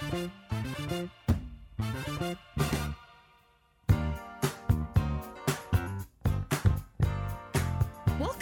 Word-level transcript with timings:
Thank 0.00 0.14
you. 0.14 0.39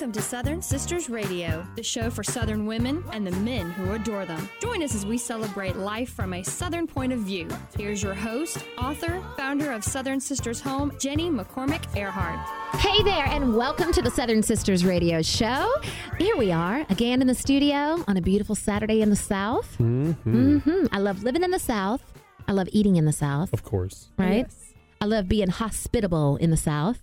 Welcome 0.09 0.23
to 0.23 0.27
Southern 0.27 0.63
Sisters 0.63 1.11
Radio, 1.11 1.67
the 1.77 1.83
show 1.83 2.09
for 2.09 2.23
Southern 2.25 2.65
women 2.65 3.05
and 3.13 3.27
the 3.27 3.31
men 3.41 3.71
who 3.73 3.93
adore 3.93 4.25
them. 4.25 4.49
Join 4.59 4.83
us 4.83 4.95
as 4.95 5.05
we 5.05 5.19
celebrate 5.19 5.77
life 5.77 6.09
from 6.15 6.33
a 6.33 6.43
Southern 6.43 6.87
point 6.87 7.13
of 7.13 7.19
view. 7.19 7.47
Here's 7.77 8.03
your 8.03 8.15
host, 8.15 8.57
author, 8.79 9.23
founder 9.37 9.71
of 9.71 9.85
Southern 9.85 10.19
Sisters 10.19 10.63
Home, 10.63 10.97
Jenny 10.99 11.29
McCormick 11.29 11.95
Earhart. 11.95 12.39
Hey 12.81 13.03
there, 13.03 13.27
and 13.27 13.55
welcome 13.55 13.93
to 13.93 14.01
the 14.01 14.11
Southern 14.11 14.43
Sisters 14.43 14.83
Radio 14.83 15.21
Show. 15.21 15.71
Here 16.19 16.39
we 16.39 16.53
are 16.53 16.87
again 16.89 17.21
in 17.21 17.27
the 17.27 17.35
studio 17.35 18.03
on 18.09 18.17
a 18.17 18.23
beautiful 18.23 18.55
Saturday 18.55 19.03
in 19.03 19.11
the 19.11 19.17
South. 19.17 19.77
Mm-hmm. 19.79 20.57
hmm 20.61 20.87
I 20.91 21.01
love 21.01 21.23
living 21.23 21.43
in 21.43 21.51
the 21.51 21.59
South. 21.59 22.01
I 22.47 22.53
love 22.53 22.71
eating 22.73 22.97
in 22.97 23.05
the 23.05 23.13
South, 23.13 23.53
Of 23.53 23.63
course. 23.63 24.09
right? 24.17 24.47
I 25.03 25.05
love 25.05 25.29
being 25.29 25.51
hospitable 25.51 26.37
in 26.37 26.49
the 26.49 26.57
South. 26.57 26.99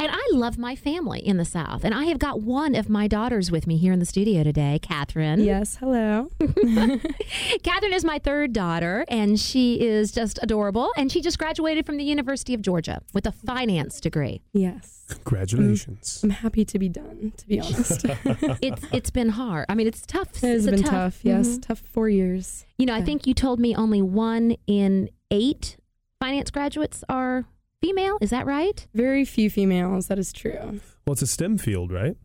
And 0.00 0.10
I 0.10 0.28
love 0.32 0.56
my 0.56 0.74
family 0.76 1.20
in 1.20 1.36
the 1.36 1.44
South. 1.44 1.84
And 1.84 1.92
I 1.94 2.04
have 2.04 2.18
got 2.18 2.40
one 2.40 2.74
of 2.74 2.88
my 2.88 3.06
daughters 3.06 3.50
with 3.50 3.66
me 3.66 3.76
here 3.76 3.92
in 3.92 3.98
the 3.98 4.06
studio 4.06 4.42
today, 4.42 4.78
Catherine. 4.80 5.40
Yes, 5.40 5.76
hello. 5.76 6.30
Catherine 7.62 7.92
is 7.92 8.02
my 8.02 8.18
third 8.18 8.54
daughter, 8.54 9.04
and 9.08 9.38
she 9.38 9.78
is 9.78 10.10
just 10.10 10.38
adorable. 10.42 10.90
And 10.96 11.12
she 11.12 11.20
just 11.20 11.38
graduated 11.38 11.84
from 11.84 11.98
the 11.98 12.04
University 12.04 12.54
of 12.54 12.62
Georgia 12.62 13.02
with 13.12 13.26
a 13.26 13.32
finance 13.32 14.00
degree. 14.00 14.40
Yes. 14.54 15.04
Congratulations. 15.10 16.20
I'm 16.24 16.30
happy 16.30 16.64
to 16.64 16.78
be 16.78 16.88
done, 16.88 17.32
to 17.36 17.46
be 17.46 17.60
honest. 17.60 18.04
it 18.06 18.16
It's 18.62 18.82
it's 18.92 19.10
been 19.10 19.28
hard. 19.28 19.66
I 19.68 19.74
mean, 19.74 19.86
it's 19.86 20.06
tough. 20.06 20.28
It 20.42 20.46
has 20.46 20.66
It's 20.66 20.80
a 20.80 20.82
been 20.82 20.90
tough. 20.90 21.20
Yes, 21.24 21.58
Mhm. 21.58 21.62
tough 21.62 21.80
four 21.92 22.08
years. 22.08 22.64
You 22.78 22.86
know, 22.86 22.94
I 22.94 23.02
think 23.02 23.26
you 23.26 23.34
told 23.34 23.60
me 23.60 23.74
only 23.76 24.00
one 24.00 24.56
in 24.66 25.10
eight 25.30 25.76
finance 26.20 26.50
graduates 26.50 27.04
are 27.08 27.44
female. 27.80 28.18
Is 28.20 28.30
that 28.30 28.46
right? 28.46 28.86
Very 28.94 29.24
few 29.24 29.50
females, 29.50 30.08
that 30.08 30.18
is 30.18 30.32
true. 30.32 30.80
Well, 31.06 31.12
it's 31.12 31.22
a 31.22 31.26
STEM 31.26 31.58
field, 31.58 31.90
right? 31.92 32.16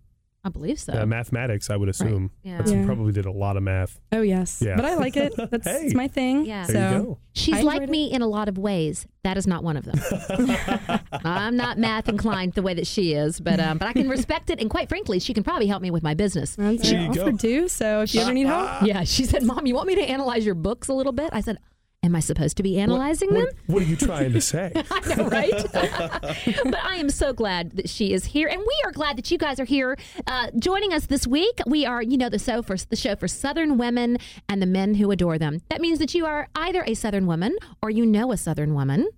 I 0.44 0.50
believe 0.50 0.80
so. 0.80 0.94
Uh, 0.94 1.08
mathematics, 1.08 1.72
I 1.72 1.76
would 1.76 1.90
assume. 1.90 2.30
Yeah. 2.44 2.58
That's- 2.58 2.72
you 2.72 2.82
Yeah. 2.82 2.86
probably 2.86 3.12
did 3.12 3.26
a 3.26 3.32
lot 3.32 3.58
of 3.58 3.64
math. 3.64 4.00
Oh, 4.12 4.22
yes. 4.22 4.62
Yeah. 4.64 4.76
But 4.76 4.86
I 4.86 4.94
like 4.94 5.18
it. 5.18 5.34
That's 5.38 5.68
Hey. 5.68 5.86
it's 5.86 5.96
my 5.96 6.08
thing. 6.08 6.46
Yeah. 6.46 6.66
So, 6.66 6.74
you 6.74 6.98
go. 7.04 7.18
She's 7.34 7.56
I 7.56 7.62
like 7.62 7.78
enjoyed 7.82 7.90
me 7.90 8.12
in 8.12 8.22
a 8.22 8.28
lot 8.28 8.48
of 8.48 8.60
ways. 8.60 9.08
That 9.24 9.38
is 9.38 9.48
not 9.48 9.64
one 9.64 9.76
of 9.76 9.86
them. 9.86 10.00
I'm 11.26 11.56
not 11.58 11.80
math 11.80 12.08
inclined 12.08 12.54
the 12.54 12.62
way 12.62 12.76
that 12.76 12.86
she 12.86 13.14
is, 13.14 13.40
but 13.40 13.60
um, 13.60 13.80
but 13.80 13.88
I 13.88 13.94
can 13.94 14.08
respect 14.08 14.52
it. 14.52 14.62
And 14.62 14.70
quite 14.70 14.88
frankly, 14.88 15.18
she 15.20 15.34
can 15.34 15.44
probably 15.44 15.66
help 15.66 15.82
me 15.82 15.90
with 15.90 16.04
my 16.04 16.14
business. 16.14 16.56
That's 16.56 16.92
There 16.92 17.00
I 17.02 17.08
offered 17.08 17.40
to. 17.40 17.68
So 17.68 18.02
if 18.04 18.14
you 18.14 18.22
ever 18.22 18.32
need 18.34 18.46
help, 18.46 18.84
Yeah, 18.84 19.04
she 19.04 19.26
said, 19.26 19.42
"Mom, 19.42 19.66
you 19.66 19.74
want 19.74 19.88
me 19.88 19.96
to 19.96 20.04
analyze 20.04 20.46
your 20.46 20.54
books 20.54 20.90
a 20.90 20.94
little 20.94 21.12
bit?" 21.14 21.32
I 21.34 21.42
said, 21.42 21.58
"Am 22.06 22.16
I 22.16 22.20
supposed 22.20 22.58
to 22.58 22.64
be 22.64 22.78
analyzing 22.80 23.34
what, 23.34 23.38
them?" 23.38 23.48
What, 23.66 23.74
what 23.74 23.84
are 23.84 23.86
you 23.86 23.96
trying 24.08 24.34
to 24.34 24.42
say? 24.42 24.72
I 24.76 25.16
know, 25.16 25.28
right? 25.28 25.52
but 25.74 26.80
I 26.84 26.96
am 26.96 27.10
so 27.10 27.34
glad 27.34 27.72
that 27.72 27.90
she 27.90 28.14
is 28.14 28.26
here, 28.26 28.48
and 28.48 28.60
we 28.60 28.82
are 28.86 28.92
glad 28.92 29.18
that 29.18 29.30
you 29.32 29.38
guys 29.38 29.60
are 29.60 29.66
here 29.66 29.98
uh, 30.28 30.48
joining 30.58 30.94
us 30.94 31.08
this 31.08 31.28
week. 31.28 31.60
We 31.66 31.86
are, 31.86 32.02
you 32.02 32.18
know, 32.18 32.30
the 32.30 32.40
show 32.40 32.62
for 32.62 32.78
the 32.78 32.96
show 32.96 33.16
for 33.16 33.28
Southern 33.28 33.78
women 33.78 34.18
and 34.48 34.62
the 34.62 34.68
men 34.68 34.96
who 34.96 35.12
adore 35.12 35.38
them. 35.38 35.62
That 35.70 35.82
means 35.82 36.00
that 36.00 36.14
you 36.14 36.26
are 36.26 36.48
either 36.56 36.84
a 36.86 36.94
Southern 36.94 37.26
woman 37.28 37.56
or 37.82 37.90
you 37.90 38.06
know 38.06 38.32
a 38.32 38.38
Southern 38.38 38.74
woman. 38.74 39.10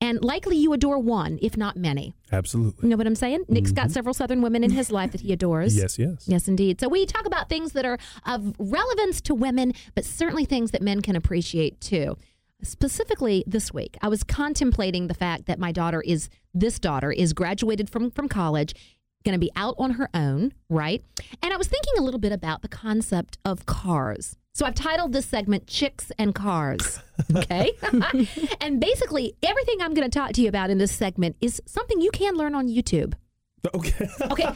And 0.00 0.22
likely 0.22 0.56
you 0.56 0.74
adore 0.74 0.98
one, 0.98 1.38
if 1.40 1.56
not 1.56 1.76
many. 1.76 2.14
Absolutely. 2.30 2.82
You 2.82 2.90
know 2.90 2.96
what 2.96 3.06
I'm 3.06 3.14
saying? 3.14 3.44
Nick's 3.48 3.72
got 3.72 3.90
several 3.90 4.12
Southern 4.12 4.42
women 4.42 4.62
in 4.62 4.70
his 4.70 4.92
life 4.92 5.12
that 5.12 5.22
he 5.22 5.32
adores. 5.32 5.76
Yes, 5.86 5.98
yes. 5.98 6.24
Yes, 6.26 6.48
indeed. 6.48 6.80
So 6.80 6.88
we 6.88 7.06
talk 7.06 7.26
about 7.26 7.48
things 7.48 7.72
that 7.72 7.84
are 7.84 7.98
of 8.26 8.54
relevance 8.58 9.20
to 9.22 9.34
women, 9.34 9.72
but 9.94 10.04
certainly 10.04 10.44
things 10.44 10.70
that 10.72 10.82
men 10.82 11.00
can 11.00 11.16
appreciate 11.16 11.80
too. 11.80 12.16
Specifically 12.62 13.44
this 13.46 13.72
week, 13.72 13.96
I 14.00 14.08
was 14.08 14.22
contemplating 14.24 15.06
the 15.06 15.14
fact 15.14 15.46
that 15.46 15.58
my 15.58 15.72
daughter 15.72 16.00
is 16.00 16.28
this 16.54 16.78
daughter 16.78 17.12
is 17.12 17.32
graduated 17.32 17.90
from 17.90 18.10
from 18.10 18.28
college, 18.28 18.74
going 19.24 19.34
to 19.34 19.38
be 19.38 19.50
out 19.56 19.74
on 19.78 19.92
her 19.92 20.08
own, 20.14 20.52
right? 20.70 21.04
And 21.42 21.52
I 21.52 21.56
was 21.56 21.68
thinking 21.68 21.94
a 21.98 22.02
little 22.02 22.20
bit 22.20 22.32
about 22.32 22.62
the 22.62 22.68
concept 22.68 23.38
of 23.44 23.66
cars. 23.66 24.36
So 24.54 24.64
I've 24.64 24.74
titled 24.74 25.12
this 25.12 25.26
segment 25.26 25.66
Chicks 25.66 26.10
and 26.18 26.34
Cars. 26.34 27.00
Okay? 27.34 27.72
and 28.60 28.78
basically 28.78 29.34
everything 29.42 29.80
I'm 29.80 29.94
going 29.94 30.08
to 30.08 30.18
talk 30.18 30.32
to 30.32 30.42
you 30.42 30.48
about 30.48 30.68
in 30.68 30.76
this 30.76 30.92
segment 30.92 31.36
is 31.40 31.62
something 31.64 32.00
you 32.00 32.10
can 32.10 32.34
learn 32.34 32.54
on 32.54 32.68
YouTube. 32.68 33.14
Okay. 33.74 34.08
Okay. 34.22 34.48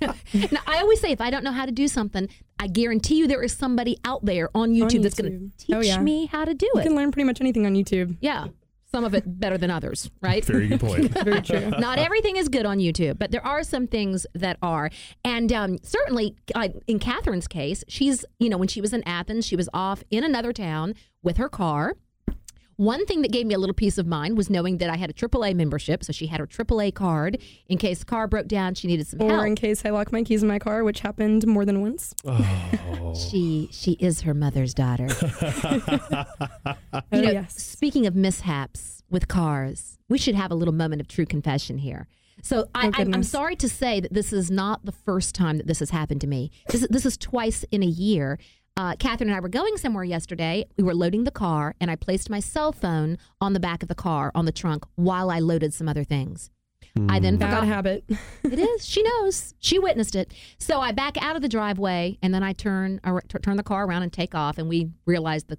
now, 0.52 0.60
I 0.66 0.78
always 0.78 1.00
say 1.00 1.10
if 1.12 1.20
I 1.20 1.30
don't 1.30 1.44
know 1.44 1.52
how 1.52 1.66
to 1.66 1.72
do 1.72 1.88
something, 1.88 2.28
I 2.58 2.66
guarantee 2.66 3.16
you 3.16 3.26
there 3.26 3.42
is 3.42 3.52
somebody 3.52 3.98
out 4.04 4.24
there 4.24 4.50
on 4.54 4.70
YouTube, 4.72 5.02
that's 5.02 5.20
going 5.20 5.50
to 5.50 5.56
teach 5.64 5.74
Oh, 5.76 5.80
yeah. 5.80 5.98
me 6.00 6.26
how 6.26 6.44
to 6.44 6.54
do 6.54 6.66
you 6.66 6.72
it. 6.80 6.84
You 6.84 6.90
can 6.90 6.96
learn 6.96 7.12
pretty 7.12 7.24
much 7.26 7.40
anything 7.40 7.66
on 7.66 7.74
YouTube. 7.74 8.16
yeah. 8.20 8.48
Some 8.92 9.04
of 9.04 9.14
it 9.14 9.22
better 9.38 9.56
than 9.56 9.70
others, 9.70 10.10
right? 10.20 10.44
Very 10.44 10.66
good 10.66 10.80
point. 10.80 11.12
Very 11.24 11.40
true. 11.42 11.70
Not 11.78 12.00
everything 12.00 12.34
is 12.34 12.48
good 12.48 12.66
on 12.66 12.78
YouTube, 12.78 13.20
but 13.20 13.30
there 13.30 13.46
are 13.46 13.62
some 13.62 13.86
things 13.86 14.26
that 14.34 14.56
are. 14.62 14.90
And 15.24 15.52
um, 15.52 15.78
certainly, 15.84 16.34
uh, 16.56 16.70
in 16.88 16.98
Catherine's 16.98 17.46
case, 17.46 17.84
she's, 17.86 18.24
you 18.40 18.48
know, 18.48 18.56
when 18.58 18.66
she 18.66 18.80
was 18.80 18.92
in 18.92 19.04
Athens, 19.06 19.46
she 19.46 19.54
was 19.54 19.68
off 19.72 20.02
in 20.10 20.24
another 20.24 20.52
town 20.52 20.94
with 21.22 21.36
her 21.36 21.48
car. 21.48 21.94
One 22.80 23.04
thing 23.04 23.20
that 23.20 23.30
gave 23.30 23.44
me 23.44 23.52
a 23.52 23.58
little 23.58 23.74
peace 23.74 23.98
of 23.98 24.06
mind 24.06 24.38
was 24.38 24.48
knowing 24.48 24.78
that 24.78 24.88
I 24.88 24.96
had 24.96 25.10
a 25.10 25.12
AAA 25.12 25.54
membership. 25.54 26.02
So 26.02 26.14
she 26.14 26.28
had 26.28 26.40
her 26.40 26.46
AAA 26.46 26.94
card 26.94 27.36
in 27.68 27.76
case 27.76 27.98
the 27.98 28.06
car 28.06 28.26
broke 28.26 28.48
down. 28.48 28.74
She 28.74 28.88
needed 28.88 29.06
some 29.06 29.20
Or 29.20 29.28
help. 29.28 29.46
in 29.48 29.54
case 29.54 29.84
I 29.84 29.90
lock 29.90 30.12
my 30.12 30.22
keys 30.22 30.40
in 30.42 30.48
my 30.48 30.58
car, 30.58 30.82
which 30.82 31.00
happened 31.00 31.46
more 31.46 31.66
than 31.66 31.82
once. 31.82 32.14
Oh. 32.24 33.14
She 33.14 33.68
she 33.72 33.92
is 33.98 34.20
her 34.22 34.32
mother's 34.34 34.72
daughter. 34.72 35.08
Oh, 36.92 37.02
You 37.12 37.22
know, 37.22 37.30
yes. 37.32 37.60
speaking 37.60 38.06
of 38.06 38.14
mishaps 38.14 39.02
with 39.10 39.28
cars, 39.28 39.98
we 40.08 40.16
should 40.16 40.34
have 40.34 40.50
a 40.50 40.54
little 40.54 40.74
moment 40.74 41.00
of 41.00 41.08
true 41.08 41.26
confession 41.26 41.78
here. 41.78 42.06
So 42.42 42.68
I, 42.74 42.86
Oh, 42.88 42.90
I, 42.94 43.02
I'm 43.02 43.22
sorry 43.22 43.56
to 43.56 43.68
say 43.68 44.00
that 44.00 44.12
this 44.14 44.32
is 44.32 44.50
not 44.50 44.84
the 44.86 44.92
first 44.92 45.34
time 45.34 45.58
that 45.58 45.66
this 45.66 45.80
has 45.80 45.90
happened 45.90 46.20
to 46.22 46.26
me. 46.26 46.50
This 46.68 46.86
this 46.88 47.04
is 47.04 47.16
twice 47.18 47.64
in 47.70 47.82
a 47.82 47.86
year. 47.86 48.38
Uh, 48.80 48.96
Catherine 48.98 49.28
and 49.28 49.36
I 49.36 49.40
were 49.40 49.50
going 49.50 49.76
somewhere 49.76 50.04
yesterday. 50.04 50.64
We 50.78 50.84
were 50.84 50.94
loading 50.94 51.24
the 51.24 51.30
car, 51.30 51.74
and 51.82 51.90
I 51.90 51.96
placed 51.96 52.30
my 52.30 52.40
cell 52.40 52.72
phone 52.72 53.18
on 53.38 53.52
the 53.52 53.60
back 53.60 53.82
of 53.82 53.90
the 53.90 53.94
car 53.94 54.32
on 54.34 54.46
the 54.46 54.52
trunk 54.52 54.86
while 54.94 55.30
I 55.30 55.38
loaded 55.38 55.74
some 55.74 55.86
other 55.86 56.02
things. 56.02 56.50
I 57.10 57.20
then 57.20 57.36
Bad 57.36 57.50
forgot. 57.50 57.66
habit. 57.66 58.04
It 58.42 58.58
is. 58.58 58.86
She 58.86 59.02
knows. 59.02 59.54
She 59.60 59.78
witnessed 59.78 60.14
it. 60.14 60.32
So 60.58 60.80
I 60.80 60.92
back 60.92 61.22
out 61.22 61.36
of 61.36 61.42
the 61.42 61.48
driveway, 61.48 62.16
and 62.22 62.32
then 62.32 62.42
I 62.42 62.54
turn 62.54 63.00
I 63.04 63.10
t- 63.28 63.38
turn 63.42 63.58
the 63.58 63.62
car 63.62 63.84
around 63.84 64.02
and 64.02 64.12
take 64.12 64.34
off. 64.34 64.56
And 64.56 64.66
we 64.66 64.88
realize 65.04 65.44
that 65.44 65.58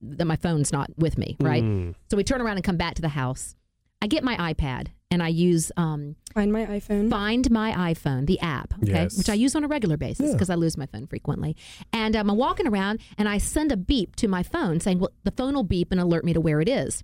that 0.00 0.24
my 0.24 0.36
phone's 0.36 0.72
not 0.72 0.88
with 0.96 1.18
me, 1.18 1.36
right? 1.40 1.62
Mm. 1.62 1.94
So 2.10 2.16
we 2.16 2.24
turn 2.24 2.40
around 2.40 2.56
and 2.56 2.64
come 2.64 2.78
back 2.78 2.94
to 2.94 3.02
the 3.02 3.10
house. 3.10 3.56
I 4.00 4.06
get 4.06 4.24
my 4.24 4.54
iPad 4.54 4.86
and 5.14 5.22
I 5.22 5.28
use 5.28 5.70
um, 5.76 6.16
Find 6.34 6.52
my 6.52 6.66
iPhone. 6.66 7.08
Find 7.08 7.48
My 7.50 7.70
iPhone, 7.94 8.26
the 8.26 8.40
app, 8.40 8.74
okay, 8.82 8.92
Yes. 8.92 9.16
which 9.16 9.30
I 9.30 9.34
use 9.34 9.54
on 9.54 9.62
a 9.64 9.68
regular 9.68 9.96
basis 9.96 10.26
Yeah. 10.26 10.32
because 10.32 10.50
I 10.50 10.56
lose 10.56 10.76
my 10.76 10.86
phone 10.86 11.06
frequently. 11.06 11.56
And 11.92 12.16
um, 12.16 12.28
I'm 12.30 12.36
walking 12.36 12.66
around 12.66 12.98
and 13.16 13.28
I 13.28 13.38
send 13.38 13.70
a 13.72 13.76
beep 13.76 14.16
to 14.16 14.26
my 14.28 14.42
phone 14.42 14.80
saying, 14.80 14.98
"Well, 14.98 15.12
the 15.22 15.30
phone 15.30 15.54
will 15.54 15.62
beep 15.76 15.92
and 15.92 16.00
alert 16.00 16.24
me 16.24 16.32
to 16.34 16.40
where 16.40 16.60
it 16.60 16.68
is." 16.68 17.02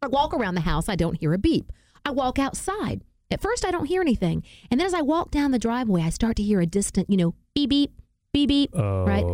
I 0.00 0.06
walk 0.06 0.32
around 0.32 0.54
the 0.54 0.62
house, 0.72 0.88
I 0.88 0.96
don't 0.96 1.18
hear 1.20 1.32
a 1.34 1.38
beep. 1.38 1.72
I 2.06 2.10
walk 2.12 2.38
outside. 2.38 3.02
At 3.32 3.42
first, 3.42 3.64
I 3.66 3.70
don't 3.70 3.86
hear 3.86 4.00
anything, 4.00 4.42
and 4.70 4.80
then 4.80 4.86
as 4.86 4.94
I 4.94 5.02
walk 5.02 5.30
down 5.30 5.50
the 5.50 5.58
driveway, 5.58 6.02
I 6.02 6.10
start 6.10 6.36
to 6.36 6.42
hear 6.42 6.60
a 6.60 6.66
distant, 6.66 7.10
you 7.10 7.16
know, 7.16 7.34
beep 7.54 7.70
beep, 7.70 7.92
beep 8.32 8.48
beep, 8.48 8.70
Oh. 8.74 9.04
right? 9.04 9.24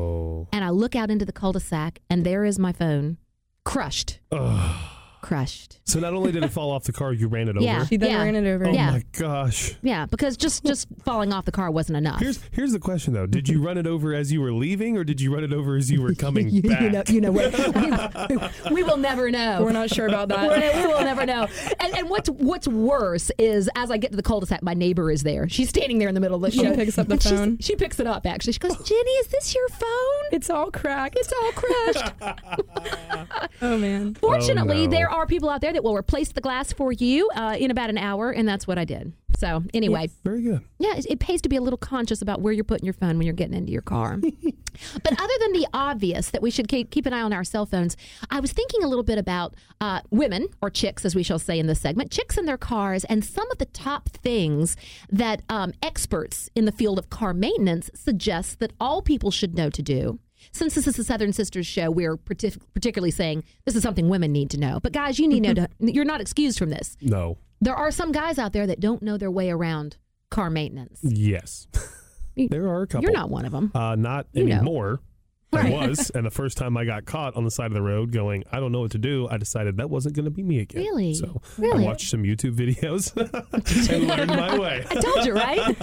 And 0.55 0.65
I 0.65 0.71
look 0.71 0.95
out 0.97 1.11
into 1.11 1.25
the 1.25 1.33
cul-de-sac, 1.33 2.01
and 2.11 2.25
there 2.25 2.45
is 2.45 2.59
my 2.59 2.73
phone, 2.73 3.17
crushed, 3.65 4.21
Ugh. 4.33 4.81
Crushed. 5.27 5.79
So 5.85 5.99
not 6.01 6.15
only 6.15 6.33
did 6.33 6.43
it 6.45 6.49
fall 6.53 6.71
off 6.71 6.85
the 6.85 6.93
car, 6.93 7.13
you 7.13 7.29
ran 7.29 7.49
it 7.49 7.57
over. 7.57 7.65
Yeah. 7.65 7.85
She 7.87 7.97
then 7.97 8.11
Yeah. 8.11 8.23
ran 8.23 8.35
it 8.37 8.47
over. 8.49 8.67
Oh 8.67 8.73
Yeah. 8.73 8.91
my 8.93 9.05
gosh. 9.13 9.75
Yeah, 9.83 10.07
because 10.07 10.37
just 10.37 10.65
just 10.65 10.87
falling 11.05 11.33
off 11.33 11.45
the 11.45 11.53
car 11.53 11.71
wasn't 11.71 11.97
enough. 11.99 12.21
Here's 12.21 12.41
here's 12.53 12.73
the 12.73 12.79
question 12.79 13.13
though. 13.13 13.27
Did 13.27 13.49
you 13.49 13.63
run 13.63 13.77
it 13.79 13.87
over 13.87 14.15
as 14.15 14.33
you 14.33 14.41
were 14.41 14.53
leaving 14.53 14.97
or 14.97 15.05
did 15.05 15.21
you 15.21 15.35
run 15.35 15.45
it 15.45 15.53
over 15.53 15.77
as 15.77 15.91
you 15.91 16.01
were 16.03 16.15
coming 16.27 16.49
you, 16.49 16.63
back? 16.63 16.81
you 16.81 16.91
know, 16.91 17.03
you 17.09 17.21
know 17.21 17.33
what? 17.33 18.31
we, 18.69 18.75
we 18.75 18.83
will 18.83 18.97
never 18.97 19.31
know. 19.31 19.63
We're 19.63 19.73
not 19.73 19.91
sure 19.91 20.07
about 20.07 20.29
that. 20.29 20.77
we 20.77 20.87
will 20.93 21.01
never 21.05 21.27
know. 21.27 21.47
And, 21.81 21.97
and 21.97 22.09
what's 22.11 22.31
what's 22.31 22.69
worse 22.69 23.31
is 23.39 23.69
as 23.77 23.91
I 23.91 23.97
get 23.97 24.11
to 24.13 24.17
the 24.17 24.23
cul-de-sac, 24.23 24.63
my 24.63 24.75
neighbor 24.75 25.11
is 25.11 25.23
there. 25.23 25.49
She's 25.49 25.69
standing 25.69 25.99
there 25.99 26.09
in 26.09 26.15
the 26.15 26.21
middle 26.21 26.37
of 26.37 26.43
the 26.43 26.51
She 26.57 26.63
picks 26.75 26.99
up 26.99 27.09
the 27.09 27.19
phone. 27.19 27.59
She 27.59 27.75
picks 27.77 27.99
it 28.01 28.07
up 28.07 28.27
actually. 28.27 28.53
She 28.55 28.59
goes, 28.61 28.77
"Jenny, 28.85 29.11
is 29.11 29.27
this 29.29 29.55
your 29.55 29.69
phone? 29.69 30.25
It's 30.33 30.51
all 30.51 30.71
cracked. 30.71 31.17
It's 31.19 31.33
all 31.33 31.53
crushed." 31.53 32.13
Oh 33.63 33.79
man. 33.79 34.15
Fortunately, 34.15 34.83
Oh, 34.83 34.85
no. 34.85 34.91
there 34.91 35.11
are 35.17 35.27
people 35.27 35.49
out 35.49 35.61
there 35.61 35.73
that 35.73 35.83
will 35.83 35.97
replace 35.97 36.33
the 36.33 36.41
glass 36.41 36.73
for 36.73 36.93
you 36.93 37.29
uh, 37.35 37.57
in 37.59 37.71
about 37.71 37.91
an 37.91 37.99
hour, 37.99 38.31
and 38.31 38.49
that's 38.49 38.67
what 38.67 38.79
I 38.79 38.85
did. 38.85 39.13
So 39.39 39.63
anyway, 39.75 40.09
Very 40.25 40.43
good. 40.43 40.63
yeah, 40.79 40.97
it, 40.97 41.07
it 41.11 41.19
pays 41.21 41.43
to 41.43 41.49
be 41.51 41.57
a 41.57 41.61
little 41.61 41.77
conscious 41.77 42.23
about 42.23 42.41
where 42.41 42.55
you're 42.55 42.65
putting 42.65 42.87
your 42.87 42.95
phone 42.95 43.19
when 43.19 43.27
you're 43.27 43.35
getting 43.35 43.55
into 43.55 43.71
your 43.71 43.83
car. 43.83 44.17
but 45.03 45.13
other 45.21 45.35
than 45.41 45.53
the 45.53 45.67
obvious 45.75 46.31
that 46.31 46.41
we 46.41 46.51
should 46.51 46.69
keep, 46.69 46.91
keep 46.91 47.05
an 47.05 47.13
eye 47.13 47.21
on 47.21 47.35
our 47.35 47.45
cell 47.45 47.67
phones, 47.67 47.97
I 48.31 48.41
was 48.41 48.53
thinking 48.53 48.83
a 48.83 48.89
little 48.89 49.05
bit 49.05 49.19
about 49.19 49.55
uh, 49.81 50.01
women, 50.11 50.49
or 50.63 50.71
chicks, 50.71 51.05
as 51.05 51.15
we 51.15 51.23
shall 51.23 51.39
say 51.39 51.59
in 51.59 51.67
this 51.67 51.81
segment, 51.81 52.11
chicks 52.11 52.39
in 52.39 52.47
their 52.47 52.57
cars, 52.57 53.05
and 53.05 53.23
some 53.23 53.51
of 53.51 53.59
the 53.59 53.67
top 53.67 54.09
things 54.09 54.75
that 55.11 55.43
um, 55.51 55.75
experts 55.83 56.49
in 56.55 56.65
the 56.65 56.73
field 56.73 56.99
of 56.99 57.11
car 57.11 57.35
maintenance 57.35 57.91
suggest 57.95 58.59
that 58.61 58.73
all 58.81 59.03
people 59.03 59.31
should 59.31 59.55
know 59.55 59.69
to 59.69 59.83
do 59.83 60.19
since 60.53 60.75
this 60.75 60.87
is 60.87 60.99
a 60.99 61.05
Southern 61.05 61.33
Sisters 61.33 61.67
show, 61.67 61.91
we're 61.91 62.17
partic- 62.17 62.61
particularly 62.75 63.11
saying 63.11 63.45
this 63.65 63.75
is 63.77 63.83
something 63.83 64.09
women 64.09 64.33
need 64.33 64.51
to 64.51 64.59
know. 64.59 64.81
But 64.81 64.93
guys, 64.93 65.19
you 65.19 65.29
need 65.29 65.45
to 65.45 65.55
know. 65.55 65.67
To, 65.67 65.93
you're 65.93 66.05
not 66.05 66.21
excused 66.21 66.59
from 66.59 66.71
this. 66.71 66.97
No. 67.01 67.39
There 67.61 67.75
are 67.75 67.91
some 67.91 68.13
guys 68.13 68.39
out 68.39 68.53
there 68.53 68.67
that 68.67 68.81
don't 68.81 69.03
know 69.03 69.17
their 69.17 69.31
way 69.31 69.51
around 69.51 69.97
car 70.31 70.51
maintenance. 70.51 71.01
Yes. 71.03 71.67
there 72.37 72.67
are 72.67 72.83
a 72.83 72.87
couple. 72.87 73.03
You're 73.03 73.13
not 73.13 73.31
one 73.31 73.45
of 73.45 73.53
them. 73.53 73.73
Uh, 73.75 73.95
not 73.97 74.27
You 74.33 74.45
anymore. 74.45 74.91
Right. 74.93 75.01
I 75.53 75.71
was, 75.71 76.11
and 76.15 76.27
the 76.27 76.31
first 76.31 76.57
time 76.57 76.77
I 76.77 76.85
got 76.85 77.05
caught 77.05 77.37
on 77.37 77.45
the 77.45 77.51
side 77.51 77.67
of 77.67 77.75
the 77.75 77.83
road 77.83 78.13
going, 78.13 78.45
I 78.51 78.61
don't 78.61 78.73
know 78.73 78.81
what 78.81 78.91
to 78.93 78.99
do, 78.99 79.29
I 79.31 79.37
decided 79.37 79.77
that 79.79 79.91
wasn't 79.91 80.15
going 80.15 80.25
to 80.25 80.31
be 80.31 80.43
me 80.43 80.61
again. 80.61 80.83
Really? 80.83 81.15
So 81.15 81.41
Really? 81.59 81.85
I 81.85 81.87
watched 81.87 82.09
some 82.11 82.23
YouTube 82.23 82.55
videos 82.55 83.15
and 83.93 84.07
learned 84.07 84.31
my 84.31 84.59
way. 84.59 84.85
I 84.91 84.95
told 84.95 85.25
you, 85.25 85.35
right? 85.35 85.77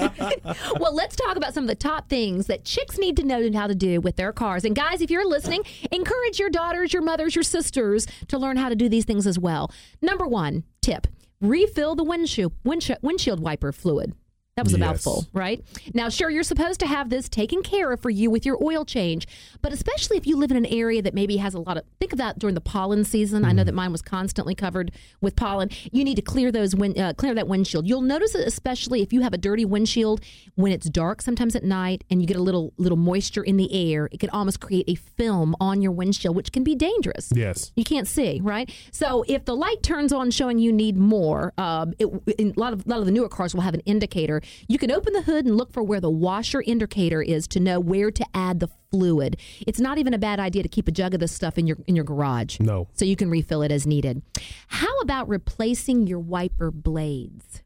well, 0.79 0.93
let's 0.93 1.15
talk 1.15 1.37
about 1.37 1.53
some 1.53 1.63
of 1.63 1.67
the 1.67 1.75
top 1.75 2.09
things 2.09 2.47
that 2.47 2.65
chicks 2.65 2.97
need 2.97 3.17
to 3.17 3.23
know 3.23 3.49
how 3.53 3.67
to 3.67 3.75
do 3.75 4.01
with 4.01 4.15
their 4.15 4.33
cars. 4.33 4.65
And 4.65 4.75
guys, 4.75 5.01
if 5.01 5.09
you're 5.09 5.27
listening, 5.27 5.63
encourage 5.91 6.39
your 6.39 6.49
daughters, 6.49 6.93
your 6.93 7.01
mothers, 7.01 7.35
your 7.35 7.43
sisters 7.43 8.05
to 8.27 8.37
learn 8.37 8.57
how 8.57 8.69
to 8.69 8.75
do 8.75 8.89
these 8.89 9.05
things 9.05 9.27
as 9.27 9.39
well. 9.39 9.71
Number 10.01 10.27
one 10.27 10.63
tip 10.81 11.07
refill 11.41 11.93
the 11.95 12.03
windshield, 12.03 12.53
windshield, 12.63 12.99
windshield 13.01 13.39
wiper 13.41 13.71
fluid. 13.71 14.13
That 14.55 14.65
was 14.65 14.75
a 14.75 14.77
Yes. 14.77 14.87
mouthful, 14.87 15.25
right? 15.33 15.63
Now, 15.95 16.09
sure, 16.09 16.29
you're 16.29 16.43
supposed 16.43 16.79
to 16.81 16.85
have 16.85 17.09
this 17.09 17.27
taken 17.27 17.63
care 17.63 17.91
of 17.91 17.99
for 18.01 18.11
you 18.11 18.29
with 18.29 18.45
your 18.45 18.63
oil 18.63 18.85
change, 18.85 19.27
but 19.63 19.73
especially 19.73 20.15
if 20.15 20.27
you 20.27 20.37
live 20.37 20.51
in 20.51 20.57
an 20.57 20.67
area 20.67 21.01
that 21.01 21.15
maybe 21.15 21.37
has 21.37 21.55
a 21.55 21.59
lot 21.59 21.75
of, 21.75 21.83
think 21.99 22.11
of 22.13 22.19
that 22.19 22.37
during 22.37 22.53
the 22.53 22.61
pollen 22.61 23.03
season. 23.03 23.45
I 23.45 23.51
know 23.51 23.63
that 23.63 23.73
mine 23.73 23.91
was 23.91 24.03
constantly 24.03 24.53
covered 24.53 24.91
with 25.21 25.35
pollen. 25.35 25.69
You 25.91 26.03
need 26.03 26.17
to 26.17 26.21
clear 26.21 26.51
those, 26.51 26.75
win, 26.75 26.95
uh, 26.99 27.13
clear 27.17 27.33
that 27.33 27.47
windshield. 27.47 27.87
You'll 27.87 28.01
notice 28.01 28.35
it, 28.35 28.47
especially 28.47 29.01
if 29.01 29.11
you 29.11 29.21
have 29.21 29.33
a 29.33 29.39
dirty 29.39 29.65
windshield 29.65 30.21
when 30.53 30.71
it's 30.71 30.87
dark 30.87 31.23
sometimes 31.23 31.55
at 31.55 31.63
night 31.63 32.03
and 32.11 32.21
you 32.21 32.27
get 32.27 32.37
a 32.37 32.41
little 32.41 32.73
little 32.77 32.97
moisture 32.97 33.41
in 33.43 33.57
the 33.57 33.91
air. 33.91 34.07
It 34.11 34.19
can 34.19 34.29
almost 34.29 34.59
create 34.59 34.85
a 34.87 34.93
film 34.93 35.55
on 35.59 35.81
your 35.81 35.91
windshield, 35.91 36.35
which 36.35 36.51
can 36.51 36.63
be 36.63 36.75
dangerous. 36.75 37.31
Yes. 37.35 37.71
You 37.75 37.83
can't 37.83 38.07
see, 38.07 38.39
right? 38.43 38.71
So 38.91 39.25
if 39.27 39.45
the 39.45 39.55
light 39.55 39.81
turns 39.81 40.13
on 40.13 40.29
showing 40.29 40.59
you 40.59 40.71
need 40.71 40.95
more, 40.95 41.53
um, 41.57 41.93
it, 41.97 42.07
in 42.37 42.53
a 42.55 42.59
lot 42.59 42.73
of 42.73 42.85
a 42.85 42.89
lot 42.89 42.99
of 42.99 43.05
the 43.07 43.11
newer 43.11 43.29
cars 43.29 43.55
will 43.55 43.61
have 43.61 43.73
an 43.73 43.79
indicator. 43.81 44.41
You 44.67 44.77
can 44.77 44.91
open 44.91 45.13
the 45.13 45.23
hood 45.23 45.45
and 45.45 45.57
look 45.57 45.71
for 45.71 45.83
where 45.83 45.99
the 45.99 46.09
washer 46.09 46.61
indicator 46.61 47.21
is 47.21 47.47
to 47.49 47.59
know 47.59 47.79
where 47.79 48.11
to 48.11 48.25
add 48.33 48.59
the 48.59 48.69
fluid. 48.91 49.37
It's 49.65 49.79
not 49.79 49.97
even 49.97 50.13
a 50.13 50.17
bad 50.17 50.39
idea 50.39 50.63
to 50.63 50.69
keep 50.69 50.87
a 50.87 50.91
jug 50.91 51.13
of 51.13 51.19
this 51.19 51.31
stuff 51.31 51.57
in 51.57 51.67
your 51.67 51.77
in 51.87 51.95
your 51.95 52.05
garage. 52.05 52.59
No. 52.59 52.87
So 52.93 53.05
you 53.05 53.15
can 53.15 53.29
refill 53.29 53.61
it 53.61 53.71
as 53.71 53.87
needed. 53.87 54.21
How 54.67 54.99
about 54.99 55.27
replacing 55.27 56.07
your 56.07 56.19
wiper 56.19 56.71
blades? 56.71 57.63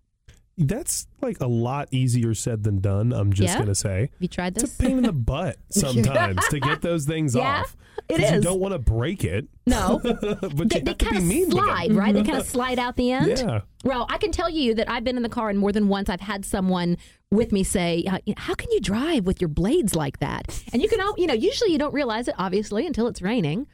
That's 0.57 1.07
like 1.21 1.39
a 1.41 1.47
lot 1.47 1.87
easier 1.91 2.33
said 2.33 2.63
than 2.63 2.79
done, 2.79 3.11
I'm 3.13 3.33
just 3.33 3.49
Yeah? 3.53 3.55
going 3.57 3.67
to 3.67 3.75
say. 3.75 4.01
Have 4.01 4.09
you 4.19 4.27
tried 4.27 4.55
this? 4.55 4.63
It's 4.63 4.75
a 4.79 4.83
pain 4.83 4.97
in 4.97 5.03
the 5.03 5.11
butt 5.13 5.57
sometimes 5.69 6.47
to 6.49 6.59
get 6.59 6.81
those 6.81 7.05
things 7.05 7.35
Yeah, 7.35 7.61
off. 7.61 7.75
it 8.09 8.19
'Cause 8.19 8.31
You 8.31 8.41
don't 8.41 8.59
want 8.59 8.73
to 8.73 8.79
break 8.79 9.23
it, 9.23 9.47
No. 9.65 9.99
but 10.03 10.69
they 10.69 10.79
they 10.81 10.93
kind 10.93 11.17
of 11.17 11.51
slide, 11.51 11.93
right? 11.93 12.13
They 12.13 12.23
kind 12.23 12.37
of 12.37 12.45
slide 12.45 12.79
out 12.79 12.95
the 12.95 13.11
end. 13.11 13.39
Yeah. 13.39 13.61
Well, 13.83 14.05
I 14.09 14.17
can 14.17 14.31
tell 14.31 14.49
you 14.49 14.73
that 14.75 14.89
I've 14.89 15.03
been 15.03 15.17
in 15.17 15.23
the 15.23 15.29
car 15.29 15.49
and 15.49 15.57
more 15.59 15.71
than 15.71 15.87
once 15.87 16.09
I've 16.09 16.19
had 16.21 16.43
someone 16.45 16.97
with 17.29 17.51
me 17.51 17.63
say, 17.63 18.03
uh, 18.09 18.17
"How 18.35 18.53
can 18.55 18.71
you 18.71 18.79
drive 18.81 19.25
with 19.25 19.39
your 19.39 19.49
blades 19.49 19.95
like 19.95 20.19
that?" 20.19 20.63
And 20.73 20.81
you 20.81 20.89
can, 20.89 20.99
all, 20.99 21.13
you 21.17 21.27
know, 21.27 21.33
usually 21.35 21.71
you 21.71 21.77
don't 21.77 21.93
realize 21.93 22.27
it, 22.27 22.33
obviously, 22.37 22.87
until 22.87 23.07
it's 23.07 23.21
raining. 23.21 23.67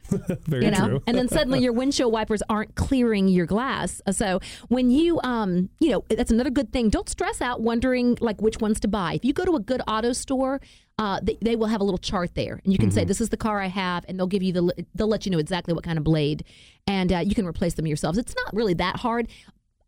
Very 0.46 0.66
you 0.66 0.70
know, 0.72 0.88
true. 0.88 1.02
and 1.06 1.16
then 1.16 1.28
suddenly 1.28 1.60
your 1.60 1.72
windshield 1.72 2.12
wipers 2.12 2.42
aren't 2.48 2.74
clearing 2.74 3.28
your 3.28 3.46
glass. 3.46 4.02
So 4.10 4.40
when 4.68 4.90
you, 4.90 5.20
um, 5.24 5.70
you 5.80 5.90
know, 5.90 6.04
that's 6.10 6.30
another 6.30 6.50
good 6.50 6.70
thing. 6.72 6.90
Don't 6.90 7.08
stress 7.08 7.33
out 7.40 7.60
wondering 7.60 8.16
like 8.20 8.40
which 8.40 8.58
ones 8.60 8.80
to 8.80 8.88
buy. 8.88 9.14
If 9.14 9.24
you 9.24 9.32
go 9.32 9.44
to 9.44 9.56
a 9.56 9.60
good 9.60 9.82
auto 9.86 10.12
store. 10.12 10.60
Uh, 10.96 11.18
they, 11.20 11.36
they 11.42 11.56
will 11.56 11.66
have 11.66 11.80
a 11.80 11.84
little 11.84 11.98
chart 11.98 12.36
there, 12.36 12.60
and 12.62 12.72
you 12.72 12.78
can 12.78 12.88
Mm-hmm. 12.88 12.94
say, 12.94 13.04
"This 13.04 13.20
is 13.20 13.30
the 13.30 13.36
car 13.36 13.60
I 13.60 13.66
have," 13.66 14.04
and 14.06 14.16
they'll 14.16 14.28
give 14.28 14.44
you 14.44 14.52
the. 14.52 14.86
They'll 14.94 15.08
let 15.08 15.26
you 15.26 15.32
know 15.32 15.38
exactly 15.40 15.74
what 15.74 15.82
kind 15.82 15.98
of 15.98 16.04
blade, 16.04 16.44
and 16.86 17.12
uh, 17.12 17.18
you 17.18 17.34
can 17.34 17.48
replace 17.48 17.74
them 17.74 17.84
yourselves. 17.84 18.16
It's 18.16 18.32
not 18.44 18.54
really 18.54 18.74
that 18.74 18.98
hard. 18.98 19.26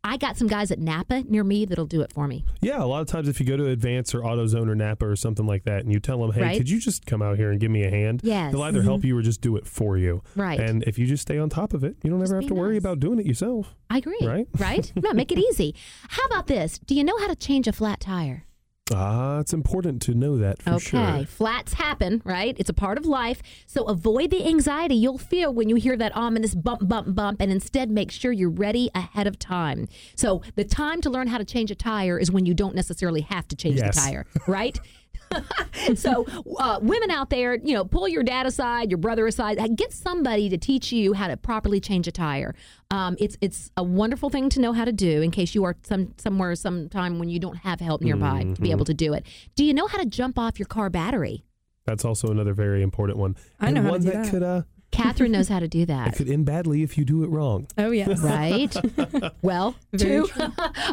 I 0.06 0.16
got 0.18 0.36
some 0.36 0.46
guys 0.46 0.70
at 0.70 0.78
Napa 0.78 1.24
near 1.24 1.42
me 1.42 1.64
that'll 1.64 1.84
do 1.84 2.00
it 2.00 2.12
for 2.12 2.28
me. 2.28 2.44
Yeah, 2.60 2.80
a 2.80 2.86
lot 2.86 3.02
of 3.02 3.08
times 3.08 3.26
if 3.26 3.40
you 3.40 3.46
go 3.46 3.56
to 3.56 3.68
Advance 3.68 4.14
or 4.14 4.20
AutoZone 4.20 4.68
or 4.68 4.76
Napa 4.76 5.04
or 5.04 5.16
something 5.16 5.46
like 5.46 5.64
that, 5.64 5.80
and 5.80 5.92
you 5.92 5.98
tell 5.98 6.20
them, 6.20 6.30
"Hey, 6.30 6.42
Right. 6.42 6.56
could 6.58 6.70
you 6.70 6.78
just 6.78 7.06
come 7.06 7.22
out 7.22 7.36
here 7.36 7.50
and 7.50 7.58
give 7.60 7.72
me 7.72 7.82
a 7.82 7.90
hand?" 7.90 8.20
Yes. 8.22 8.52
they'll 8.52 8.62
either 8.62 8.82
help 8.82 9.00
mm-hmm. 9.00 9.08
you 9.08 9.18
or 9.18 9.22
just 9.22 9.40
do 9.40 9.56
it 9.56 9.66
for 9.66 9.98
you. 9.98 10.22
Right. 10.36 10.60
And 10.60 10.84
if 10.84 10.96
you 10.96 11.06
just 11.06 11.22
stay 11.22 11.38
on 11.38 11.48
top 11.48 11.74
of 11.74 11.82
it, 11.82 11.96
you 12.04 12.10
don't 12.10 12.22
ever 12.22 12.36
have 12.36 12.46
to 12.46 12.54
worry 12.54 12.76
about 12.76 13.00
doing 13.00 13.18
it 13.18 13.26
yourself. 13.26 13.74
I 13.90 13.98
agree. 13.98 14.18
Right? 14.22 14.46
Right? 14.58 14.92
No, 14.94 15.12
make 15.12 15.32
it 15.32 15.38
easy. 15.50 15.74
How 16.08 16.24
about 16.26 16.46
this? 16.46 16.78
Do 16.78 16.94
you 16.94 17.02
know 17.02 17.18
how 17.18 17.26
to 17.26 17.36
change 17.36 17.66
a 17.66 17.72
flat 17.72 17.98
tire? 18.00 18.45
Ah, 18.94 19.40
it's 19.40 19.52
important 19.52 20.00
to 20.02 20.14
know 20.14 20.36
that 20.38 20.62
for 20.62 20.74
Okay. 20.74 20.78
sure. 21.18 21.24
Flats 21.26 21.72
happen, 21.72 22.22
right? 22.24 22.54
It's 22.58 22.70
a 22.70 22.74
part 22.74 22.98
of 22.98 23.04
life. 23.04 23.42
So 23.66 23.82
avoid 23.84 24.30
the 24.30 24.46
anxiety 24.46 24.94
you'll 24.94 25.18
feel 25.18 25.52
when 25.52 25.68
you 25.68 25.74
hear 25.74 25.96
that 25.96 26.14
ominous 26.16 26.54
bump, 26.54 26.86
bump, 26.86 27.14
bump, 27.14 27.40
and 27.40 27.50
instead 27.50 27.90
make 27.90 28.12
sure 28.12 28.30
you're 28.30 28.48
ready 28.48 28.88
ahead 28.94 29.26
of 29.26 29.38
time. 29.40 29.88
So 30.14 30.42
the 30.54 30.64
time 30.64 31.00
to 31.00 31.10
learn 31.10 31.26
how 31.26 31.38
to 31.38 31.44
change 31.44 31.70
a 31.72 31.74
tire 31.74 32.16
is 32.18 32.30
when 32.30 32.46
you 32.46 32.54
don't 32.54 32.76
necessarily 32.76 33.22
have 33.22 33.48
to 33.48 33.56
change 33.56 33.76
Yes. 33.76 33.94
the 33.96 34.00
tire, 34.00 34.26
right? 34.46 34.78
so 35.94 36.26
uh, 36.58 36.78
women 36.82 37.10
out 37.10 37.30
there 37.30 37.54
you 37.56 37.74
know 37.74 37.84
pull 37.84 38.08
your 38.08 38.22
dad 38.22 38.46
aside 38.46 38.90
your 38.90 38.98
brother 38.98 39.26
aside 39.26 39.58
uh, 39.58 39.68
get 39.68 39.92
somebody 39.92 40.48
to 40.48 40.56
teach 40.56 40.92
you 40.92 41.12
how 41.12 41.28
to 41.28 41.36
properly 41.36 41.80
change 41.80 42.06
a 42.06 42.12
tire 42.12 42.54
um, 42.90 43.16
it's 43.18 43.36
it's 43.40 43.70
a 43.76 43.82
wonderful 43.82 44.30
thing 44.30 44.48
to 44.48 44.60
know 44.60 44.72
how 44.72 44.84
to 44.84 44.92
do 44.92 45.22
in 45.22 45.30
case 45.30 45.54
you 45.54 45.64
are 45.64 45.76
some 45.82 46.12
somewhere 46.16 46.54
sometime 46.54 47.18
when 47.18 47.28
you 47.28 47.38
don't 47.38 47.58
have 47.58 47.80
help 47.80 48.00
nearby 48.00 48.42
to 48.54 48.60
be 48.60 48.70
able 48.70 48.84
to 48.84 48.94
do 48.94 49.12
it 49.12 49.24
do 49.54 49.64
you 49.64 49.74
know 49.74 49.86
how 49.86 49.98
to 49.98 50.06
jump 50.06 50.38
off 50.38 50.58
your 50.58 50.66
car 50.66 50.90
battery 50.90 51.44
That's 51.84 52.04
also 52.04 52.28
another 52.28 52.52
very 52.52 52.82
important 52.82 53.18
one. 53.18 53.36
I 53.60 53.66
and 53.66 53.76
know 53.76 53.82
how 53.82 53.86
to 53.88 53.92
one 53.92 54.00
do 54.00 54.10
that, 54.10 54.24
that. 54.24 54.30
could 54.30 54.42
uh 54.42 54.62
catherine 54.90 55.32
knows 55.32 55.48
how 55.48 55.58
to 55.58 55.68
do 55.68 55.84
that 55.84 56.06
that 56.06 56.16
could 56.16 56.28
end 56.28 56.46
badly 56.46 56.82
if 56.82 56.96
you 56.96 57.04
do 57.04 57.22
it 57.24 57.28
wrong. 57.28 57.66
Oh 57.76 57.90
yes. 57.90 58.20
right? 58.22 58.74
well, 59.42 59.74
two. 59.96 60.28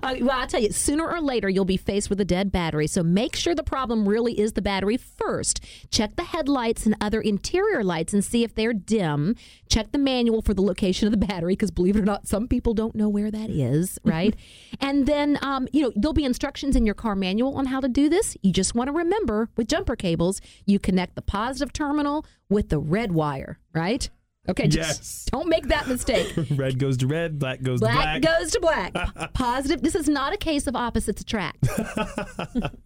Uh, 0.03 0.15
well, 0.21 0.31
I'll 0.31 0.47
tell 0.47 0.59
you, 0.59 0.71
sooner 0.71 1.07
or 1.07 1.21
later, 1.21 1.47
you'll 1.47 1.65
be 1.65 1.77
faced 1.77 2.09
with 2.09 2.19
a 2.19 2.25
dead 2.25 2.51
battery. 2.51 2.87
So 2.87 3.03
make 3.03 3.35
sure 3.35 3.55
the 3.55 3.63
problem 3.63 4.07
really 4.07 4.37
is 4.39 4.53
the 4.53 4.61
battery 4.61 4.97
first. 4.97 5.63
Check 5.91 6.15
the 6.15 6.23
headlights 6.23 6.85
and 6.85 6.95
other 6.99 7.21
interior 7.21 7.83
lights 7.83 8.13
and 8.13 8.23
see 8.23 8.43
if 8.43 8.55
they're 8.55 8.73
dim. 8.73 9.35
Check 9.73 9.91
the 9.91 9.97
manual 9.97 10.41
for 10.43 10.53
the 10.53 10.61
location 10.61 11.07
of 11.07 11.11
the 11.11 11.25
battery, 11.25 11.53
because 11.53 11.71
believe 11.71 11.95
it 11.95 11.99
or 12.01 12.05
not, 12.05 12.27
some 12.27 12.47
people 12.47 12.73
don't 12.75 12.93
know 12.93 13.09
where 13.09 13.31
that 13.31 13.49
is, 13.49 13.97
right? 14.05 14.35
and 14.79 15.07
then, 15.07 15.39
um, 15.41 15.67
you 15.73 15.81
know, 15.81 15.91
there'll 15.95 16.13
be 16.13 16.25
instructions 16.25 16.75
in 16.75 16.85
your 16.85 16.93
car 16.95 17.15
manual 17.15 17.55
on 17.57 17.65
how 17.65 17.79
to 17.79 17.87
do 17.87 18.07
this. 18.09 18.37
You 18.43 18.51
just 18.53 18.75
want 18.75 18.87
to 18.89 18.91
remember 18.91 19.49
with 19.57 19.67
jumper 19.67 19.95
cables, 19.95 20.41
you 20.65 20.77
connect 20.79 21.15
the 21.15 21.21
positive 21.23 21.73
terminal 21.73 22.25
with 22.49 22.69
the 22.69 22.77
red 22.79 23.11
wire, 23.13 23.57
right? 23.73 24.07
Okay, 24.49 24.67
just 24.67 24.99
Yes. 24.99 25.25
don't 25.31 25.47
make 25.47 25.69
that 25.69 25.87
mistake. 25.87 26.31
red 26.51 26.77
goes 26.77 26.97
to 26.97 27.07
red, 27.07 27.39
black 27.39 27.61
goes 27.63 27.79
Black, 27.79 28.15
to 28.15 28.19
black. 28.27 28.39
goes 28.39 28.51
to 28.51 28.59
black. 28.59 29.33
Positive. 29.33 29.81
This 29.81 29.95
is 29.95 30.09
not 30.09 30.33
a 30.33 30.37
case 30.37 30.67
of 30.67 30.75
opposites 30.75 31.21
attract. 31.21 31.65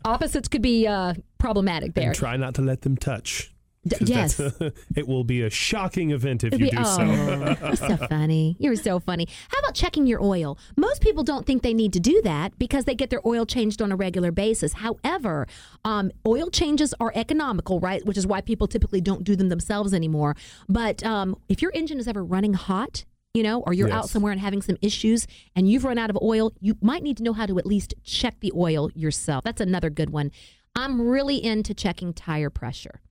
opposites 0.05 0.47
could 0.47 0.61
be 0.61 0.87
uh, 0.87 1.15
problematic 1.37 1.93
there. 1.95 2.09
and 2.09 2.15
try 2.15 2.37
not 2.37 2.53
to 2.55 2.61
let 2.61 2.81
them 2.81 2.95
touch. 2.95 3.51
D- 3.87 3.95
yes. 4.01 4.39
it 4.95 5.07
will 5.07 5.23
be 5.23 5.41
a 5.41 5.49
shocking 5.49 6.11
event 6.11 6.43
if 6.43 6.53
It'd 6.53 6.59
you 6.59 6.69
be- 6.71 6.77
do 6.77 6.83
so. 6.83 7.01
oh, 7.01 7.55
you're 7.67 7.75
so 7.75 7.97
funny. 8.09 8.55
You're 8.59 8.75
so 8.75 8.99
funny. 8.99 9.27
How 9.49 9.59
about 9.59 9.73
checking 9.75 10.05
your 10.07 10.21
oil? 10.21 10.57
Most 10.75 11.01
people 11.01 11.23
don't 11.23 11.45
think 11.45 11.63
they 11.63 11.73
need 11.73 11.93
to 11.93 11.99
do 11.99 12.21
that 12.23 12.57
because 12.59 12.85
they 12.85 12.95
get 12.95 13.09
their 13.09 13.21
oil 13.25 13.45
changed 13.45 13.81
on 13.81 13.91
a 13.91 13.95
regular 13.95 14.31
basis. 14.31 14.73
However, 14.73 15.47
um, 15.85 16.11
oil 16.25 16.49
changes 16.49 16.93
are 16.99 17.11
economical, 17.15 17.79
right? 17.79 18.05
Which 18.05 18.17
is 18.17 18.27
why 18.27 18.41
people 18.41 18.67
typically 18.67 19.01
don't 19.01 19.23
do 19.23 19.35
them 19.35 19.49
themselves 19.49 19.93
anymore. 19.93 20.35
But 20.67 21.03
um, 21.03 21.35
if 21.49 21.61
your 21.61 21.71
engine 21.73 21.99
is 21.99 22.07
ever 22.07 22.23
running 22.23 22.53
hot, 22.53 23.05
you 23.33 23.43
know, 23.43 23.61
or 23.61 23.73
you're 23.73 23.91
out 23.91 24.09
somewhere 24.09 24.31
and 24.31 24.41
having 24.41 24.63
some 24.63 24.77
issues 24.81 25.27
and 25.55 25.69
you've 25.69 25.83
run 25.85 25.99
out 25.99 26.09
of 26.09 26.17
oil, 26.23 26.53
you 26.59 26.75
might 26.81 27.03
need 27.03 27.17
to 27.17 27.23
know 27.23 27.33
how 27.33 27.45
to 27.45 27.59
at 27.59 27.67
least 27.67 27.93
check 28.03 28.39
the 28.39 28.51
oil 28.55 28.89
yourself. 28.95 29.43
That's 29.43 29.61
another 29.61 29.91
good 29.91 30.09
one. 30.09 30.31
I'm 30.75 31.01
really 31.07 31.43
into 31.43 31.73
checking 31.75 32.13
tire 32.13 32.49
pressure. 32.49 33.01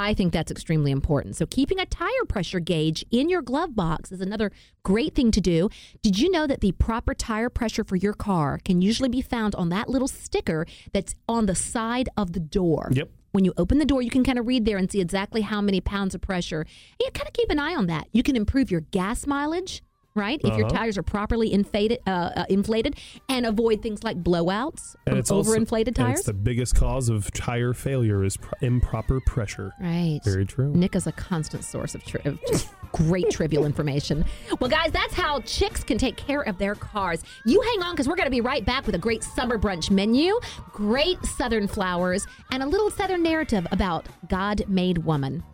I 0.00 0.14
think 0.14 0.32
that's 0.32 0.50
extremely 0.50 0.90
important. 0.90 1.36
So, 1.36 1.46
keeping 1.46 1.78
a 1.78 1.84
tire 1.84 2.24
pressure 2.26 2.58
gauge 2.58 3.04
in 3.10 3.28
your 3.28 3.42
glove 3.42 3.76
box 3.76 4.10
is 4.10 4.20
another 4.20 4.50
great 4.82 5.14
thing 5.14 5.30
to 5.32 5.40
do. 5.40 5.68
Did 6.02 6.18
you 6.18 6.30
know 6.30 6.46
that 6.46 6.62
the 6.62 6.72
proper 6.72 7.12
tire 7.12 7.50
pressure 7.50 7.84
for 7.84 7.96
your 7.96 8.14
car 8.14 8.58
can 8.64 8.80
usually 8.80 9.10
be 9.10 9.20
found 9.20 9.54
on 9.54 9.68
that 9.68 9.88
little 9.88 10.08
sticker 10.08 10.66
that's 10.92 11.14
on 11.28 11.44
the 11.46 11.54
side 11.54 12.08
of 12.16 12.32
the 12.32 12.40
door? 12.40 12.88
Yep. 12.92 13.10
When 13.32 13.44
you 13.44 13.52
open 13.56 13.78
the 13.78 13.84
door, 13.84 14.02
you 14.02 14.10
can 14.10 14.24
kind 14.24 14.38
of 14.38 14.46
read 14.46 14.64
there 14.64 14.78
and 14.78 14.90
see 14.90 15.00
exactly 15.00 15.42
how 15.42 15.60
many 15.60 15.80
pounds 15.80 16.14
of 16.14 16.20
pressure. 16.20 16.66
And 17.04 17.14
kind 17.14 17.28
of 17.28 17.32
keep 17.32 17.50
an 17.50 17.58
eye 17.58 17.74
on 17.74 17.86
that. 17.86 18.08
You 18.12 18.22
can 18.22 18.36
improve 18.36 18.70
your 18.70 18.80
gas 18.80 19.26
mileage, 19.26 19.82
right? 20.14 20.40
If 20.42 20.56
your 20.56 20.66
Uh-huh. 20.66 20.76
tires 20.78 20.98
are 20.98 21.02
properly 21.02 21.52
inflated, 21.52 21.98
uh, 22.06 22.10
uh, 22.10 22.44
inflated, 22.48 22.96
and 23.28 23.46
avoid 23.46 23.82
things 23.82 24.02
like 24.02 24.22
blowouts 24.22 24.94
And 25.06 25.12
from 25.12 25.18
it's 25.18 25.30
also- 25.30 25.52
overinflated 25.52 25.86
and 25.88 25.96
tires. 25.96 26.18
It's 26.20 26.26
the 26.26 26.32
biggest 26.34 26.74
cause 26.74 27.08
of 27.08 27.30
tire 27.32 27.72
failure 27.74 28.24
is 28.24 28.36
pr- 28.36 28.54
improper 28.60 29.20
pressure. 29.20 29.72
right. 29.80 30.20
Very 30.24 30.44
true. 30.44 30.72
Nick 30.74 30.96
is 30.96 31.06
a 31.06 31.12
constant 31.12 31.64
source 31.64 31.94
of, 31.94 32.04
tri- 32.04 32.20
of 32.24 32.38
just 32.48 32.68
great 32.92 33.30
trivial 33.30 33.64
information. 33.64 34.24
Well, 34.60 34.68
guys, 34.70 34.90
that's 34.92 35.14
how 35.14 35.40
chicks 35.42 35.84
can 35.84 35.96
take 35.98 36.16
care 36.16 36.42
of 36.42 36.58
their 36.58 36.74
cars. 36.74 37.22
You 37.46 37.60
hang 37.60 37.82
on 37.84 37.92
because 37.92 38.08
we're 38.08 38.16
going 38.16 38.26
to 38.26 38.30
be 38.30 38.40
right 38.40 38.64
back 38.64 38.86
with 38.86 38.94
a 38.96 38.98
great 38.98 39.22
summer 39.22 39.58
brunch 39.58 39.90
menu, 39.90 40.38
great 40.72 41.24
Southern 41.24 41.68
flowers, 41.68 42.26
and 42.50 42.62
a 42.62 42.66
little 42.66 42.90
Southern 42.90 43.22
narrative 43.22 43.66
about 43.70 44.06
God 44.28 44.64
made 44.68 44.98
woman. 44.98 45.44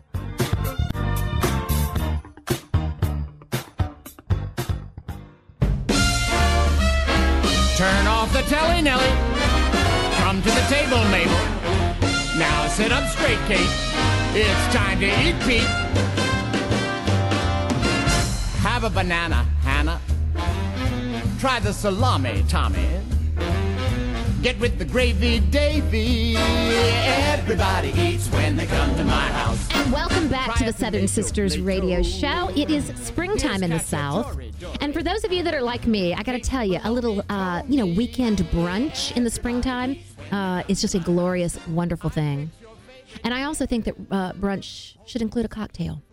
Off 8.27 8.33
the 8.33 8.49
telly, 8.49 8.81
Nelly. 8.81 9.09
Come 10.17 10.41
to 10.41 10.49
the 10.49 10.65
table, 10.69 11.03
Mabel. 11.09 11.33
Now 12.37 12.67
sit 12.67 12.91
up 12.91 13.07
straight, 13.09 13.39
Kate. 13.47 13.73
It's 14.33 14.75
time 14.75 14.99
to 14.99 15.07
eat, 15.07 15.35
Pete. 15.45 15.61
Have 18.61 18.83
a 18.83 18.89
banana, 18.89 19.45
Hannah. 19.63 19.99
Try 21.39 21.59
the 21.59 21.73
salami, 21.73 22.43
Tommy. 22.47 23.16
Get 24.41 24.59
with 24.59 24.77
the 24.77 24.85
gravy, 24.85 25.39
Davy. 25.39 26.35
Everybody 26.37 27.89
eats 27.99 28.27
when 28.27 28.55
they 28.55 28.67
come 28.67 28.95
to 28.95 29.03
my 29.03 29.27
house. 29.29 29.67
And 29.73 29.91
welcome 29.91 30.27
back 30.27 30.55
to 30.57 30.65
the 30.65 30.73
Southern 30.73 31.07
Sisters 31.07 31.59
radio 31.59 32.03
show. 32.03 32.49
It 32.55 32.69
is 32.69 32.91
springtime 32.95 33.63
in 33.63 33.71
the 33.71 33.79
South. 33.79 34.39
And 34.79 34.93
for 34.93 35.01
those 35.01 35.23
of 35.23 35.33
you 35.33 35.41
that 35.41 35.55
are 35.55 35.61
like 35.61 35.87
me, 35.87 36.13
I 36.13 36.21
got 36.21 36.33
to 36.33 36.39
tell 36.39 36.63
you, 36.63 36.79
a 36.83 36.91
little, 36.91 37.23
uh, 37.29 37.63
you 37.67 37.77
know, 37.77 37.87
weekend 37.87 38.37
brunch 38.51 39.15
in 39.17 39.23
the 39.23 39.31
springtime 39.31 39.97
uh, 40.31 40.61
is 40.67 40.81
just 40.81 40.93
a 40.93 40.99
glorious, 40.99 41.57
wonderful 41.67 42.11
thing. 42.11 42.51
And 43.23 43.33
I 43.33 43.43
also 43.43 43.65
think 43.65 43.85
that 43.85 43.95
uh, 44.11 44.33
brunch 44.33 44.97
should 45.07 45.23
include 45.23 45.45
a 45.45 45.49
cocktail. 45.49 46.03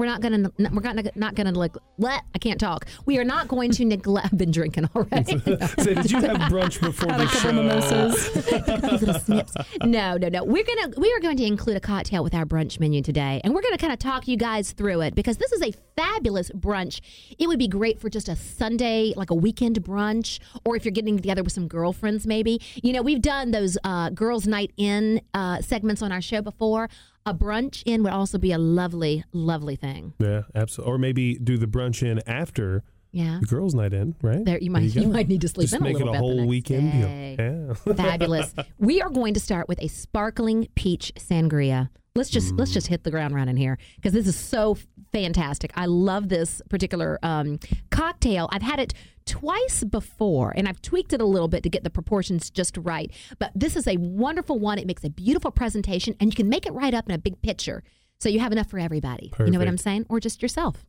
We're 0.00 0.06
not 0.06 0.22
going 0.22 0.44
to. 0.44 0.52
We're 0.58 0.80
not, 0.80 1.14
not 1.14 1.34
going 1.34 1.52
to 1.52 1.58
like. 1.58 1.76
Let 1.98 2.22
I 2.34 2.38
can't 2.38 2.58
talk. 2.58 2.86
We 3.04 3.18
are 3.18 3.24
not 3.24 3.48
going 3.48 3.70
to 3.72 3.84
neglect. 3.84 4.28
I've 4.32 4.38
been 4.38 4.50
drinking 4.50 4.88
already. 4.96 5.38
Say, 5.78 5.92
did 5.92 6.10
you 6.10 6.20
have 6.22 6.38
brunch 6.50 6.80
before 6.80 7.12
the 7.12 7.26
show? 7.28 7.52
mimosas. 7.52 8.32
These 8.32 9.02
little 9.02 9.20
snips. 9.20 9.52
No, 9.84 10.16
no, 10.16 10.28
no. 10.30 10.42
We're 10.42 10.64
gonna 10.64 10.94
we 10.96 11.12
are 11.12 11.20
going 11.20 11.36
to 11.36 11.44
include 11.44 11.76
a 11.76 11.80
cocktail 11.80 12.24
with 12.24 12.34
our 12.34 12.46
brunch 12.46 12.80
menu 12.80 13.02
today, 13.02 13.42
and 13.44 13.54
we're 13.54 13.60
gonna 13.60 13.76
kind 13.76 13.92
of 13.92 13.98
talk 13.98 14.26
you 14.26 14.38
guys 14.38 14.72
through 14.72 15.02
it 15.02 15.14
because 15.14 15.36
this 15.36 15.52
is 15.52 15.60
a 15.60 15.72
fabulous 15.96 16.50
brunch. 16.52 17.00
It 17.38 17.46
would 17.46 17.58
be 17.58 17.68
great 17.68 18.00
for 18.00 18.08
just 18.08 18.30
a 18.30 18.36
Sunday, 18.36 19.12
like 19.16 19.28
a 19.28 19.34
weekend 19.34 19.82
brunch, 19.82 20.38
or 20.64 20.76
if 20.76 20.86
you're 20.86 20.92
getting 20.92 21.16
together 21.16 21.42
with 21.42 21.52
some 21.52 21.68
girlfriends, 21.68 22.26
maybe. 22.26 22.58
You 22.82 22.94
know, 22.94 23.02
we've 23.02 23.20
done 23.20 23.50
those 23.50 23.76
uh, 23.84 24.08
girls' 24.08 24.46
night 24.46 24.72
in 24.78 25.20
uh, 25.34 25.60
segments 25.60 26.00
on 26.00 26.10
our 26.10 26.22
show 26.22 26.40
before. 26.40 26.88
A 27.26 27.34
brunch 27.34 27.82
in 27.84 28.02
would 28.02 28.12
also 28.12 28.38
be 28.38 28.52
a 28.52 28.58
lovely, 28.58 29.24
lovely 29.32 29.76
thing. 29.76 30.14
Yeah, 30.18 30.42
absolutely. 30.54 30.92
Or 30.94 30.98
maybe 30.98 31.34
do 31.34 31.58
the 31.58 31.66
brunch 31.66 32.02
in 32.02 32.20
after 32.26 32.82
Yeah. 33.12 33.38
the 33.40 33.46
girls' 33.46 33.74
night 33.74 33.92
in, 33.92 34.14
right? 34.22 34.44
There, 34.44 34.58
you 34.58 34.70
might 34.70 34.80
you, 34.94 35.02
go. 35.02 35.08
might 35.08 35.28
need 35.28 35.42
to 35.42 35.48
sleep 35.48 35.68
Just 35.68 35.74
in 35.80 35.82
a 35.82 35.84
make 35.84 36.00
it 36.00 36.08
a 36.08 36.12
bit 36.12 36.18
whole 36.18 36.46
weekend 36.46 36.92
deal. 36.92 37.08
Yeah. 37.08 37.74
Fabulous. 37.96 38.54
we 38.78 39.02
are 39.02 39.10
going 39.10 39.34
to 39.34 39.40
start 39.40 39.68
with 39.68 39.80
a 39.82 39.88
sparkling 39.88 40.68
peach 40.74 41.12
sangria. 41.16 41.90
Let's 42.16 42.30
just 42.30 42.54
let's 42.54 42.72
just 42.72 42.88
hit 42.88 43.04
the 43.04 43.10
ground 43.12 43.34
running 43.36 43.56
here 43.56 43.78
because 43.94 44.12
this 44.12 44.26
is 44.26 44.34
so 44.36 44.76
fantastic. 45.12 45.70
I 45.76 45.86
love 45.86 46.28
this 46.28 46.60
particular 46.68 47.18
um, 47.22 47.60
cocktail. 47.90 48.48
I've 48.50 48.62
had 48.62 48.80
it 48.80 48.94
twice 49.26 49.84
before 49.84 50.52
and 50.56 50.68
I've 50.68 50.82
tweaked 50.82 51.12
it 51.12 51.20
a 51.20 51.26
little 51.26 51.48
bit 51.48 51.62
to 51.62 51.70
get 51.70 51.84
the 51.84 51.90
proportions 51.90 52.50
just 52.50 52.76
right. 52.76 53.12
But 53.38 53.52
this 53.54 53.76
is 53.76 53.86
a 53.86 53.96
wonderful 53.96 54.58
one. 54.58 54.78
It 54.78 54.86
makes 54.86 55.04
a 55.04 55.10
beautiful 55.10 55.50
presentation 55.50 56.14
and 56.20 56.32
you 56.32 56.36
can 56.36 56.48
make 56.48 56.66
it 56.66 56.72
right 56.72 56.94
up 56.94 57.08
in 57.08 57.14
a 57.14 57.18
big 57.18 57.40
pitcher. 57.42 57.82
So 58.20 58.28
you 58.28 58.40
have 58.40 58.52
enough 58.52 58.68
for 58.68 58.78
everybody. 58.78 59.30
You 59.46 59.52
know 59.52 59.58
what 59.58 59.68
I'm 59.68 59.78
saying? 59.78 60.06
Or 60.08 60.20
just 60.20 60.42
yourself. 60.42 60.84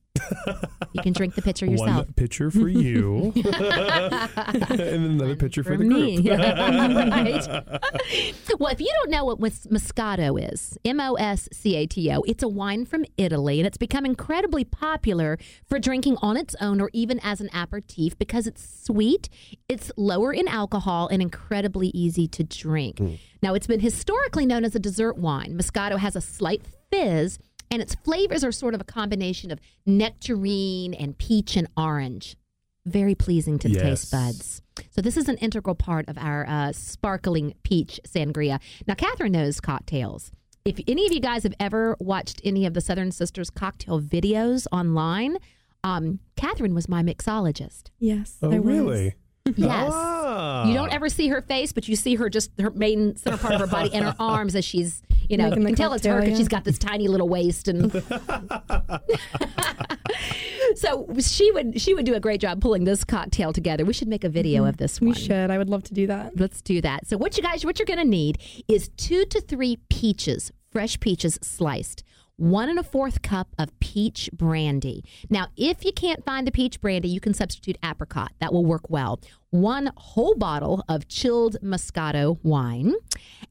You 0.93 1.01
can 1.01 1.13
drink 1.13 1.35
the 1.35 1.41
pitcher 1.41 1.65
yourself. 1.65 1.89
One 1.89 2.13
pitcher 2.13 2.51
for 2.51 2.67
you, 2.67 3.31
and 3.35 5.05
another 5.05 5.35
pitcher 5.35 5.63
for, 5.63 5.71
for 5.71 5.77
the 5.77 5.85
me. 5.85 6.21
group. 6.21 6.37
right? 6.39 7.47
well, 8.59 8.71
if 8.71 8.79
you 8.79 8.91
don't 9.01 9.09
know 9.09 9.25
what 9.25 9.39
Moscato 9.39 10.51
is, 10.51 10.77
M 10.83 10.99
O 10.99 11.15
S 11.15 11.47
C 11.53 11.75
A 11.75 11.85
T 11.85 12.11
O, 12.11 12.21
it's 12.27 12.43
a 12.43 12.47
wine 12.47 12.85
from 12.85 13.05
Italy 13.17 13.59
and 13.59 13.67
it's 13.67 13.77
become 13.77 14.05
incredibly 14.05 14.63
popular 14.63 15.37
for 15.67 15.79
drinking 15.79 16.17
on 16.21 16.37
its 16.37 16.55
own 16.59 16.81
or 16.81 16.89
even 16.93 17.19
as 17.23 17.39
an 17.39 17.49
aperitif 17.53 18.17
because 18.17 18.47
it's 18.47 18.85
sweet, 18.85 19.29
it's 19.69 19.91
lower 19.95 20.33
in 20.33 20.47
alcohol, 20.47 21.07
and 21.07 21.21
incredibly 21.21 21.87
easy 21.89 22.27
to 22.27 22.43
drink. 22.43 22.97
Hmm. 22.97 23.15
Now, 23.41 23.55
it's 23.55 23.67
been 23.67 23.79
historically 23.79 24.45
known 24.45 24.63
as 24.63 24.75
a 24.75 24.79
dessert 24.79 25.17
wine. 25.17 25.57
Moscato 25.57 25.97
has 25.97 26.15
a 26.15 26.21
slight 26.21 26.61
fizz. 26.91 27.39
And 27.71 27.81
its 27.81 27.95
flavors 27.95 28.43
are 28.43 28.51
sort 28.51 28.75
of 28.75 28.81
a 28.81 28.83
combination 28.83 29.49
of 29.49 29.59
nectarine 29.85 30.93
and 30.93 31.17
peach 31.17 31.55
and 31.55 31.67
orange. 31.77 32.35
Very 32.85 33.15
pleasing 33.15 33.57
to 33.59 33.69
the 33.69 33.79
taste 33.79 34.11
buds. 34.11 34.61
So 34.89 35.01
this 35.01 35.15
is 35.15 35.29
an 35.29 35.37
integral 35.37 35.75
part 35.75 36.09
of 36.09 36.17
our 36.17 36.45
uh, 36.47 36.73
sparkling 36.73 37.53
peach 37.63 37.99
sangria. 38.05 38.59
Now, 38.87 38.95
Catherine 38.95 39.31
knows 39.31 39.61
cocktails. 39.61 40.31
If 40.65 40.79
any 40.87 41.05
of 41.05 41.13
you 41.13 41.19
guys 41.19 41.43
have 41.43 41.53
ever 41.59 41.95
watched 41.99 42.41
any 42.43 42.65
of 42.65 42.73
the 42.73 42.81
Southern 42.81 43.11
Sisters 43.11 43.49
cocktail 43.49 44.01
videos 44.01 44.67
online, 44.71 45.37
um, 45.83 46.19
Catherine 46.35 46.75
was 46.75 46.89
my 46.89 47.01
mixologist. 47.01 47.83
Yes. 47.99 48.37
Oh, 48.41 48.51
I 48.51 48.59
was. 48.59 49.11
Yes. 49.55 49.91
Ah. 49.93 50.67
You 50.67 50.73
don't 50.73 50.93
ever 50.93 51.09
see 51.09 51.27
her 51.29 51.41
face, 51.41 51.71
but 51.73 51.87
you 51.87 51.95
see 51.95 52.15
her 52.15 52.29
just 52.29 52.51
her 52.59 52.69
main 52.71 53.15
center 53.15 53.37
part 53.37 53.55
of 53.55 53.61
her 53.61 53.67
body 53.67 53.93
and 53.93 54.05
her 54.05 54.15
arms 54.19 54.55
as 54.55 54.63
she's, 54.63 55.01
you 55.29 55.37
know, 55.37 55.45
Making 55.45 55.61
you 55.61 55.67
can 55.67 55.75
tell 55.75 55.93
it's 55.93 56.05
her 56.05 56.19
because 56.19 56.31
yeah. 56.31 56.37
she's 56.37 56.47
got 56.47 56.63
this 56.63 56.77
tiny 56.77 57.07
little 57.07 57.27
waist 57.27 57.67
and. 57.67 57.91
so 60.75 61.07
she 61.19 61.51
would 61.51 61.81
she 61.81 61.93
would 61.93 62.05
do 62.05 62.13
a 62.13 62.19
great 62.19 62.39
job 62.41 62.61
pulling 62.61 62.83
this 62.83 63.03
cocktail 63.03 63.51
together. 63.51 63.83
We 63.83 63.93
should 63.93 64.07
make 64.07 64.23
a 64.23 64.29
video 64.29 64.65
of 64.65 64.77
this 64.77 64.91
Mm-hmm. 64.99 65.07
We 65.07 65.13
should. 65.15 65.49
I 65.49 65.57
would 65.57 65.69
love 65.69 65.83
to 65.83 65.93
do 65.93 66.07
that. 66.07 66.37
Let's 66.37 66.61
do 66.61 66.81
that. 66.81 67.07
So 67.07 67.17
what 67.17 67.37
you 67.37 67.43
guys 67.43 67.65
what 67.65 67.79
you're 67.79 67.85
going 67.85 67.99
to 67.99 68.05
need 68.05 68.37
is 68.67 68.89
2 68.97 69.25
to 69.25 69.41
3 69.41 69.77
peaches, 69.89 70.51
fresh 70.71 70.99
peaches 70.99 71.39
sliced. 71.41 72.03
One 72.37 72.69
and 72.69 72.79
a 72.79 72.83
fourth 72.83 73.21
cup 73.21 73.49
of 73.59 73.77
peach 73.79 74.29
brandy. 74.33 75.03
Now, 75.29 75.47
if 75.55 75.85
you 75.85 75.91
can't 75.91 76.25
find 76.25 76.47
the 76.47 76.51
peach 76.51 76.81
brandy, 76.81 77.07
you 77.07 77.19
can 77.19 77.33
substitute 77.33 77.77
apricot. 77.83 78.31
That 78.39 78.51
will 78.51 78.65
work 78.65 78.89
well. 78.89 79.19
One 79.51 79.91
whole 79.97 80.35
bottle 80.35 80.83
of 80.87 81.07
chilled 81.07 81.57
Moscato 81.61 82.39
wine 82.41 82.95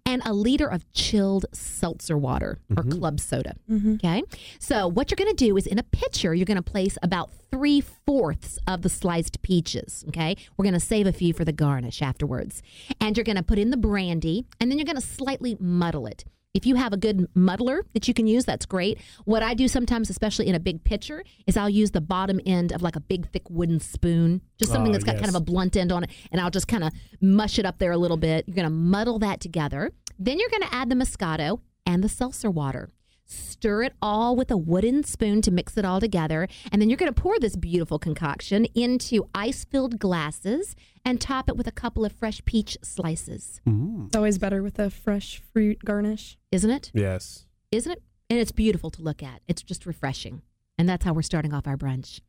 and 0.06 0.22
a 0.25 0.32
liter 0.32 0.66
of 0.66 0.90
chilled 0.92 1.46
seltzer 1.52 2.16
water 2.16 2.58
or 2.70 2.82
mm-hmm. 2.82 2.99
club 2.99 3.20
soda. 3.20 3.54
Mm-hmm. 3.70 3.94
Okay. 3.94 4.22
So, 4.58 4.88
what 4.88 5.10
you're 5.10 5.16
going 5.16 5.37
to 5.37 5.44
do 5.44 5.56
is 5.56 5.66
in 5.66 5.78
a 5.78 5.84
pitcher, 5.84 6.34
you're 6.34 6.46
going 6.46 6.56
to 6.56 6.62
place 6.62 6.96
about 7.02 7.30
three 7.50 7.80
fourths 7.80 8.58
of 8.66 8.82
the 8.82 8.88
sliced 8.88 9.42
peaches. 9.42 10.04
Okay. 10.08 10.37
We're 10.56 10.64
going 10.64 10.75
to 10.75 10.80
save 10.80 11.06
a 11.06 11.12
few 11.12 11.32
for 11.32 11.44
the 11.44 11.52
garnish 11.52 12.02
afterwards. 12.02 12.62
And 13.00 13.16
you're 13.16 13.25
going 13.25 13.37
to 13.37 13.42
put 13.42 13.58
in 13.58 13.70
the 13.70 13.76
brandy 13.76 14.46
and 14.58 14.70
then 14.70 14.78
you're 14.78 14.87
going 14.87 14.96
to 14.96 15.02
slightly 15.02 15.56
muddle 15.60 16.06
it. 16.06 16.25
If 16.52 16.66
you 16.66 16.75
have 16.75 16.92
a 16.92 16.97
good 16.97 17.28
muddler 17.35 17.85
that 17.95 18.09
you 18.09 18.14
can 18.14 18.26
use, 18.26 18.45
that's 18.45 18.66
great. 18.66 18.99
What 19.25 19.42
I 19.42 19.54
do 19.54 19.69
sometimes, 19.69 20.11
especially 20.11 20.49
in 20.49 20.57
a 20.57 20.61
big 20.61 20.83
pitcher, 20.83 21.23
is 21.47 21.57
I'll 21.57 21.71
use 21.71 21.92
the 21.92 22.00
bottom 22.00 22.40
end 22.45 22.73
of 22.73 22.83
like 22.83 22.97
a 22.97 23.00
big, 23.00 23.30
thick 23.30 23.49
wooden 23.49 23.78
spoon, 23.78 24.40
just 24.59 24.73
something 24.73 24.90
Oh, 24.90 24.92
that's 24.92 25.04
got 25.04 25.14
kind 25.16 25.28
of 25.28 25.37
a 25.37 25.40
blunt 25.40 25.76
end 25.76 25.92
on 25.92 26.02
it, 26.04 26.11
and 26.33 26.40
I'll 26.40 26.50
just 26.50 26.66
kind 26.66 26.83
of 26.83 26.92
mush 27.21 27.61
it 27.61 27.64
up 27.64 27.78
there 27.78 27.92
a 27.92 27.97
little 27.97 28.16
bit. 28.16 28.49
You're 28.49 28.57
going 28.57 28.64
to 28.64 28.71
muddle 28.71 29.21
that 29.21 29.40
together. 29.40 29.92
Then 30.19 30.40
you're 30.40 30.50
going 30.50 30.62
to 30.62 30.75
add 30.75 30.88
the 30.88 30.97
Moscato 30.97 31.61
and 31.87 32.02
the 32.02 32.09
seltzer 32.09 32.50
water. 32.50 32.90
Stir 33.30 33.84
it 33.84 33.92
all 34.02 34.34
with 34.34 34.50
a 34.50 34.56
wooden 34.56 35.04
spoon 35.04 35.40
to 35.42 35.52
mix 35.52 35.76
it 35.76 35.84
all 35.84 36.00
together. 36.00 36.49
And 36.72 36.82
then 36.82 36.90
you're 36.90 36.96
going 36.96 37.12
to 37.12 37.20
pour 37.20 37.38
this 37.38 37.54
beautiful 37.54 37.99
concoction 37.99 38.64
into 38.75 39.28
ice 39.34 39.64
filled 39.64 40.00
glasses 40.00 40.75
and 41.04 41.20
top 41.20 41.49
it 41.49 41.56
with 41.56 41.68
a 41.68 41.72
couple 41.72 42.04
of 42.04 42.10
fresh 42.10 42.44
peach 42.44 42.76
slices. 42.82 43.60
Mm. 43.68 44.06
It's 44.06 44.16
always 44.16 44.38
better 44.38 44.62
with 44.62 44.80
a 44.80 44.90
fresh 44.90 45.40
fruit 45.52 45.84
garnish. 45.84 46.38
Isn't 46.50 46.70
it? 46.70 46.90
Yes. 46.92 47.46
Isn't 47.70 47.92
it? 47.92 48.02
And 48.28 48.38
it's 48.38 48.52
beautiful 48.52 48.90
to 48.90 49.02
look 49.02 49.22
at. 49.22 49.42
It's 49.46 49.62
just 49.62 49.87
refreshing. 49.87 50.42
And 50.76 50.88
that's 50.88 51.04
how 51.04 51.12
we're 51.12 51.22
starting 51.22 51.54
off 51.54 51.68
our 51.68 51.76
brunch. 51.76 52.20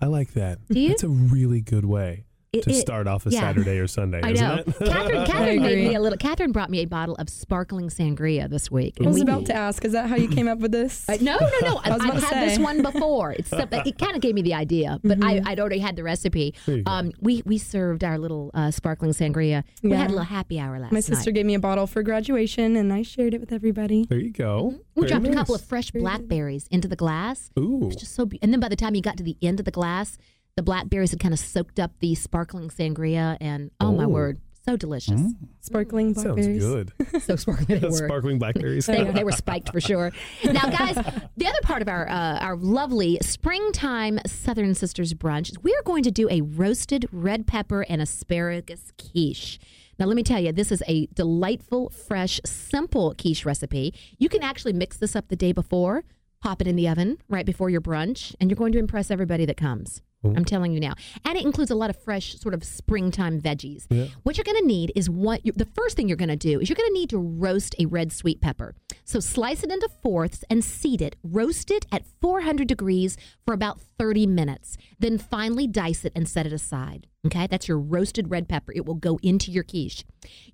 I 0.00 0.06
like 0.06 0.32
that. 0.32 0.58
Do 0.66 0.80
you? 0.80 0.90
It's 0.90 1.04
a 1.04 1.08
really 1.08 1.60
good 1.60 1.84
way 1.84 2.24
It- 2.52 2.64
to 2.64 2.70
it- 2.70 2.74
start 2.80 3.06
off 3.06 3.26
a 3.26 3.30
yeah. 3.30 3.40
Saturday 3.42 3.78
or 3.78 3.86
Sunday, 3.86 4.20
I 4.24 4.30
isn't 4.32 4.44
know. 4.44 4.54
it? 4.56 4.64
Catherine, 4.84 5.24
Catherine 5.26 5.62
made 5.62 5.88
me 5.88 5.94
a 5.94 6.00
little. 6.00 6.18
Catherine 6.18 6.50
brought 6.50 6.68
me 6.68 6.80
a 6.80 6.84
bottle 6.84 7.14
of 7.16 7.28
sparkling 7.28 7.90
sangria 7.90 8.50
this 8.50 8.72
week. 8.72 8.96
I 9.00 9.06
was 9.06 9.14
we- 9.14 9.20
about 9.22 9.46
to 9.46 9.54
ask, 9.54 9.84
is 9.84 9.92
that 9.92 10.08
how 10.08 10.16
you 10.16 10.26
came 10.28 10.48
up 10.48 10.58
with 10.58 10.72
this? 10.72 11.08
I- 11.08 11.18
no, 11.18 11.38
no, 11.38 11.48
no. 11.62 11.80
I 11.84 11.90
was 11.90 12.00
I've 12.02 12.08
about 12.10 12.20
to 12.28 12.34
had 12.34 12.48
this 12.48 12.58
one 12.58 12.82
before. 12.82 13.30
It's 13.32 13.50
something- 13.50 13.82
it 13.86 13.98
kind 13.98 14.16
of 14.16 14.20
gave 14.20 14.34
me 14.34 14.42
the 14.42 14.54
idea, 14.54 14.98
but 15.04 15.22
I, 15.22 15.40
I'd 15.46 15.60
already 15.60 15.78
had 15.78 15.94
the 15.94 16.02
recipe. 16.02 16.52
There 16.66 16.78
you 16.78 16.82
go. 16.82 16.90
Um, 16.90 17.12
we 17.20 17.42
we 17.46 17.56
served 17.56 18.02
our 18.02 18.18
little 18.18 18.50
uh, 18.52 18.72
sparkling 18.72 19.12
sangria. 19.12 19.62
We 19.84 19.90
Yeah. 19.90 19.98
had 19.98 20.06
a 20.08 20.14
little 20.14 20.24
happy 20.24 20.58
hour 20.58 20.80
last 20.80 20.90
night. 20.90 20.96
My 20.96 21.00
sister 21.00 21.30
night. 21.30 21.34
gave 21.36 21.46
me 21.46 21.54
a 21.54 21.60
bottle 21.60 21.86
for 21.86 22.02
graduation, 22.02 22.74
and 22.74 22.92
I 22.92 23.02
shared 23.02 23.32
it 23.32 23.38
with 23.40 23.52
everybody. 23.52 24.06
There 24.06 24.18
you 24.18 24.32
go. 24.32 24.74
We 24.96 25.02
Very 25.06 25.20
dropped 25.20 25.26
a 25.28 25.34
couple 25.38 25.54
of 25.54 25.60
fresh 25.62 25.92
blackberries 25.92 26.66
into 26.72 26.88
the 26.88 26.96
glass. 26.96 27.52
Ooh. 27.56 27.86
It's 27.86 27.94
just 28.00 28.12
so 28.16 28.26
be- 28.26 28.40
and 28.42 28.52
then 28.52 28.58
by 28.58 28.68
the 28.68 28.74
time 28.76 28.96
you 28.96 29.02
got 29.02 29.16
to 29.18 29.22
the 29.22 29.36
end 29.40 29.60
of 29.60 29.66
the 29.66 29.70
glass, 29.70 30.18
the 30.56 30.62
blackberries 30.62 31.10
had 31.10 31.20
kind 31.20 31.32
of 31.34 31.40
soaked 31.40 31.78
up 31.80 31.92
the 32.00 32.14
sparkling 32.14 32.68
sangria, 32.70 33.36
and 33.40 33.70
oh, 33.80 33.92
my 33.92 34.04
Oh. 34.04 34.08
word, 34.08 34.40
so 34.66 34.76
delicious, 34.76 35.20
Sparkling 35.62 36.12
Sounds 36.14 36.24
blackberries. 36.46 36.62
good. 36.64 36.92
so 37.22 37.36
sparkling. 37.36 37.80
They 37.80 37.88
were. 37.88 37.92
Sparkling 37.96 38.38
blackberries. 38.38 38.86
They, 38.86 39.04
they 39.04 39.24
were 39.24 39.32
spiked 39.32 39.70
for 39.72 39.80
sure. 39.80 40.12
Now, 40.44 40.68
guys, 40.68 40.96
the 41.36 41.46
other 41.46 41.60
part 41.62 41.80
of 41.80 41.88
our 41.88 42.06
uh, 42.08 42.38
our 42.40 42.56
lovely 42.56 43.18
springtime 43.22 44.18
Southern 44.26 44.74
Sisters 44.74 45.14
brunch 45.14 45.50
is 45.50 45.58
we 45.62 45.72
are 45.74 45.82
going 45.84 46.02
to 46.02 46.10
do 46.10 46.28
a 46.30 46.42
roasted 46.42 47.06
red 47.10 47.46
pepper 47.46 47.82
and 47.88 48.02
asparagus 48.02 48.92
quiche. 48.98 49.58
Now, 49.98 50.06
let 50.06 50.16
me 50.16 50.22
tell 50.22 50.40
you, 50.40 50.52
this 50.52 50.70
is 50.72 50.82
a 50.86 51.06
delightful, 51.08 51.90
fresh, 51.90 52.40
simple 52.44 53.14
quiche 53.18 53.44
recipe. 53.44 53.94
You 54.18 54.28
can 54.28 54.42
actually 54.42 54.72
mix 54.72 54.96
this 54.96 55.14
up 55.16 55.28
the 55.28 55.36
day 55.36 55.52
before, 55.52 56.04
pop 56.42 56.60
it 56.60 56.66
in 56.66 56.76
the 56.76 56.88
oven 56.88 57.18
right 57.28 57.44
before 57.46 57.70
your 57.70 57.80
brunch, 57.82 58.34
and 58.40 58.50
you're 58.50 58.56
going 58.56 58.72
to 58.72 58.78
impress 58.78 59.10
everybody 59.10 59.44
that 59.46 59.56
comes. 59.56 60.00
I'm 60.22 60.44
telling 60.44 60.72
you 60.72 60.80
now. 60.80 60.94
And 61.24 61.38
it 61.38 61.44
includes 61.44 61.70
a 61.70 61.74
lot 61.74 61.88
of 61.90 61.96
fresh, 61.96 62.38
sort 62.38 62.54
of 62.54 62.62
springtime 62.62 63.40
veggies. 63.40 63.86
Yeah. 63.88 64.06
What 64.22 64.36
you're 64.36 64.44
going 64.44 64.60
to 64.60 64.66
need 64.66 64.92
is 64.94 65.08
what 65.08 65.42
the 65.44 65.68
first 65.74 65.96
thing 65.96 66.08
you're 66.08 66.16
going 66.16 66.28
to 66.28 66.36
do 66.36 66.60
is 66.60 66.68
you're 66.68 66.76
going 66.76 66.90
to 66.90 66.98
need 66.98 67.10
to 67.10 67.18
roast 67.18 67.74
a 67.78 67.86
red 67.86 68.12
sweet 68.12 68.40
pepper. 68.40 68.74
So 69.04 69.18
slice 69.18 69.62
it 69.62 69.70
into 69.70 69.88
fourths 70.02 70.44
and 70.50 70.64
seed 70.64 71.00
it. 71.00 71.16
Roast 71.22 71.70
it 71.70 71.86
at 71.90 72.04
400 72.20 72.68
degrees 72.68 73.16
for 73.44 73.54
about 73.54 73.80
30 73.98 74.26
minutes. 74.26 74.76
Then 74.98 75.18
finally 75.18 75.66
dice 75.66 76.04
it 76.04 76.12
and 76.14 76.28
set 76.28 76.46
it 76.46 76.52
aside. 76.52 77.06
Okay, 77.26 77.46
that's 77.46 77.68
your 77.68 77.78
roasted 77.78 78.30
red 78.30 78.48
pepper. 78.48 78.72
It 78.72 78.86
will 78.86 78.94
go 78.94 79.18
into 79.22 79.50
your 79.50 79.64
quiche. 79.64 80.04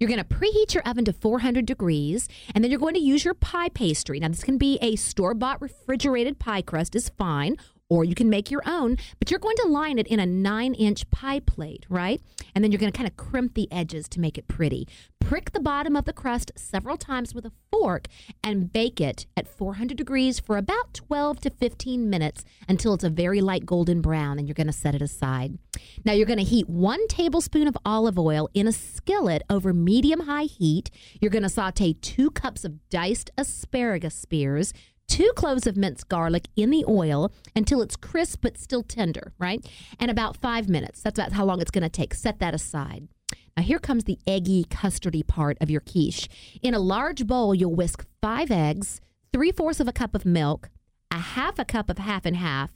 You're 0.01 0.09
going 0.09 0.19
to 0.19 0.25
preheat 0.25 0.75
your 0.75 0.83
oven 0.83 1.05
to 1.05 1.13
400 1.13 1.65
degrees, 1.65 2.29
and 2.55 2.65
then 2.65 2.73
you're 2.73 2.81
going 2.81 2.95
to 2.95 3.01
use 3.01 3.25
your 3.25 3.35
pie 3.35 3.69
pastry. 3.69 4.19
Now, 4.19 4.29
this 4.29 4.43
can 4.43 4.59
be 4.59 4.77
a 4.83 4.97
store 4.97 5.35
bought 5.35 5.63
refrigerated 5.63 6.41
pie 6.41 6.63
crust, 6.63 6.97
is 6.97 7.09
fine, 7.11 7.57
or 7.88 8.05
you 8.05 8.14
can 8.14 8.28
make 8.28 8.50
your 8.50 8.62
own, 8.66 8.97
but 9.19 9.31
you're 9.31 9.40
going 9.40 9.57
to 9.57 9.69
line 9.69 9.99
it 9.99 10.07
in 10.07 10.21
a 10.21 10.26
nine 10.26 10.75
inch 10.75 11.09
pie 11.11 11.40
plate, 11.40 11.87
right? 11.88 12.21
And 12.55 12.62
then 12.62 12.73
you're 12.73 12.78
going 12.78 12.93
to 12.93 12.97
kind 12.97 13.09
of 13.09 13.16
crimp 13.16 13.55
the 13.55 13.71
edges 13.71 14.09
to 14.11 14.21
make 14.21 14.38
it 14.38 14.49
pretty. 14.49 14.88
Prick 15.21 15.52
the 15.52 15.61
bottom 15.61 15.97
of 15.97 16.05
the 16.05 16.12
crust 16.12 16.52
several 16.57 16.97
times 16.97 17.35
with 17.35 17.45
a 17.45 17.52
fork 17.73 18.07
and 18.45 18.73
bake 18.73 19.00
it 19.00 19.26
at 19.37 19.49
400 19.49 19.97
degrees 19.97 20.38
for 20.38 20.57
about 20.57 20.95
12 20.95 21.40
to 21.40 21.50
15 21.50 22.09
minutes 22.09 22.45
until 22.69 22.95
it's 22.95 23.05
a 23.05 23.11
very 23.11 23.40
light 23.40 23.66
golden 23.66 24.00
brown, 24.00 24.38
and 24.38 24.47
you're 24.47 24.55
going 24.55 24.69
to 24.69 24.73
set 24.73 24.95
it 24.95 25.02
aside. 25.02 25.59
Now, 26.05 26.12
you're 26.12 26.26
going 26.26 26.38
to 26.38 26.45
heat 26.45 26.69
one 26.69 27.07
tablespoon 27.09 27.66
of 27.66 27.76
olive 27.85 28.19
oil 28.19 28.49
in 28.55 28.69
a 28.69 28.73
skillet 28.73 29.43
over 29.50 29.73
medium 29.73 30.21
high 30.21 30.45
heat. 30.45 30.90
You're 31.21 31.31
going 31.31 31.43
to 31.43 31.49
saute 31.49 31.95
two 31.95 32.31
cups 32.31 32.64
of 32.64 32.88
diced 32.88 33.31
asparagus 33.37 34.14
spears 34.14 34.73
two 35.09 35.31
cloves 35.37 35.67
of 35.67 35.77
minced 35.77 36.09
garlic 36.09 36.49
in 36.57 36.71
the 36.71 36.85
oil 36.89 37.33
until 37.55 37.83
it's 37.83 37.97
crisp 37.97 38.41
but 38.43 38.59
still 38.59 38.83
tender, 38.83 39.33
right? 39.39 39.65
And 39.99 40.11
about 40.11 40.37
five 40.37 40.69
minutes. 40.69 41.03
That's 41.03 41.19
about 41.19 41.33
how 41.33 41.45
long 41.45 41.61
it's 41.61 41.71
going 41.71 41.83
to 41.83 41.89
take. 41.89 42.15
Set 42.15 42.39
that 42.41 42.55
aside. 42.55 43.09
Now, 43.57 43.63
here 43.63 43.79
comes 43.79 44.05
the 44.05 44.19
eggy, 44.27 44.65
custardy 44.65 45.27
part 45.27 45.57
of 45.61 45.71
your 45.71 45.81
quiche. 45.81 46.29
In 46.63 46.75
a 46.75 46.79
large 46.79 47.27
bowl, 47.27 47.55
you'll 47.55 47.75
whisk 47.75 48.05
five 48.21 48.51
eggs, 48.51 49.01
three 49.33 49.51
fourths 49.51 49.81
of 49.81 49.89
a 49.89 49.93
cup 49.93 50.15
of 50.15 50.27
milk, 50.27 50.69
a 51.11 51.19
half 51.19 51.59
a 51.59 51.65
cup 51.65 51.89
of 51.89 51.99
half 51.99 52.27
and 52.27 52.37
half, 52.37 52.75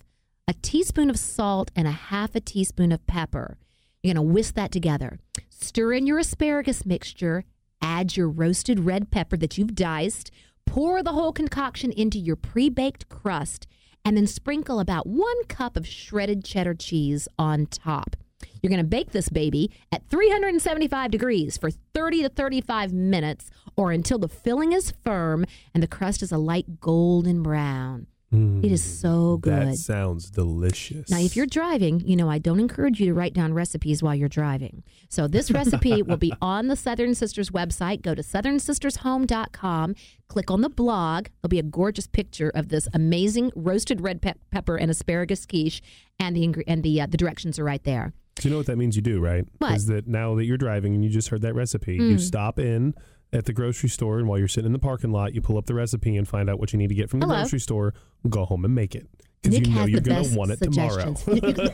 a 0.48 0.54
teaspoon 0.54 1.10
of 1.10 1.18
salt, 1.18 1.70
and 1.76 1.86
a 1.86 1.92
half 1.92 2.34
a 2.34 2.40
teaspoon 2.40 2.92
of 2.92 3.06
pepper. 3.06 3.58
You're 4.02 4.14
going 4.14 4.26
to 4.26 4.32
whisk 4.32 4.54
that 4.54 4.72
together. 4.72 5.18
Stir 5.50 5.92
in 5.92 6.06
your 6.06 6.18
asparagus 6.18 6.86
mixture, 6.86 7.44
add 7.82 8.16
your 8.16 8.28
roasted 8.28 8.80
red 8.80 9.10
pepper 9.10 9.36
that 9.36 9.58
you've 9.58 9.74
diced, 9.74 10.30
pour 10.70 11.02
the 11.02 11.12
whole 11.12 11.32
concoction 11.32 11.90
into 11.90 12.16
your 12.16 12.36
pre 12.36 12.68
baked 12.68 13.08
crust, 13.08 13.66
and 14.04 14.16
then 14.16 14.26
sprinkle 14.26 14.78
about 14.78 15.04
one 15.04 15.44
cup 15.48 15.76
of 15.76 15.86
shredded 15.86 16.44
cheddar 16.44 16.74
cheese 16.74 17.26
on 17.36 17.66
top. 17.66 18.14
You're 18.62 18.70
going 18.70 18.78
to 18.78 18.84
bake 18.84 19.10
this 19.10 19.28
baby 19.28 19.70
at 19.90 20.08
375 20.08 21.10
degrees 21.10 21.58
for 21.58 21.70
30 21.70 22.22
to 22.22 22.28
35 22.28 22.92
minutes 22.92 23.50
or 23.76 23.90
until 23.90 24.18
the 24.18 24.28
filling 24.28 24.72
is 24.72 24.92
firm 24.92 25.44
and 25.74 25.82
the 25.82 25.88
crust 25.88 26.22
is 26.22 26.30
a 26.30 26.38
light 26.38 26.80
golden 26.80 27.42
brown. 27.42 28.06
It 28.32 28.70
is 28.70 28.82
so 28.82 29.38
good. 29.38 29.68
That 29.70 29.74
sounds 29.76 30.30
delicious. 30.30 31.10
Now, 31.10 31.18
if 31.18 31.34
you're 31.34 31.46
driving, 31.46 31.98
you 31.98 32.14
know, 32.14 32.30
I 32.30 32.38
don't 32.38 32.60
encourage 32.60 33.00
you 33.00 33.06
to 33.06 33.14
write 33.14 33.34
down 33.34 33.54
recipes 33.54 34.04
while 34.04 34.14
you're 34.14 34.28
driving. 34.28 34.84
So, 35.08 35.26
this 35.26 35.50
recipe 35.60 36.02
will 36.02 36.16
be 36.16 36.32
on 36.40 36.68
the 36.68 36.76
Southern 36.76 37.16
Sisters 37.16 37.50
website. 37.50 38.02
Go 38.02 38.14
to 38.14 38.22
southernsistershome.com, 38.22 39.94
click 40.28 40.50
on 40.50 40.60
the 40.60 40.68
blog. 40.68 41.26
There'll 41.42 41.48
be 41.50 41.58
a 41.58 41.64
gorgeous 41.64 42.06
picture 42.06 42.50
of 42.54 42.68
this 42.68 42.86
amazing 42.94 43.50
roasted 43.56 44.00
red 44.00 44.22
pep- 44.22 44.38
pepper 44.52 44.76
and 44.76 44.92
asparagus 44.92 45.44
quiche, 45.44 45.82
and 46.20 46.36
the 46.36 46.46
ingre- 46.46 46.64
and 46.68 46.84
the 46.84 47.00
uh, 47.00 47.06
the 47.06 47.16
directions 47.16 47.58
are 47.58 47.64
right 47.64 47.82
there. 47.82 48.12
Do 48.36 48.48
you 48.48 48.52
know 48.52 48.58
what 48.58 48.66
that 48.66 48.76
means 48.76 48.94
you 48.94 49.02
do, 49.02 49.20
right? 49.20 49.44
What? 49.58 49.74
Is 49.74 49.86
that 49.86 50.06
now 50.06 50.36
that 50.36 50.44
you're 50.44 50.56
driving 50.56 50.94
and 50.94 51.02
you 51.04 51.10
just 51.10 51.28
heard 51.28 51.42
that 51.42 51.54
recipe, 51.54 51.94
you 51.96 52.16
stop 52.18 52.58
in 52.60 52.94
at 53.32 53.44
the 53.44 53.52
grocery 53.52 53.88
store 53.88 54.18
and 54.18 54.26
while 54.28 54.38
you're 54.38 54.48
sitting 54.48 54.66
in 54.66 54.72
the 54.72 54.78
parking 54.78 55.12
lot, 55.12 55.34
you 55.34 55.40
pull 55.40 55.56
up 55.58 55.66
the 55.66 55.74
recipe 55.74 56.16
and 56.16 56.26
find 56.26 56.50
out 56.50 56.58
what 56.58 56.72
you 56.72 56.78
need 56.78 56.88
to 56.88 56.94
get 56.94 57.08
from 57.10 57.20
the 57.20 57.26
Hello. 57.26 57.38
grocery 57.40 57.60
store, 57.60 57.94
go 58.28 58.44
home 58.44 58.64
and 58.64 58.74
make 58.74 58.94
it. 58.94 59.06
Because 59.42 59.58
you 59.60 59.74
know 59.74 59.86
you're 59.86 60.02
going 60.02 60.22
to 60.22 60.36
want 60.36 60.50
it 60.50 60.60
tomorrow. 60.60 61.14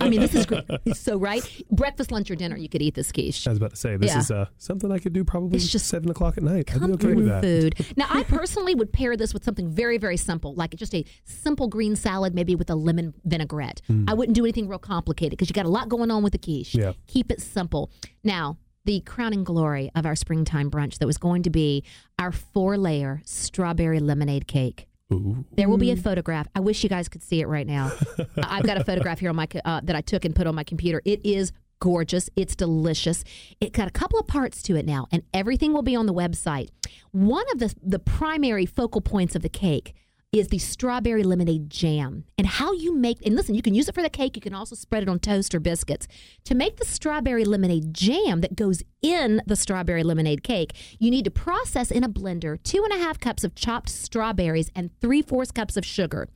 I 0.00 0.08
mean, 0.08 0.20
this 0.20 0.36
is 0.36 0.46
great. 0.46 0.62
so 0.94 1.18
right. 1.18 1.42
Breakfast, 1.72 2.12
lunch, 2.12 2.30
or 2.30 2.36
dinner, 2.36 2.56
you 2.56 2.68
could 2.68 2.80
eat 2.80 2.94
this 2.94 3.10
quiche. 3.10 3.44
I 3.44 3.50
was 3.50 3.56
about 3.58 3.70
to 3.70 3.76
say, 3.76 3.96
this 3.96 4.12
Yeah. 4.12 4.18
is 4.20 4.30
uh, 4.30 4.46
something 4.56 4.92
I 4.92 5.00
could 5.00 5.12
do 5.12 5.24
probably 5.24 5.56
It's 5.56 5.66
just 5.68 5.88
seven 5.88 6.08
o'clock 6.08 6.36
at 6.36 6.44
night. 6.44 6.72
I'd 6.72 6.86
be 6.86 6.92
okay 6.92 7.14
with 7.14 7.26
that. 7.26 7.42
food. 7.42 7.74
Now, 7.96 8.06
I 8.08 8.22
personally 8.22 8.76
would 8.76 8.92
pair 8.92 9.16
this 9.16 9.34
with 9.34 9.42
something 9.42 9.68
very, 9.68 9.98
very 9.98 10.16
simple, 10.16 10.54
like 10.54 10.76
just 10.76 10.94
a 10.94 11.04
simple 11.24 11.66
green 11.66 11.96
salad, 11.96 12.36
maybe 12.36 12.54
with 12.54 12.70
a 12.70 12.76
lemon 12.76 13.14
vinaigrette. 13.24 13.82
I 14.06 14.14
wouldn't 14.14 14.36
do 14.36 14.44
anything 14.44 14.68
real 14.68 14.78
complicated 14.78 15.32
because 15.32 15.48
you 15.50 15.54
got 15.54 15.66
a 15.66 15.70
lot 15.70 15.88
going 15.88 16.12
on 16.12 16.22
with 16.22 16.34
the 16.34 16.38
quiche. 16.38 16.72
Yeah. 16.72 16.92
Keep 17.08 17.32
it 17.32 17.40
simple. 17.40 17.90
Now, 18.22 18.58
the 18.86 19.00
crowning 19.00 19.44
glory 19.44 19.90
of 19.94 20.06
our 20.06 20.14
springtime 20.14 20.70
brunch 20.70 20.98
that 20.98 21.06
was 21.06 21.18
going 21.18 21.42
to 21.42 21.50
be 21.50 21.84
our 22.18 22.32
four 22.32 22.78
layer 22.78 23.20
strawberry 23.24 24.00
lemonade 24.00 24.46
cake. 24.46 24.86
Ooh. 25.12 25.44
There 25.52 25.68
will 25.68 25.76
be 25.76 25.90
a 25.90 25.96
photograph. 25.96 26.48
I 26.54 26.60
wish 26.60 26.82
you 26.82 26.88
guys 26.88 27.08
could 27.08 27.22
see 27.22 27.40
it 27.40 27.46
right 27.46 27.66
now. 27.66 27.92
I've 28.42 28.64
got 28.64 28.80
a 28.80 28.84
photograph 28.84 29.20
here 29.20 29.30
on 29.30 29.36
my 29.36 29.48
uh, 29.64 29.80
that 29.84 29.94
I 29.94 30.00
took 30.00 30.24
and 30.24 30.34
put 30.34 30.46
on 30.46 30.54
my 30.54 30.64
computer. 30.64 31.02
It 31.04 31.20
is 31.24 31.52
gorgeous. 31.80 32.30
It's 32.36 32.56
delicious. 32.56 33.22
It 33.60 33.72
got 33.72 33.88
a 33.88 33.92
couple 33.92 34.18
of 34.18 34.26
parts 34.26 34.62
to 34.64 34.76
it 34.76 34.86
now, 34.86 35.06
and 35.12 35.22
everything 35.34 35.72
will 35.72 35.82
be 35.82 35.94
on 35.94 36.06
the 36.06 36.14
website. 36.14 36.70
One 37.12 37.44
of 37.52 37.58
the 37.58 37.74
the 37.82 37.98
primary 37.98 38.66
focal 38.66 39.00
points 39.00 39.36
of 39.36 39.42
the 39.42 39.48
cake 39.48 39.94
is 40.32 40.48
the 40.48 40.58
strawberry 40.58 41.22
lemonade 41.22 41.70
jam. 41.70 42.24
And 42.36 42.46
how 42.46 42.72
you 42.72 42.94
make 42.94 43.24
and 43.24 43.34
listen 43.34 43.54
you 43.54 43.62
can 43.62 43.74
use 43.74 43.88
it 43.88 43.94
for 43.94 44.02
the 44.02 44.10
cake. 44.10 44.36
You 44.36 44.42
can 44.42 44.54
also 44.54 44.74
spread 44.74 45.02
it 45.02 45.08
on 45.08 45.18
toast 45.18 45.54
or 45.54 45.60
biscuits. 45.60 46.06
To 46.44 46.54
make 46.54 46.76
the 46.76 46.84
strawberry 46.84 47.44
lemonade 47.44 47.94
jam 47.94 48.40
that 48.40 48.56
goes 48.56 48.82
in 49.02 49.40
the 49.46 49.56
strawberry 49.56 50.02
lemonade 50.02 50.42
cake 50.42 50.72
you 50.98 51.10
need 51.10 51.24
to 51.24 51.30
process 51.30 51.90
in 51.90 52.04
a 52.04 52.08
blender 52.08 52.62
two 52.62 52.84
and 52.84 52.92
a 52.92 53.02
half 53.02 53.20
cups 53.20 53.44
of 53.44 53.54
chopped 53.54 53.88
strawberries 53.88 54.70
and 54.74 54.90
three 55.00 55.22
fourths 55.22 55.52
cups 55.52 55.76
of 55.76 55.84
sugar. 55.84 56.28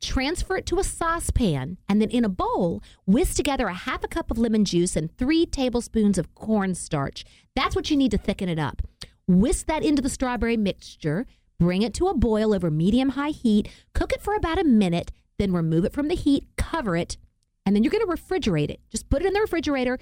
Transfer 0.00 0.56
it 0.58 0.66
to 0.66 0.78
a 0.78 0.84
saucepan 0.84 1.78
and 1.88 2.00
then 2.00 2.10
in 2.10 2.24
a 2.24 2.28
bowl 2.28 2.82
whisk 3.06 3.36
together 3.36 3.66
a 3.66 3.74
half 3.74 4.04
a 4.04 4.08
cup 4.08 4.30
of 4.30 4.38
lemon 4.38 4.64
juice 4.64 4.94
and 4.94 5.16
three 5.16 5.46
tablespoons 5.46 6.18
of 6.18 6.34
cornstarch. 6.34 7.24
That's 7.56 7.74
what 7.74 7.90
you 7.90 7.96
need 7.96 8.12
to 8.12 8.18
thicken 8.18 8.48
it 8.48 8.58
up. 8.58 8.82
Whisk 9.26 9.66
that 9.66 9.84
into 9.84 10.00
the 10.00 10.08
strawberry 10.08 10.56
mixture 10.56 11.26
Bring 11.58 11.82
it 11.82 11.94
to 11.94 12.06
a 12.06 12.14
boil 12.14 12.54
over 12.54 12.70
medium 12.70 13.10
high 13.10 13.30
heat. 13.30 13.68
Cook 13.92 14.12
it 14.12 14.22
for 14.22 14.34
about 14.34 14.58
a 14.58 14.64
minute, 14.64 15.10
then 15.38 15.52
remove 15.52 15.84
it 15.84 15.92
from 15.92 16.08
the 16.08 16.14
heat, 16.14 16.46
cover 16.56 16.96
it, 16.96 17.16
and 17.66 17.74
then 17.74 17.82
you're 17.82 17.90
going 17.90 18.06
to 18.06 18.12
refrigerate 18.12 18.70
it. 18.70 18.80
Just 18.90 19.10
put 19.10 19.22
it 19.22 19.26
in 19.26 19.34
the 19.34 19.40
refrigerator 19.40 19.98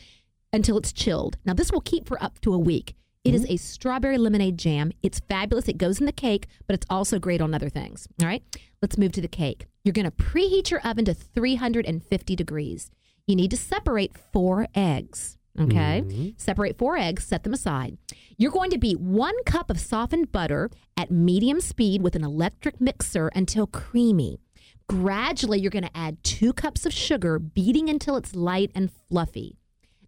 until 0.53 0.79
it's 0.79 0.93
chilled. 0.93 1.39
Now, 1.45 1.55
this 1.55 1.73
will 1.73 1.81
keep 1.81 2.07
for 2.07 2.23
up 2.23 2.41
to 2.43 2.53
a 2.53 2.59
week. 2.59 2.95
It 3.25 3.35
is 3.35 3.43
mm-hmm. 3.43 3.55
a 3.55 3.57
strawberry 3.57 4.19
lemonade 4.19 4.57
jam. 4.57 4.93
It's 5.03 5.19
fabulous. 5.19 5.67
It 5.67 5.79
goes 5.79 5.99
in 5.99 6.07
the 6.07 6.13
cake, 6.13 6.47
but 6.69 6.75
it's 6.75 6.87
also 6.89 7.19
great 7.19 7.41
on 7.41 7.55
other 7.55 7.69
things. 7.69 8.07
All 8.21 8.29
right, 8.29 8.43
let's 8.81 8.97
move 8.97 9.13
to 9.13 9.21
the 9.21 9.27
cake. 9.27 9.67
You're 9.83 9.95
going 9.95 10.05
to 10.05 10.13
preheat 10.13 10.71
your 10.71 10.81
oven 10.81 11.05
to 11.07 11.15
350 11.15 12.37
degrees. 12.37 12.91
You 13.27 13.35
need 13.35 13.51
to 13.51 13.57
separate 13.57 14.17
four 14.17 14.69
eggs. 14.77 15.36
Okay. 15.59 16.03
Mm-hmm. 16.05 16.29
Separate 16.37 16.77
four 16.77 16.97
eggs, 16.97 17.25
set 17.25 17.43
them 17.43 17.53
aside. 17.53 17.99
You're 18.37 18.51
going 18.51 18.71
to 18.71 18.79
beat 18.79 19.01
one 19.01 19.35
cup 19.45 19.71
of 19.71 19.81
softened 19.81 20.33
butter 20.33 20.71
at 20.97 21.11
medium 21.11 21.61
speed 21.61 22.03
with 22.03 22.15
an 22.17 22.25
electric 22.25 22.81
mixer 22.81 23.29
until 23.35 23.67
creamy. 23.67 24.41
Gradually, 24.89 25.59
you're 25.59 25.71
going 25.71 25.85
to 25.85 25.97
add 25.97 26.23
two 26.23 26.53
cups 26.53 26.87
of 26.87 26.93
sugar, 26.93 27.39
beating 27.39 27.89
until 27.89 28.17
it's 28.17 28.37
light 28.37 28.71
and 28.75 28.91
fluffy. 29.09 29.57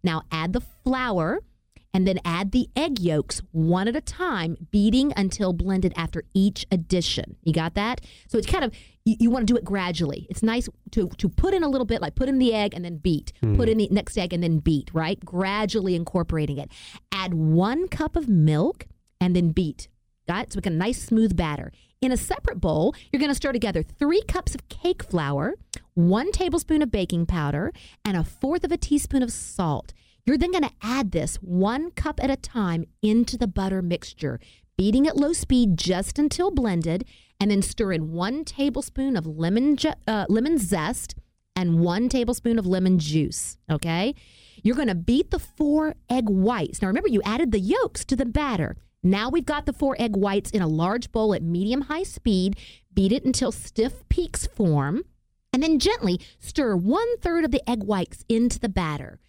Now, 0.03 0.23
add 0.31 0.53
the 0.53 0.61
flour 0.61 1.41
and 1.93 2.07
then 2.07 2.19
add 2.23 2.51
the 2.51 2.69
egg 2.75 2.99
yolks 2.99 3.41
one 3.51 3.87
at 3.87 3.95
a 3.95 4.01
time, 4.01 4.67
beating 4.71 5.11
until 5.17 5.53
blended 5.53 5.93
after 5.95 6.23
each 6.33 6.65
addition. 6.71 7.35
You 7.43 7.53
got 7.53 7.73
that? 7.75 8.01
So 8.27 8.37
it's 8.37 8.47
kind 8.47 8.63
of 8.63 8.73
you, 9.05 9.15
you 9.19 9.29
want 9.29 9.47
to 9.47 9.53
do 9.53 9.57
it 9.57 9.65
gradually. 9.65 10.27
It's 10.29 10.43
nice 10.43 10.69
to 10.91 11.09
to 11.17 11.29
put 11.29 11.53
in 11.53 11.63
a 11.63 11.69
little 11.69 11.85
bit, 11.85 12.01
like 12.01 12.15
put 12.15 12.29
in 12.29 12.37
the 12.39 12.53
egg 12.53 12.73
and 12.73 12.85
then 12.85 12.97
beat, 12.97 13.33
hmm. 13.41 13.55
put 13.55 13.69
in 13.69 13.77
the 13.77 13.87
next 13.91 14.17
egg 14.17 14.33
and 14.33 14.43
then 14.43 14.59
beat, 14.59 14.89
right? 14.93 15.19
Gradually 15.23 15.95
incorporating 15.95 16.57
it. 16.57 16.71
Add 17.11 17.33
one 17.33 17.87
cup 17.87 18.15
of 18.15 18.27
milk 18.27 18.85
and 19.19 19.35
then 19.35 19.51
beat. 19.51 19.87
Got 20.27 20.43
it? 20.43 20.53
So 20.53 20.57
we 20.57 20.61
get 20.61 20.73
a 20.73 20.75
nice 20.75 21.01
smooth 21.01 21.35
batter. 21.35 21.71
In 22.01 22.11
a 22.13 22.17
separate 22.17 22.61
bowl, 22.61 22.95
you're 23.11 23.19
going 23.19 23.31
to 23.31 23.35
stir 23.35 23.51
together 23.51 23.83
three 23.83 24.21
cups 24.21 24.55
of 24.55 24.69
cake 24.69 25.03
flour, 25.03 25.55
one 25.95 26.31
tablespoon 26.31 26.81
of 26.81 26.91
baking 26.91 27.25
powder, 27.25 27.73
and 28.05 28.15
a 28.15 28.23
fourth 28.23 28.63
of 28.63 28.71
a 28.71 28.77
teaspoon 28.77 29.21
of 29.21 29.31
salt. 29.31 29.91
You're 30.25 30.37
then 30.37 30.51
going 30.51 30.63
to 30.63 30.73
add 30.81 31.11
this 31.11 31.37
one 31.37 31.91
cup 31.91 32.23
at 32.23 32.29
a 32.29 32.35
time 32.35 32.85
into 33.01 33.37
the 33.37 33.47
butter 33.47 33.81
mixture, 33.81 34.39
beating 34.77 35.07
at 35.07 35.17
low 35.17 35.33
speed 35.33 35.77
just 35.77 36.19
until 36.19 36.51
blended, 36.51 37.05
and 37.39 37.49
then 37.49 37.61
stir 37.61 37.93
in 37.93 38.11
one 38.11 38.43
tablespoon 38.43 39.15
of 39.15 39.25
lemon 39.25 39.77
uh, 40.07 40.25
lemon 40.29 40.57
zest 40.57 41.15
and 41.55 41.79
one 41.79 42.09
tablespoon 42.09 42.59
of 42.59 42.65
lemon 42.65 42.99
juice. 42.99 43.57
Okay, 43.69 44.15
you're 44.63 44.75
going 44.75 44.87
to 44.87 44.95
beat 44.95 45.31
the 45.31 45.39
four 45.39 45.95
egg 46.09 46.29
whites. 46.29 46.81
Now 46.81 46.87
remember, 46.87 47.09
you 47.09 47.21
added 47.23 47.51
the 47.51 47.59
yolks 47.59 48.05
to 48.05 48.15
the 48.15 48.25
batter. 48.25 48.77
Now 49.01 49.29
we've 49.29 49.45
got 49.45 49.65
the 49.65 49.73
four 49.73 49.95
egg 49.99 50.15
whites 50.15 50.51
in 50.51 50.61
a 50.61 50.67
large 50.67 51.11
bowl 51.11 51.33
at 51.33 51.41
medium 51.41 51.81
high 51.81 52.03
speed. 52.03 52.57
Beat 52.93 53.11
it 53.11 53.23
until 53.23 53.51
stiff 53.51 54.07
peaks 54.09 54.45
form. 54.45 55.03
And 55.53 55.63
then 55.63 55.79
gently 55.79 56.19
stir 56.39 56.75
one 56.75 57.17
third 57.17 57.45
of 57.45 57.51
the 57.51 57.67
egg 57.69 57.83
whites 57.83 58.25
into 58.27 58.59
the 58.59 58.69
batter. 58.69 59.19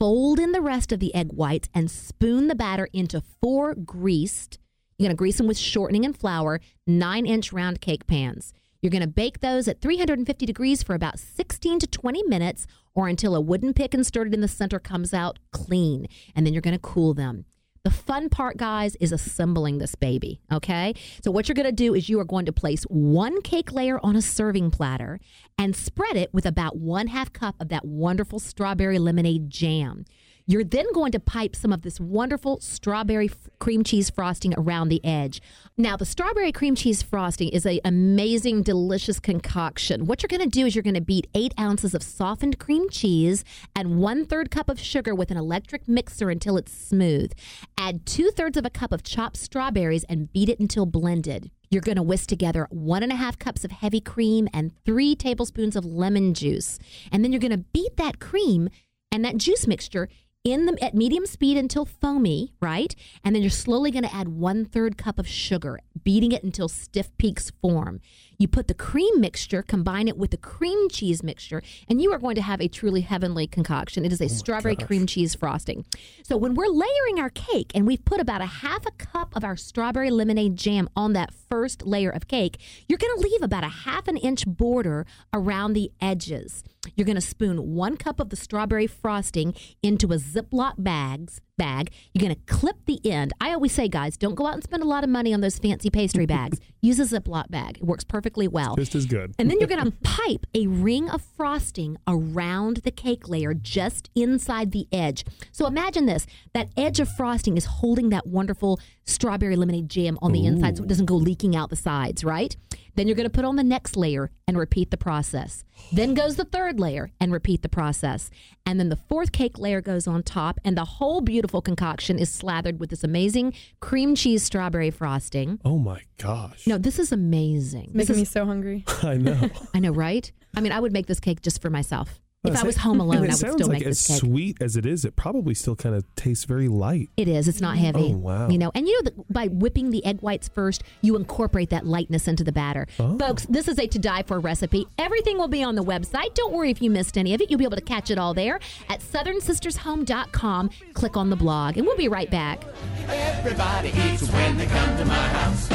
Fold 0.00 0.38
in 0.38 0.52
the 0.52 0.60
rest 0.60 0.92
of 0.92 1.00
the 1.00 1.12
egg 1.12 1.32
whites 1.32 1.68
and 1.74 1.90
spoon 1.90 2.46
the 2.46 2.54
batter 2.54 2.88
into 2.92 3.20
four 3.20 3.74
greased, 3.74 4.56
you're 4.96 5.08
going 5.08 5.16
to 5.16 5.18
grease 5.18 5.38
them 5.38 5.48
with 5.48 5.58
shortening 5.58 6.04
and 6.04 6.16
flour, 6.16 6.60
nine 6.86 7.26
inch 7.26 7.52
round 7.52 7.80
cake 7.80 8.06
pans. 8.06 8.52
You're 8.80 8.92
going 8.92 9.02
to 9.02 9.08
bake 9.08 9.40
those 9.40 9.66
at 9.66 9.80
350 9.80 10.46
degrees 10.46 10.84
for 10.84 10.94
about 10.94 11.18
16 11.18 11.80
to 11.80 11.86
20 11.88 12.22
minutes 12.28 12.68
or 12.94 13.08
until 13.08 13.34
a 13.34 13.40
wooden 13.40 13.74
pick 13.74 13.92
inserted 13.92 14.32
in 14.32 14.40
the 14.40 14.46
center 14.46 14.78
comes 14.78 15.12
out 15.12 15.40
clean. 15.50 16.06
And 16.32 16.46
then 16.46 16.52
you're 16.52 16.62
going 16.62 16.76
to 16.76 16.80
cool 16.80 17.12
them. 17.12 17.46
The 17.84 17.90
fun 17.90 18.28
part, 18.28 18.56
guys, 18.56 18.96
is 19.00 19.12
assembling 19.12 19.78
this 19.78 19.94
baby. 19.94 20.40
Okay. 20.52 20.94
So, 21.22 21.30
what 21.30 21.48
you're 21.48 21.54
to 21.64 21.72
do 21.72 21.94
is 21.94 22.08
you 22.08 22.18
are 22.20 22.24
going 22.24 22.46
to 22.46 22.52
place 22.52 22.82
one 22.84 23.40
cake 23.42 23.72
layer 23.72 23.98
on 24.04 24.16
a 24.16 24.22
serving 24.22 24.70
platter 24.70 25.20
and 25.56 25.74
spread 25.74 26.16
it 26.16 26.32
with 26.32 26.46
about 26.46 26.76
one 26.76 27.08
half 27.08 27.32
cup 27.32 27.56
of 27.60 27.68
that 27.68 27.84
wonderful 27.84 28.38
strawberry 28.38 28.98
lemonade 28.98 29.50
jam. 29.50 30.04
You're 30.50 30.64
then 30.64 30.86
going 30.94 31.12
to 31.12 31.20
pipe 31.20 31.54
some 31.54 31.74
of 31.74 31.82
this 31.82 32.00
wonderful 32.00 32.58
strawberry 32.60 33.26
f- 33.26 33.50
cream 33.58 33.84
cheese 33.84 34.08
frosting 34.08 34.54
around 34.56 34.88
the 34.88 35.04
edge. 35.04 35.42
Now, 35.76 35.94
the 35.94 36.06
strawberry 36.06 36.52
cream 36.52 36.74
cheese 36.74 37.02
frosting 37.02 37.50
is 37.50 37.66
an 37.66 37.80
amazing, 37.84 38.62
delicious 38.62 39.20
concoction. 39.20 40.06
What 40.06 40.22
you're 40.22 40.28
going 40.28 40.40
to 40.40 40.58
do 40.58 40.64
is 40.64 40.74
you're 40.74 40.82
going 40.82 40.94
to 40.94 41.02
beat 41.02 41.26
eight 41.34 41.52
ounces 41.60 41.94
of 41.94 42.02
softened 42.02 42.58
cream 42.58 42.88
cheese 42.88 43.44
and 43.76 43.98
one 43.98 44.24
third 44.24 44.50
cup 44.50 44.70
of 44.70 44.80
sugar 44.80 45.14
with 45.14 45.30
an 45.30 45.36
electric 45.36 45.86
mixer 45.86 46.30
until 46.30 46.56
it's 46.56 46.72
smooth. 46.72 47.30
Add 47.76 48.06
two 48.06 48.30
thirds 48.30 48.56
of 48.56 48.64
a 48.64 48.70
cup 48.70 48.90
of 48.90 49.02
chopped 49.02 49.36
strawberries 49.36 50.04
and 50.04 50.32
beat 50.32 50.48
it 50.48 50.58
until 50.58 50.86
blended. 50.86 51.50
You're 51.70 51.82
going 51.82 51.96
to 51.96 52.02
whisk 52.02 52.26
together 52.26 52.66
one 52.70 53.02
and 53.02 53.12
a 53.12 53.16
half 53.16 53.38
cups 53.38 53.64
of 53.64 53.70
heavy 53.70 54.00
cream 54.00 54.48
and 54.54 54.72
three 54.86 55.14
tablespoons 55.14 55.76
of 55.76 55.84
lemon 55.84 56.32
juice. 56.32 56.78
And 57.12 57.22
then 57.22 57.32
you're 57.32 57.38
going 57.38 57.50
to 57.50 57.58
beat 57.58 57.98
that 57.98 58.18
cream 58.18 58.70
and 59.12 59.22
that 59.24 59.36
juice 59.36 59.66
mixture 59.66 60.08
in 60.52 60.66
the 60.66 60.82
at 60.82 60.94
medium 60.94 61.26
speed 61.26 61.56
until 61.56 61.84
foamy, 61.84 62.52
right? 62.60 62.94
And 63.24 63.34
then 63.34 63.42
you're 63.42 63.50
slowly 63.50 63.90
going 63.90 64.04
to 64.04 64.14
add 64.14 64.28
one 64.28 64.64
third 64.64 64.96
cup 64.96 65.18
of 65.18 65.28
sugar, 65.28 65.80
beating 66.02 66.32
it 66.32 66.42
until 66.42 66.68
stiff 66.68 67.16
peaks 67.18 67.50
form. 67.60 68.00
You 68.40 68.46
put 68.46 68.68
the 68.68 68.74
cream 68.74 69.20
mixture, 69.20 69.64
combine 69.64 70.06
it 70.06 70.16
with 70.16 70.30
the 70.30 70.36
cream 70.36 70.88
cheese 70.88 71.24
mixture, 71.24 71.60
and 71.88 72.00
you 72.00 72.12
are 72.12 72.20
going 72.20 72.36
to 72.36 72.42
have 72.42 72.60
a 72.60 72.68
truly 72.68 73.00
heavenly 73.00 73.48
concoction. 73.48 74.04
It 74.04 74.12
is 74.12 74.20
a 74.20 74.26
oh 74.26 74.28
strawberry 74.28 74.76
cream 74.76 75.06
cheese 75.06 75.34
frosting. 75.34 75.84
So 76.22 76.36
when 76.36 76.54
we're 76.54 76.68
layering 76.68 77.18
our 77.18 77.30
cake 77.30 77.72
and 77.74 77.84
we've 77.84 78.04
put 78.04 78.20
about 78.20 78.40
a 78.40 78.46
half 78.46 78.86
a 78.86 78.92
cup 78.92 79.34
of 79.34 79.42
our 79.42 79.56
strawberry 79.56 80.10
lemonade 80.10 80.54
jam 80.54 80.88
on 80.94 81.14
that 81.14 81.34
first 81.34 81.84
layer 81.84 82.10
of 82.10 82.28
cake, 82.28 82.60
you're 82.86 82.98
going 82.98 83.20
to 83.20 83.28
leave 83.28 83.42
about 83.42 83.64
a 83.64 83.68
half 83.68 84.06
an 84.06 84.16
inch 84.16 84.46
border 84.46 85.04
around 85.32 85.72
the 85.72 85.90
edges. 86.00 86.62
You're 86.94 87.06
going 87.06 87.16
to 87.16 87.20
spoon 87.20 87.74
one 87.74 87.96
cup 87.96 88.20
of 88.20 88.30
the 88.30 88.36
strawberry 88.36 88.86
frosting 88.86 89.52
into 89.82 90.12
a 90.12 90.16
Ziploc 90.16 90.74
bags 90.78 91.40
bag. 91.58 91.90
You're 92.14 92.22
going 92.22 92.34
to 92.34 92.52
clip 92.52 92.76
the 92.86 92.98
end. 93.04 93.34
I 93.40 93.52
always 93.52 93.72
say, 93.72 93.88
guys, 93.88 94.16
don't 94.16 94.34
go 94.34 94.46
out 94.46 94.54
and 94.54 94.64
spend 94.64 94.82
a 94.82 94.86
lot 94.86 95.04
of 95.04 95.10
money 95.10 95.34
on 95.34 95.42
those 95.42 95.58
fancy 95.58 95.90
pastry 95.90 96.24
bags. 96.36 96.58
Use 96.80 96.98
a 96.98 97.02
Ziploc 97.02 97.50
bag. 97.50 97.78
It 97.78 97.84
works 97.84 98.04
perfectly 98.04 98.48
well. 98.48 98.76
Just 98.76 98.94
as 98.94 99.04
good. 99.04 99.34
And 99.38 99.50
then 99.50 99.58
you're 99.58 99.68
going 99.68 99.84
to 99.90 99.92
pipe 100.02 100.46
a 100.54 100.66
ring 100.66 101.10
of 101.10 101.20
frosting 101.36 101.98
around 102.06 102.78
the 102.78 102.90
cake 102.90 103.28
layer 103.28 103.52
just 103.52 104.08
inside 104.14 104.72
the 104.72 104.86
edge. 104.90 105.24
So 105.52 105.66
imagine 105.66 106.06
this 106.06 106.26
that 106.54 106.68
edge 106.76 107.00
of 107.00 107.08
frosting 107.08 107.56
is 107.56 107.64
holding 107.66 108.08
that 108.10 108.26
wonderful 108.26 108.80
strawberry 109.04 109.56
lemonade 109.56 109.88
jam 109.88 110.18
on 110.22 110.32
the 110.32 110.46
inside 110.46 110.76
so 110.76 110.84
it 110.84 110.88
doesn't 110.88 111.06
go 111.06 111.16
leaking 111.16 111.56
out 111.56 111.70
the 111.70 111.76
sides, 111.76 112.22
right? 112.24 112.56
Then 112.98 113.06
you're 113.06 113.14
going 113.14 113.30
to 113.30 113.30
put 113.30 113.44
on 113.44 113.54
the 113.54 113.62
next 113.62 113.96
layer 113.96 114.28
and 114.48 114.58
repeat 114.58 114.90
the 114.90 114.96
process. 114.96 115.62
Then 115.92 116.14
goes 116.14 116.34
the 116.34 116.44
third 116.44 116.80
layer 116.80 117.12
and 117.20 117.32
repeat 117.32 117.62
the 117.62 117.68
process. 117.68 118.28
And 118.66 118.80
then 118.80 118.88
the 118.88 118.96
fourth 118.96 119.30
cake 119.30 119.56
layer 119.56 119.80
goes 119.80 120.08
on 120.08 120.24
top, 120.24 120.58
and 120.64 120.76
the 120.76 120.84
whole 120.84 121.20
beautiful 121.20 121.62
concoction 121.62 122.18
is 122.18 122.28
slathered 122.28 122.80
with 122.80 122.90
this 122.90 123.04
amazing 123.04 123.54
cream 123.78 124.16
cheese 124.16 124.42
strawberry 124.42 124.90
frosting. 124.90 125.60
Oh 125.64 125.78
my 125.78 126.00
gosh. 126.16 126.66
No, 126.66 126.76
this 126.76 126.98
is 126.98 127.12
amazing. 127.12 127.90
This 127.94 128.08
Making 128.08 128.14
is- 128.14 128.18
me 128.18 128.24
so 128.24 128.44
hungry. 128.44 128.84
I 129.04 129.16
know. 129.16 129.48
I 129.74 129.78
know, 129.78 129.92
right? 129.92 130.32
I 130.56 130.60
mean, 130.60 130.72
I 130.72 130.80
would 130.80 130.92
make 130.92 131.06
this 131.06 131.20
cake 131.20 131.40
just 131.40 131.62
for 131.62 131.70
myself. 131.70 132.18
If 132.44 132.56
I 132.56 132.62
was 132.62 132.76
home 132.76 133.00
alone, 133.00 133.16
it 133.16 133.18
I 133.18 133.20
would 133.22 133.34
sounds 133.34 133.54
still 133.54 133.66
like 133.66 133.80
make 133.80 133.88
as 133.88 133.98
this 133.98 134.06
cake. 134.06 134.20
sweet 134.20 134.62
as 134.62 134.76
it 134.76 134.86
is, 134.86 135.04
it 135.04 135.16
probably 135.16 135.54
still 135.54 135.74
kind 135.74 135.96
of 135.96 136.04
tastes 136.14 136.44
very 136.44 136.68
light. 136.68 137.10
It 137.16 137.26
is. 137.26 137.48
It's 137.48 137.60
not 137.60 137.76
oh, 137.76 137.80
heavy. 137.80 138.12
Oh, 138.14 138.16
wow. 138.16 138.48
You 138.48 138.58
know, 138.58 138.70
and 138.76 138.86
you 138.86 138.94
know 138.94 139.10
that 139.10 139.32
by 139.32 139.48
whipping 139.48 139.90
the 139.90 140.04
egg 140.04 140.20
whites 140.20 140.46
first, 140.46 140.84
you 141.02 141.16
incorporate 141.16 141.70
that 141.70 141.84
lightness 141.84 142.28
into 142.28 142.44
the 142.44 142.52
batter. 142.52 142.86
Oh. 143.00 143.18
Folks, 143.18 143.44
this 143.46 143.66
is 143.66 143.76
a 143.80 143.88
to 143.88 143.98
die 143.98 144.22
for 144.22 144.38
recipe. 144.38 144.86
Everything 144.98 145.36
will 145.36 145.48
be 145.48 145.64
on 145.64 145.74
the 145.74 145.82
website. 145.82 146.34
Don't 146.34 146.52
worry 146.52 146.70
if 146.70 146.80
you 146.80 146.90
missed 146.90 147.18
any 147.18 147.34
of 147.34 147.40
it. 147.40 147.50
You'll 147.50 147.58
be 147.58 147.64
able 147.64 147.76
to 147.76 147.82
catch 147.82 148.08
it 148.08 148.18
all 148.18 148.34
there 148.34 148.60
at 148.88 149.00
southernsistershome.com. 149.00 150.70
Click 150.94 151.16
on 151.16 151.30
the 151.30 151.36
blog, 151.36 151.76
and 151.76 151.86
we'll 151.86 151.96
be 151.96 152.08
right 152.08 152.30
back. 152.30 152.62
Everybody 153.08 153.88
eats 153.88 154.30
when 154.30 154.56
they 154.56 154.66
come 154.66 154.96
to 154.96 155.04
my 155.04 155.14
house. 155.14 155.66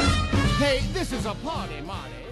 Hey, 0.56 0.80
this 0.94 1.12
is 1.12 1.26
a 1.26 1.34
party, 1.34 1.82
Marty. 1.82 2.23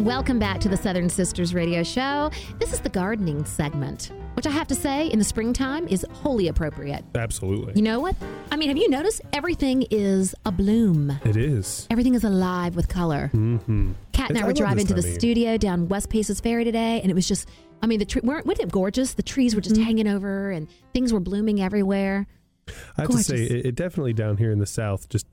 And 0.00 0.06
welcome 0.06 0.38
back 0.38 0.60
to 0.60 0.68
the 0.70 0.78
Southern 0.78 1.10
Sisters 1.10 1.52
Radio 1.52 1.82
Show. 1.82 2.30
This 2.58 2.72
is 2.72 2.80
the 2.80 2.88
gardening 2.88 3.44
segment, 3.44 4.12
which 4.32 4.46
I 4.46 4.50
have 4.50 4.66
to 4.68 4.74
say 4.74 5.08
in 5.08 5.18
the 5.18 5.24
springtime 5.26 5.86
is 5.88 6.06
wholly 6.10 6.48
appropriate. 6.48 7.04
Absolutely. 7.14 7.74
You 7.76 7.82
know 7.82 8.00
what? 8.00 8.16
I 8.50 8.56
mean, 8.56 8.68
have 8.68 8.78
you 8.78 8.88
noticed 8.88 9.20
everything 9.34 9.84
is 9.90 10.34
a 10.46 10.52
bloom? 10.52 11.10
it 11.26 11.36
is. 11.36 11.86
Everything 11.90 12.14
is 12.14 12.24
alive 12.24 12.76
with 12.76 12.88
color. 12.88 13.30
Mm-hmm. 13.34 13.92
Kat 14.12 14.30
and 14.30 14.38
It's- 14.38 14.42
I 14.42 14.44
I 14.44 14.46
were 14.46 14.52
love 14.52 14.56
driving 14.56 14.86
to 14.86 14.94
the 14.94 15.02
time 15.02 15.08
of 15.10 15.10
year. 15.10 15.20
studio 15.20 15.56
down 15.58 15.86
West 15.88 16.08
Paces 16.08 16.40
Ferry 16.40 16.64
today, 16.64 17.02
and 17.02 17.10
it 17.10 17.14
was 17.14 17.28
just, 17.28 17.46
I 17.82 17.86
mean, 17.86 17.98
the 17.98 18.06
tree, 18.06 18.22
weren't, 18.24 18.46
wasn't 18.46 18.68
it 18.68 18.72
gorgeous? 18.72 19.12
The 19.12 19.22
trees 19.22 19.54
were 19.54 19.60
just 19.60 19.74
Mm-hmm. 19.74 19.84
hanging 19.84 20.08
over 20.08 20.50
and 20.50 20.66
things 20.94 21.12
were 21.12 21.20
blooming 21.20 21.60
everywhere. 21.60 22.26
I 22.96 23.02
have 23.02 23.10
to 23.10 23.18
say, 23.18 23.36
it, 23.44 23.66
it 23.66 23.74
definitely 23.74 24.14
down 24.14 24.38
here 24.38 24.50
in 24.50 24.60
the 24.60 24.66
south, 24.66 25.10
just 25.10 25.26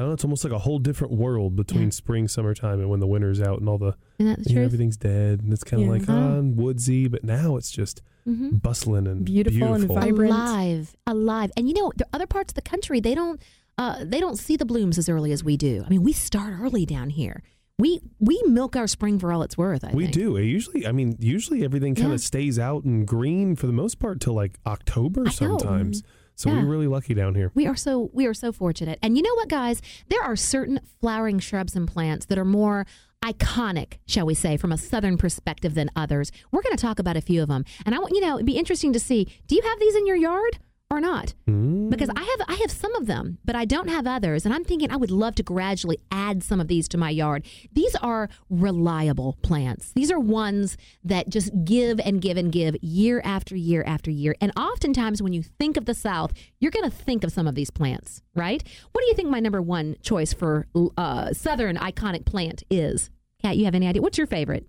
I 0.00 0.02
don't 0.02 0.10
know, 0.10 0.14
it's 0.14 0.24
almost 0.24 0.44
like 0.44 0.52
a 0.52 0.58
whole 0.58 0.78
different 0.78 1.12
world 1.14 1.56
between 1.56 1.84
Yeah. 1.84 1.90
spring, 1.90 2.26
summertime, 2.28 2.80
and 2.80 2.88
when 2.88 3.00
the 3.00 3.06
winter's 3.06 3.40
out 3.40 3.58
and 3.60 3.68
all 3.68 3.78
the 3.78 3.94
Isn't 4.18 4.44
the 4.44 4.50
you 4.50 4.56
know, 4.56 4.62
everything's 4.62 4.96
dead 4.96 5.42
and 5.42 5.52
it's 5.52 5.62
kind 5.64 5.82
of 5.82 5.86
Yeah. 5.86 5.92
like 5.92 6.08
Uh-huh. 6.08 6.36
oh, 6.38 6.42
woodsy. 6.54 7.06
But 7.08 7.22
now 7.24 7.56
it's 7.56 7.70
just 7.70 8.02
hmm 8.24 8.56
bustling 8.56 9.06
and 9.06 9.24
Beautiful 9.24 9.74
and 9.74 9.84
vibrant. 9.84 10.32
Alive, 10.32 10.96
alive. 11.06 11.50
And 11.56 11.68
you 11.68 11.74
know, 11.74 11.92
the 11.96 12.06
other 12.12 12.26
parts 12.26 12.50
of 12.52 12.54
the 12.54 12.62
country, 12.62 13.00
they 13.00 13.14
don't, 13.14 13.40
uh, 13.78 14.04
they 14.04 14.20
don't 14.20 14.36
see 14.38 14.56
the 14.56 14.64
blooms 14.66 14.98
as 14.98 15.08
early 15.08 15.32
as 15.32 15.42
we 15.44 15.56
do. 15.56 15.82
I 15.86 15.88
mean, 15.88 16.02
we 16.02 16.12
start 16.12 16.54
early 16.60 16.84
down 16.86 17.10
here. 17.10 17.42
We 17.78 18.00
we 18.18 18.38
milk 18.46 18.76
our 18.76 18.86
spring 18.86 19.18
for 19.18 19.32
all 19.32 19.42
it's 19.42 19.56
worth. 19.56 19.84
I 19.84 19.88
think. 19.88 19.96
we 19.96 20.04
think. 20.04 20.14
do. 20.14 20.36
It 20.36 20.44
usually, 20.44 20.86
I 20.86 20.92
mean, 20.92 21.16
usually 21.18 21.64
everything 21.64 21.94
kind 21.94 22.08
Yeah. 22.08 22.14
of 22.16 22.20
stays 22.20 22.58
out 22.58 22.84
and 22.84 23.06
green 23.06 23.56
for 23.56 23.66
the 23.66 23.72
most 23.72 23.98
part 23.98 24.20
till 24.20 24.34
like 24.34 24.58
October 24.66 25.22
I 25.22 25.24
know. 25.24 25.30
So 26.36 26.50
Yeah. 26.50 26.62
we're 26.62 26.70
really 26.70 26.86
lucky 26.86 27.14
down 27.14 27.34
here. 27.34 27.50
We 27.54 27.66
are 27.66 27.76
so 27.76 28.10
we 28.12 28.26
are 28.26 28.34
so 28.34 28.52
fortunate. 28.52 28.98
And 29.02 29.16
you 29.16 29.22
know 29.22 29.34
what, 29.34 29.48
guys? 29.48 29.82
There 30.08 30.22
are 30.22 30.36
certain 30.36 30.80
flowering 31.00 31.38
shrubs 31.38 31.76
and 31.76 31.86
plants 31.86 32.26
that 32.26 32.38
are 32.38 32.44
more 32.44 32.86
iconic, 33.24 33.98
shall 34.06 34.24
we 34.24 34.34
say, 34.34 34.56
from 34.56 34.72
a 34.72 34.78
southern 34.78 35.18
perspective 35.18 35.74
than 35.74 35.90
others. 35.94 36.32
We're 36.50 36.62
going 36.62 36.74
to 36.76 36.80
talk 36.80 36.98
about 36.98 37.16
a 37.16 37.20
few 37.20 37.42
of 37.42 37.48
them. 37.48 37.64
And 37.84 37.94
I 37.94 37.98
want 37.98 38.14
you 38.14 38.20
know, 38.20 38.36
it'd 38.36 38.46
be 38.46 38.56
interesting 38.56 38.92
to 38.94 39.00
see, 39.00 39.26
do 39.46 39.54
you 39.54 39.62
have 39.62 39.78
these 39.78 39.94
in 39.94 40.06
your 40.06 40.16
yard 40.16 40.58
or 40.90 41.00
not? 41.00 41.34
Mm. 41.48 41.88
Because 41.90 42.10
I 42.14 42.22
have 42.22 42.48
I 42.48 42.54
have 42.60 42.70
some 42.70 42.94
of 42.96 43.06
them, 43.06 43.38
but 43.44 43.54
I 43.54 43.64
don't 43.64 43.88
have 43.88 44.06
others. 44.06 44.44
And 44.44 44.54
I'm 44.54 44.64
thinking 44.64 44.90
I 44.90 44.96
would 44.96 45.10
love 45.10 45.34
to 45.36 45.42
gradually 45.42 45.98
add 46.10 46.42
some 46.42 46.60
of 46.60 46.68
these 46.68 46.88
to 46.88 46.98
my 46.98 47.10
yard. 47.10 47.46
These 47.72 47.94
are 47.96 48.28
reliable 48.48 49.38
plants. 49.42 49.92
These 49.92 50.10
are 50.10 50.18
ones 50.18 50.76
that 51.04 51.28
just 51.28 51.52
give 51.64 52.00
and 52.00 52.20
give 52.20 52.36
and 52.36 52.50
give 52.50 52.76
year 52.82 53.20
after 53.24 53.56
year 53.56 53.84
after 53.86 54.10
year. 54.10 54.34
And 54.40 54.52
oftentimes 54.56 55.22
when 55.22 55.32
you 55.32 55.42
think 55.42 55.76
of 55.76 55.84
the 55.84 55.94
South, 55.94 56.32
you're 56.58 56.70
going 56.70 56.88
to 56.88 56.96
think 56.96 57.24
of 57.24 57.32
some 57.32 57.46
of 57.46 57.54
these 57.54 57.70
plants, 57.70 58.22
right? 58.34 58.62
What 58.92 59.02
do 59.02 59.06
you 59.06 59.14
think 59.14 59.28
my 59.28 59.40
number 59.40 59.62
one 59.62 59.96
choice 60.02 60.32
for 60.32 60.66
uh, 60.96 61.32
Southern 61.32 61.76
iconic 61.76 62.24
plant 62.24 62.62
is? 62.70 63.10
Kat, 63.40 63.56
you 63.56 63.64
have 63.64 63.74
any 63.74 63.86
idea? 63.86 64.02
What's 64.02 64.18
your 64.18 64.26
favorite? 64.26 64.66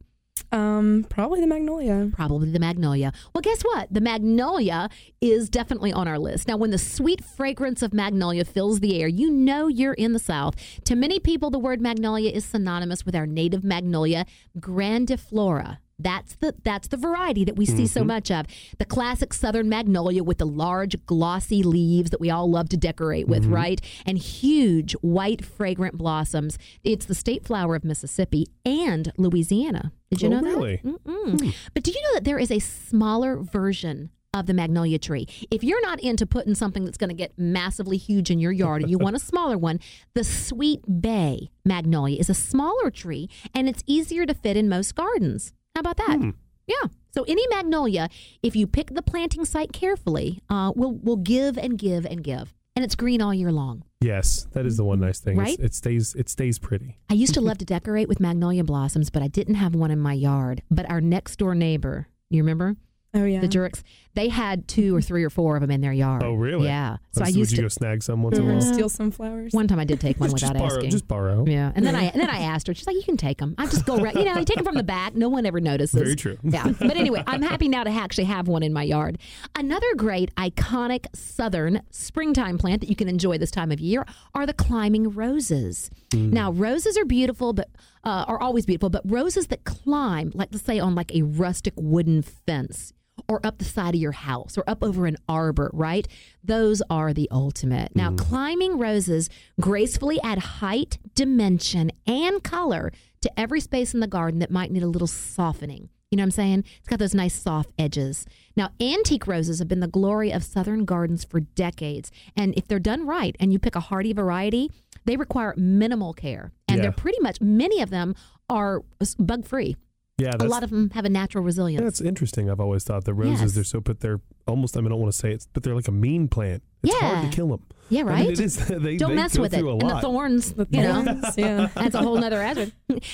Um, 0.51 1.06
probably 1.10 1.39
the 1.41 1.47
magnolia. 1.47 2.10
Probably 2.13 2.51
the 2.51 2.60
magnolia. 2.60 3.13
Well, 3.34 3.41
guess 3.41 3.62
what? 3.62 3.93
The 3.93 4.01
magnolia 4.01 4.89
is 5.21 5.49
definitely 5.49 5.93
on 5.93 6.08
our 6.08 6.19
list. 6.19 6.47
Now, 6.47 6.58
when 6.58 6.71
the 6.71 6.77
sweet 6.77 7.23
fragrance 7.23 7.82
of 7.82 7.93
magnolia 7.93 8.45
fills 8.45 8.80
the 8.80 9.01
air, 9.01 9.08
you 9.08 9.32
know 9.32 9.67
you're 9.67 9.93
in 9.93 10.13
the 10.13 10.19
South. 10.19 10.56
To 10.86 10.95
many 10.95 11.19
people, 11.19 11.49
the 11.49 11.60
word 11.60 11.82
magnolia 11.82 12.32
is 12.32 12.45
synonymous 12.45 13.06
with 13.06 13.15
our 13.15 13.25
native 13.25 13.63
magnolia 13.63 14.25
grandiflora. 14.60 15.77
That's 16.02 16.36
the 16.36 16.56
that's 16.64 16.88
the 16.88 16.98
variety 16.98 17.44
that 17.46 17.56
we 17.56 17.66
see 17.66 17.88
so 17.88 18.02
mm-hmm. 18.02 18.08
much 18.08 18.32
of. 18.32 18.46
The 18.78 18.86
classic 18.86 19.34
southern 19.34 19.70
magnolia 19.70 20.24
with 20.24 20.38
the 20.40 20.46
large 20.46 21.06
glossy 21.06 21.64
leaves 21.64 22.10
that 22.12 22.20
we 22.20 22.30
all 22.30 22.50
love 22.50 22.70
to 22.70 22.78
decorate 22.78 23.28
with, 23.28 23.44
mm-hmm. 23.44 23.54
right? 23.54 23.82
And 24.06 24.18
huge 24.18 24.94
white 25.02 25.44
fragrant 25.46 25.98
blossoms. 25.98 26.58
It's 26.84 27.06
the 27.06 27.16
state 27.16 27.46
flower 27.46 27.76
of 27.76 27.84
Mississippi 27.84 28.48
and 28.66 29.12
Louisiana. 29.18 29.92
Did 30.10 30.22
you 30.22 30.28
Oh, 30.30 30.32
know 30.32 30.42
that? 30.42 30.48
really? 30.58 30.78
Mm-mm. 30.84 31.42
Hmm. 31.42 31.50
But 31.74 31.84
do 31.84 31.92
you 31.92 32.02
know 32.02 32.14
that 32.16 32.24
there 32.24 32.40
is 32.40 32.52
a 32.52 32.60
smaller 32.60 33.38
version 33.38 34.10
of 34.34 34.46
the 34.46 34.54
magnolia 34.54 34.98
tree? 35.00 35.28
If 35.50 35.64
you're 35.64 35.82
not 35.82 36.00
into 36.00 36.26
putting 36.26 36.56
something 36.56 36.86
that's 36.86 36.98
going 36.98 37.10
to 37.10 37.16
get 37.16 37.38
massively 37.38 37.98
huge 37.98 38.30
in 38.32 38.40
your 38.40 38.52
yard 38.52 38.82
and 38.82 38.92
you 38.92 38.98
want 38.98 39.16
a 39.16 39.20
smaller 39.32 39.58
one, 39.58 39.80
the 40.14 40.24
Sweet 40.24 41.02
Bay 41.02 41.52
magnolia 41.64 42.20
is 42.20 42.30
a 42.30 42.34
smaller 42.34 42.90
tree 42.90 43.30
and 43.54 43.70
it's 43.70 43.84
easier 43.88 44.26
to 44.26 44.34
fit 44.34 44.58
in 44.58 44.68
most 44.70 44.96
gardens. 44.96 45.54
How 45.75 45.79
about 45.81 45.97
that? 45.97 46.34
Yeah. 46.67 46.88
So 47.12 47.23
any 47.27 47.45
magnolia, 47.49 48.07
if 48.43 48.55
you 48.55 48.67
pick 48.67 48.93
the 48.93 49.01
planting 49.01 49.45
site 49.45 49.73
carefully, 49.73 50.41
uh, 50.49 50.71
will 50.75 50.93
will 50.93 51.17
give 51.17 51.57
and 51.57 51.77
give 51.77 52.05
and 52.05 52.23
give, 52.23 52.53
and 52.75 52.86
it's 52.86 52.95
green 52.95 53.21
all 53.21 53.34
year 53.34 53.51
long. 53.51 53.84
Yes, 54.01 54.47
that 54.53 54.65
is 54.65 54.77
the 54.77 54.84
one 54.86 54.99
nice 54.99 55.19
thing. 55.19 55.34
It's- 55.39 55.57
Right? 55.57 55.60
It 55.60 55.73
stays 55.73 56.15
it 56.15 56.29
stays 56.29 56.60
pretty. 56.60 56.97
I 57.10 57.13
used 57.15 57.34
to 57.34 57.41
love 57.41 57.57
to 57.60 57.65
decorate 57.65 58.07
with 58.07 58.19
magnolia 58.19 58.63
blossoms, 58.63 59.10
but 59.10 59.21
I 59.21 59.27
didn't 59.27 59.55
have 59.55 59.75
one 59.75 59.91
in 59.91 59.99
my 59.99 60.13
yard. 60.13 60.62
But 60.71 60.89
our 60.89 61.01
next 61.01 61.38
door 61.38 61.55
neighbor, 61.55 62.07
you 62.29 62.41
remember 62.43 62.75
Oh 63.13 63.26
yeah. 63.26 63.41
the 63.41 63.47
jerks? 63.47 63.84
They 64.13 64.28
had 64.30 64.67
two 64.67 64.93
or 64.95 65.02
three 65.02 65.24
or 65.24 65.30
four 65.30 65.56
of 65.56 65.62
them 65.62 65.71
in 65.71 65.80
their 65.82 65.91
yard. 65.93 66.21
Oh, 66.24 66.34
really? 66.34 66.65
Yeah. 66.65 66.97
So 67.12 67.24
I 67.24 67.28
Would 67.28 67.36
used 67.36 67.52
you 67.52 67.58
to. 67.58 67.62
go 67.63 67.67
snag 67.69 68.04
some 68.04 68.24
once 68.24 68.38
in 68.38 68.43
a 68.50 68.54
while? 68.54 68.62
steal 68.62 68.89
some 68.89 69.12
flowers. 69.12 69.54
One 69.54 69.67
time 69.69 69.80
I 69.80 69.86
did 69.86 70.00
take 70.02 70.17
one 70.19 70.32
without 70.32 70.54
just 70.54 70.54
borrow, 70.60 70.76
asking. 70.76 70.89
just 70.91 71.08
borrow. 71.08 71.45
yeah, 71.45 71.71
and 71.76 71.86
then 71.86 71.95
I 71.95 72.04
and 72.06 72.21
then 72.21 72.30
I 72.30 72.39
asked 72.39 72.67
her. 72.67 72.74
She's 72.74 72.88
like, 72.88 72.95
"You 72.95 73.04
can 73.04 73.15
take 73.17 73.38
them. 73.38 73.56
I 73.58 73.65
just 73.67 73.86
go 73.86 73.97
right. 73.97 74.13
You 74.15 74.26
know, 74.26 74.38
you 74.38 74.45
take 74.45 74.56
them 74.58 74.65
from 74.65 74.76
the 74.76 74.84
back. 74.84 75.13
No 75.15 75.28
one 75.30 75.45
ever 75.45 75.60
notices." 75.62 76.02
Very 76.02 76.15
true. 76.15 76.38
Yeah, 76.43 76.67
but 76.80 76.95
anyway, 76.97 77.24
I'm 77.28 77.41
happy 77.41 77.67
now 77.69 77.84
to 77.84 77.89
actually 77.89 78.26
have 78.26 78.47
one 78.47 78.63
in 78.63 78.71
my 78.74 78.84
yard. 78.84 79.17
Another 79.56 79.93
great 79.95 80.34
iconic 80.36 81.06
southern 81.13 81.82
springtime 81.91 82.58
plant 82.58 82.82
that 82.82 82.89
you 82.89 82.95
can 82.95 83.08
enjoy 83.10 83.38
this 83.38 83.52
time 83.52 83.71
of 83.71 83.80
year 83.80 84.06
are 84.34 84.45
the 84.45 84.54
climbing 84.54 85.10
roses. 85.12 85.89
Now, 86.13 86.52
roses 86.52 86.97
are 86.97 87.06
beautiful, 87.06 87.54
but 87.54 87.69
uh, 88.04 88.26
are 88.28 88.41
always 88.41 88.65
beautiful. 88.65 88.89
But 88.89 89.04
roses 89.06 89.47
that 89.47 89.63
climb, 89.63 90.32
like 90.34 90.50
let's 90.52 90.65
say 90.65 90.80
on 90.80 90.95
like 90.95 91.13
a 91.15 91.21
rustic 91.21 91.74
wooden 91.78 92.21
fence. 92.21 92.91
Or 93.32 93.39
up 93.46 93.60
the 93.60 93.63
side 93.63 93.96
of 93.96 94.02
your 94.02 94.12
house, 94.12 94.58
or 94.58 94.65
up 94.67 94.84
over 94.84 95.06
an 95.06 95.15
arbor, 95.30 95.72
right? 95.74 96.06
Those 96.44 96.82
are 96.89 97.13
the 97.13 97.30
ultimate. 97.32 97.96
Now, 97.96 98.10
mm. 98.10 98.17
climbing 98.17 98.78
roses 98.78 99.30
gracefully 99.62 100.20
add 100.22 100.39
height, 100.39 100.98
dimension, 101.15 101.94
and 102.06 102.44
color 102.44 102.91
to 103.22 103.39
every 103.39 103.62
space 103.62 103.94
in 103.94 104.02
the 104.02 104.08
garden 104.08 104.41
that 104.41 104.52
might 104.52 104.70
need 104.70 104.84
a 104.84 104.88
little 104.88 105.08
softening. 105.08 105.88
You 106.10 106.17
know 106.17 106.24
what 106.24 106.26
I'm 106.26 106.32
saying? 106.32 106.65
It's 106.80 106.89
got 106.89 107.00
those 107.00 107.15
nice 107.15 107.34
soft 107.34 107.70
edges. 107.80 108.26
Now, 108.58 108.72
antique 108.82 109.28
roses 109.28 109.60
have 109.60 109.70
been 109.70 109.80
the 109.80 109.88
glory 109.88 110.30
of 110.34 110.44
southern 110.44 110.84
gardens 110.84 111.24
for 111.24 111.39
decades. 111.39 112.12
And 112.36 112.54
if 112.58 112.67
they're 112.67 112.80
done 112.80 113.08
right 113.08 113.34
and 113.39 113.54
you 113.54 113.60
pick 113.60 113.78
a 113.78 113.80
hardy 113.80 114.12
variety, 114.12 114.70
they 115.06 115.15
require 115.15 115.54
minimal 115.56 116.12
care. 116.12 116.52
And 116.67 116.80
Yeah. 116.80 116.82
they're 116.82 116.91
pretty 116.91 117.22
much, 117.22 117.39
many 117.39 117.82
of 117.82 117.91
them 117.91 118.13
are 118.50 118.84
bug 119.17 119.46
free. 119.46 119.78
Yeah, 120.21 120.31
A 120.39 120.45
lot 120.45 120.63
of 120.63 120.69
them 120.69 120.89
have 120.91 121.05
a 121.05 121.10
natural 121.10 121.43
resilience. 121.43 121.84
that's 121.84 122.01
interesting. 122.01 122.49
I've 122.49 122.60
always 122.60 122.84
thought 122.84 123.05
the 123.05 123.13
roses 123.13 123.41
Yes. 123.41 123.53
they're 123.55 123.63
so 123.63 123.81
put 123.81 123.99
they're 124.01 124.21
almost. 124.47 124.75
I 124.77 124.81
mean, 124.81 124.88
I 124.88 124.89
don't 124.89 124.99
want 125.01 125.12
to 125.13 125.17
say 125.17 125.31
it, 125.31 125.47
but 125.53 125.63
they're 125.63 125.75
like 125.75 125.88
a 125.88 125.91
mean 125.91 126.27
plant. 126.27 126.62
It's 126.84 126.96
hard 126.96 127.24
Yeah. 127.24 127.30
to 127.30 127.36
kill 127.36 127.48
them. 127.50 127.63
yeah, 127.89 128.02
right? 128.04 128.30
it 128.30 128.39
is. 128.39 128.58
They, 128.70 128.98
Don't 128.98 129.10
they 129.12 129.15
mess 129.15 129.38
with 129.38 129.54
it. 129.54 129.63
And 129.65 129.82
the 129.82 130.00
thorns, 130.02 130.54
you 130.70 130.82
know. 130.82 131.04
thorns, 131.04 131.26
yeah. 131.38 131.67
That's 131.76 131.94
a 131.94 132.02
whole 132.02 132.17
nother 132.17 132.41
hazard. 132.41 132.72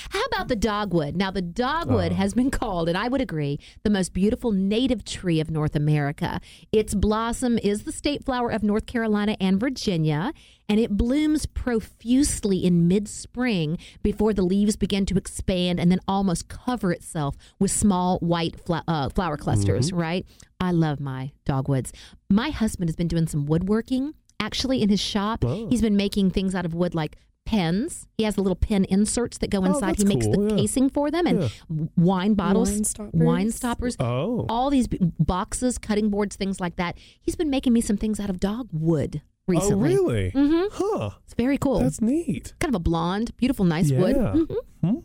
How 0.09 0.23
about 0.25 0.47
the 0.47 0.55
dogwood? 0.55 1.15
Now, 1.15 1.31
the 1.31 1.41
dogwood 1.41 2.11
Oh. 2.11 2.15
has 2.15 2.33
been 2.33 2.51
called, 2.51 2.87
and 2.87 2.97
I 2.97 3.07
would 3.07 3.19
agree, 3.21 3.59
the 3.83 3.89
most 3.89 4.13
beautiful 4.13 4.51
native 4.51 5.03
tree 5.03 5.39
of 5.39 5.49
North 5.49 5.75
America. 5.75 6.39
Its 6.71 6.93
blossom 6.95 7.57
is 7.57 7.83
the 7.83 7.91
state 7.91 8.23
flower 8.23 8.49
of 8.51 8.61
North 8.63 8.85
Carolina 8.85 9.35
and 9.41 9.59
Virginia, 9.59 10.31
and 10.69 10.79
it 10.79 10.91
blooms 10.95 11.45
profusely 11.45 12.63
in 12.63 12.87
mid 12.87 13.07
spring 13.07 13.77
before 14.03 14.33
the 14.33 14.41
leaves 14.43 14.75
begin 14.75 15.05
to 15.07 15.17
expand 15.17 15.79
and 15.79 15.91
then 15.91 15.99
almost 16.07 16.47
cover 16.49 16.91
itself 16.91 17.35
with 17.59 17.71
small 17.71 18.19
white 18.19 18.59
fla- 18.65 18.83
uh, 18.87 19.09
flower 19.09 19.37
clusters, 19.37 19.91
right? 19.91 20.25
I 20.59 20.71
love 20.71 20.99
my 20.99 21.31
dogwoods. 21.45 21.93
My 22.29 22.49
husband 22.49 22.89
has 22.89 22.95
been 22.95 23.07
doing 23.07 23.27
some 23.27 23.45
woodworking 23.45 24.13
actually 24.39 24.81
in 24.81 24.89
his 24.89 24.99
shop. 24.99 25.43
Oh. 25.45 25.67
He's 25.69 25.81
been 25.81 25.95
making 25.97 26.31
things 26.31 26.55
out 26.55 26.65
of 26.65 26.73
wood 26.73 26.95
like 26.95 27.17
pens. 27.45 28.07
He 28.17 28.23
has 28.23 28.35
the 28.35 28.41
little 28.41 28.55
pen 28.55 28.83
inserts 28.85 29.37
that 29.37 29.49
go 29.49 29.63
inside. 29.63 29.91
Oh, 29.91 29.93
he 29.97 30.03
makes 30.05 30.25
the 30.27 30.47
yeah. 30.49 30.55
casing 30.57 30.89
for 30.89 31.09
them 31.09 31.25
and 31.25 31.43
Yeah. 31.43 31.85
wine 31.95 32.33
bottles, 32.33 32.71
Wine 32.71 32.83
stoppers. 32.83 33.11
wine 33.13 33.51
stoppers, 33.51 33.95
Oh, 33.99 34.45
all 34.49 34.69
these 34.69 34.87
boxes, 35.19 35.77
cutting 35.77 36.09
boards, 36.09 36.35
things 36.35 36.59
like 36.59 36.75
that. 36.75 36.97
He's 37.21 37.35
been 37.35 37.49
making 37.49 37.71
me 37.73 37.81
some 37.81 37.95
things 37.97 38.19
out 38.19 38.29
of 38.29 38.39
dogwood 38.39 39.21
recently. 39.47 39.95
oh, 39.95 40.03
really? 40.03 40.29
hmm 40.31 40.63
Huh. 40.71 41.11
It's 41.23 41.35
very 41.35 41.57
cool. 41.57 41.79
That's 41.79 42.01
neat. 42.01 42.53
kind 42.59 42.73
of 42.73 42.75
a 42.75 42.83
blonde, 42.83 43.31
beautiful, 43.37 43.63
nice 43.63 43.91
yeah. 43.91 43.99
wood. 44.01 44.15
Mhm. 44.17 44.55
Hmm. 44.81 44.95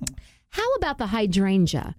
How 0.50 0.74
about 0.74 0.98
the 0.98 1.06
hydrangea? 1.06 1.94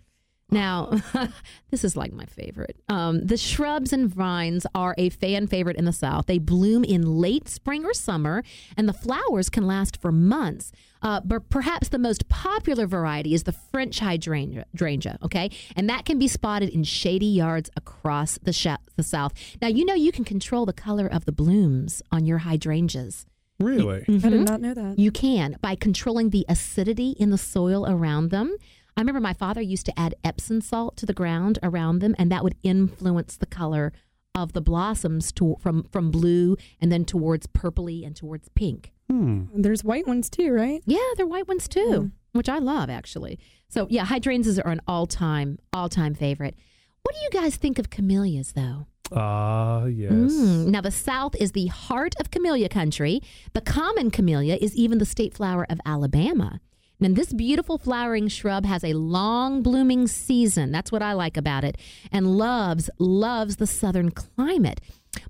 Now, 0.53 0.91
this 1.71 1.83
is 1.83 1.97
like 1.97 2.13
my 2.13 2.25
favorite. 2.25 2.77
Um, 2.89 3.25
the 3.25 3.37
shrubs 3.37 3.91
and 3.91 4.07
vines 4.13 4.65
are 4.75 4.95
a 4.97 5.09
fan 5.09 5.47
favorite 5.47 5.77
in 5.77 5.85
the 5.85 5.91
South. 5.93 6.27
They 6.27 6.37
bloom 6.39 6.83
in 6.83 7.01
late 7.19 7.49
spring 7.49 7.85
or 7.85 7.93
summer, 7.93 8.43
and 8.77 8.87
the 8.87 8.93
flowers 8.93 9.49
can 9.49 9.65
last 9.67 10.01
for 10.01 10.11
months. 10.11 10.71
Uh, 11.01 11.19
but 11.25 11.49
perhaps 11.49 11.89
the 11.89 11.99
most 11.99 12.29
popular 12.29 12.87
variety 12.87 13.33
is 13.33 13.43
the 13.43 13.51
French 13.51 13.99
hydrangea, 13.99 14.65
hydrangea, 14.73 15.17
okay? 15.21 15.49
And 15.75 15.89
that 15.89 16.05
can 16.05 16.17
be 16.17 16.29
spotted 16.29 16.69
in 16.69 16.83
shady 16.85 17.25
yards 17.25 17.69
across 17.75 18.37
the, 18.43 18.53
sh- 18.53 18.67
the 18.95 19.03
South. 19.03 19.33
Now, 19.61 19.67
you 19.67 19.83
know 19.83 19.95
you 19.95 20.13
can 20.13 20.23
control 20.23 20.65
the 20.65 20.71
color 20.73 21.07
of 21.07 21.25
the 21.25 21.33
blooms 21.33 22.01
on 22.11 22.25
your 22.25 22.37
hydrangeas. 22.39 23.25
Really? 23.59 24.01
I 24.01 24.11
Mhm. 24.11 24.21
did 24.29 24.45
not 24.49 24.61
know 24.61 24.73
that. 24.73 24.97
You 24.97 25.11
can 25.11 25.57
by 25.61 25.75
controlling 25.75 26.29
the 26.31 26.45
acidity 26.49 27.11
in 27.19 27.29
the 27.29 27.37
soil 27.37 27.85
around 27.87 28.29
them. 28.29 28.55
I 28.95 29.01
remember 29.01 29.19
my 29.19 29.33
father 29.33 29.61
used 29.61 29.85
to 29.87 29.99
add 29.99 30.15
Epsom 30.23 30.61
salt 30.61 30.97
to 30.97 31.05
the 31.05 31.13
ground 31.13 31.59
around 31.63 31.99
them, 31.99 32.15
and 32.19 32.31
that 32.31 32.43
would 32.43 32.55
influence 32.63 33.35
the 33.37 33.45
color 33.45 33.91
of 34.35 34.53
the 34.53 34.61
blossoms 34.61 35.31
to, 35.33 35.55
from 35.59 35.83
from 35.91 36.09
blue 36.11 36.57
and 36.81 36.91
then 36.91 37.05
towards 37.05 37.47
purpley 37.47 38.05
and 38.05 38.15
towards 38.15 38.49
pink. 38.49 38.91
Hmm. 39.09 39.43
There's 39.55 39.83
white 39.83 40.07
ones 40.07 40.29
too, 40.29 40.51
right? 40.51 40.81
Yeah, 40.85 40.99
they're 41.17 41.27
white 41.27 41.47
ones 41.47 41.67
too, 41.67 42.11
which 42.31 42.49
I 42.49 42.57
love 42.59 42.89
actually. 42.89 43.39
So 43.69 43.87
yeah, 43.89 44.05
hydrangeas 44.05 44.59
are 44.59 44.71
an 44.71 44.81
all 44.87 45.05
time 45.07 45.59
all 45.71 45.89
time 45.89 46.13
favorite. 46.15 46.55
What 47.03 47.15
do 47.15 47.21
you 47.21 47.29
guys 47.41 47.57
think 47.57 47.77
of 47.79 47.89
camellias 47.89 48.53
though? 48.53 48.87
Ah, 49.11 49.85
yes. 49.85 50.11
Mm, 50.11 50.67
Now, 50.67 50.81
the 50.81 50.89
South 50.89 51.35
is 51.35 51.51
the 51.51 51.67
heart 51.67 52.15
of 52.19 52.31
camellia 52.31 52.69
country. 52.69 53.21
The 53.51 53.61
common 53.61 54.09
camellia 54.09 54.57
is 54.59 54.75
even 54.75 54.97
the 54.97 55.05
state 55.05 55.33
flower 55.35 55.67
of 55.69 55.79
Alabama. 55.85 56.59
And 57.01 57.15
this 57.15 57.33
beautiful 57.33 57.77
flowering 57.77 58.27
shrub 58.27 58.65
has 58.65 58.83
a 58.83 58.93
long 58.93 59.61
blooming 59.61 60.07
season. 60.07 60.71
That's 60.71 60.91
what 60.91 61.01
I 61.01 61.13
like 61.13 61.35
about 61.35 61.63
it. 61.63 61.77
And 62.11 62.37
loves, 62.37 62.89
loves 62.97 63.57
the 63.57 63.67
southern 63.67 64.11
climate. 64.11 64.79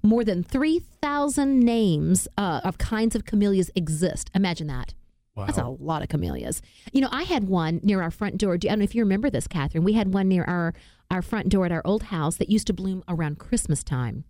More 0.01 0.23
than 0.23 0.43
3,000 0.43 1.59
names 1.59 2.27
uh, 2.37 2.61
of 2.63 2.77
kinds 2.77 3.15
of 3.15 3.25
camellias 3.25 3.71
exist. 3.75 4.29
Imagine 4.35 4.67
that. 4.67 4.93
Wow. 5.35 5.47
That's 5.47 5.57
a 5.57 5.67
lot 5.67 6.03
of 6.03 6.09
camellias. 6.09 6.61
You 6.91 7.01
know, 7.01 7.09
I 7.11 7.23
had 7.23 7.47
one 7.47 7.79
near 7.81 8.03
our 8.03 8.11
front 8.11 8.37
door. 8.37 8.57
Do- 8.57 8.67
I 8.67 8.71
don't 8.71 8.79
know 8.79 8.83
if 8.83 8.93
you 8.93 9.01
remember 9.01 9.31
this, 9.31 9.47
Catherine. 9.47 9.83
We 9.83 9.93
had 9.93 10.13
one 10.13 10.27
near 10.27 10.43
our, 10.43 10.75
our 11.09 11.23
front 11.23 11.49
door 11.49 11.65
at 11.65 11.71
our 11.71 11.81
old 11.83 12.03
house 12.03 12.37
that 12.37 12.49
used 12.49 12.67
to 12.67 12.73
bloom 12.73 13.03
around 13.07 13.39
Christmas 13.39 13.83
time 13.83 14.25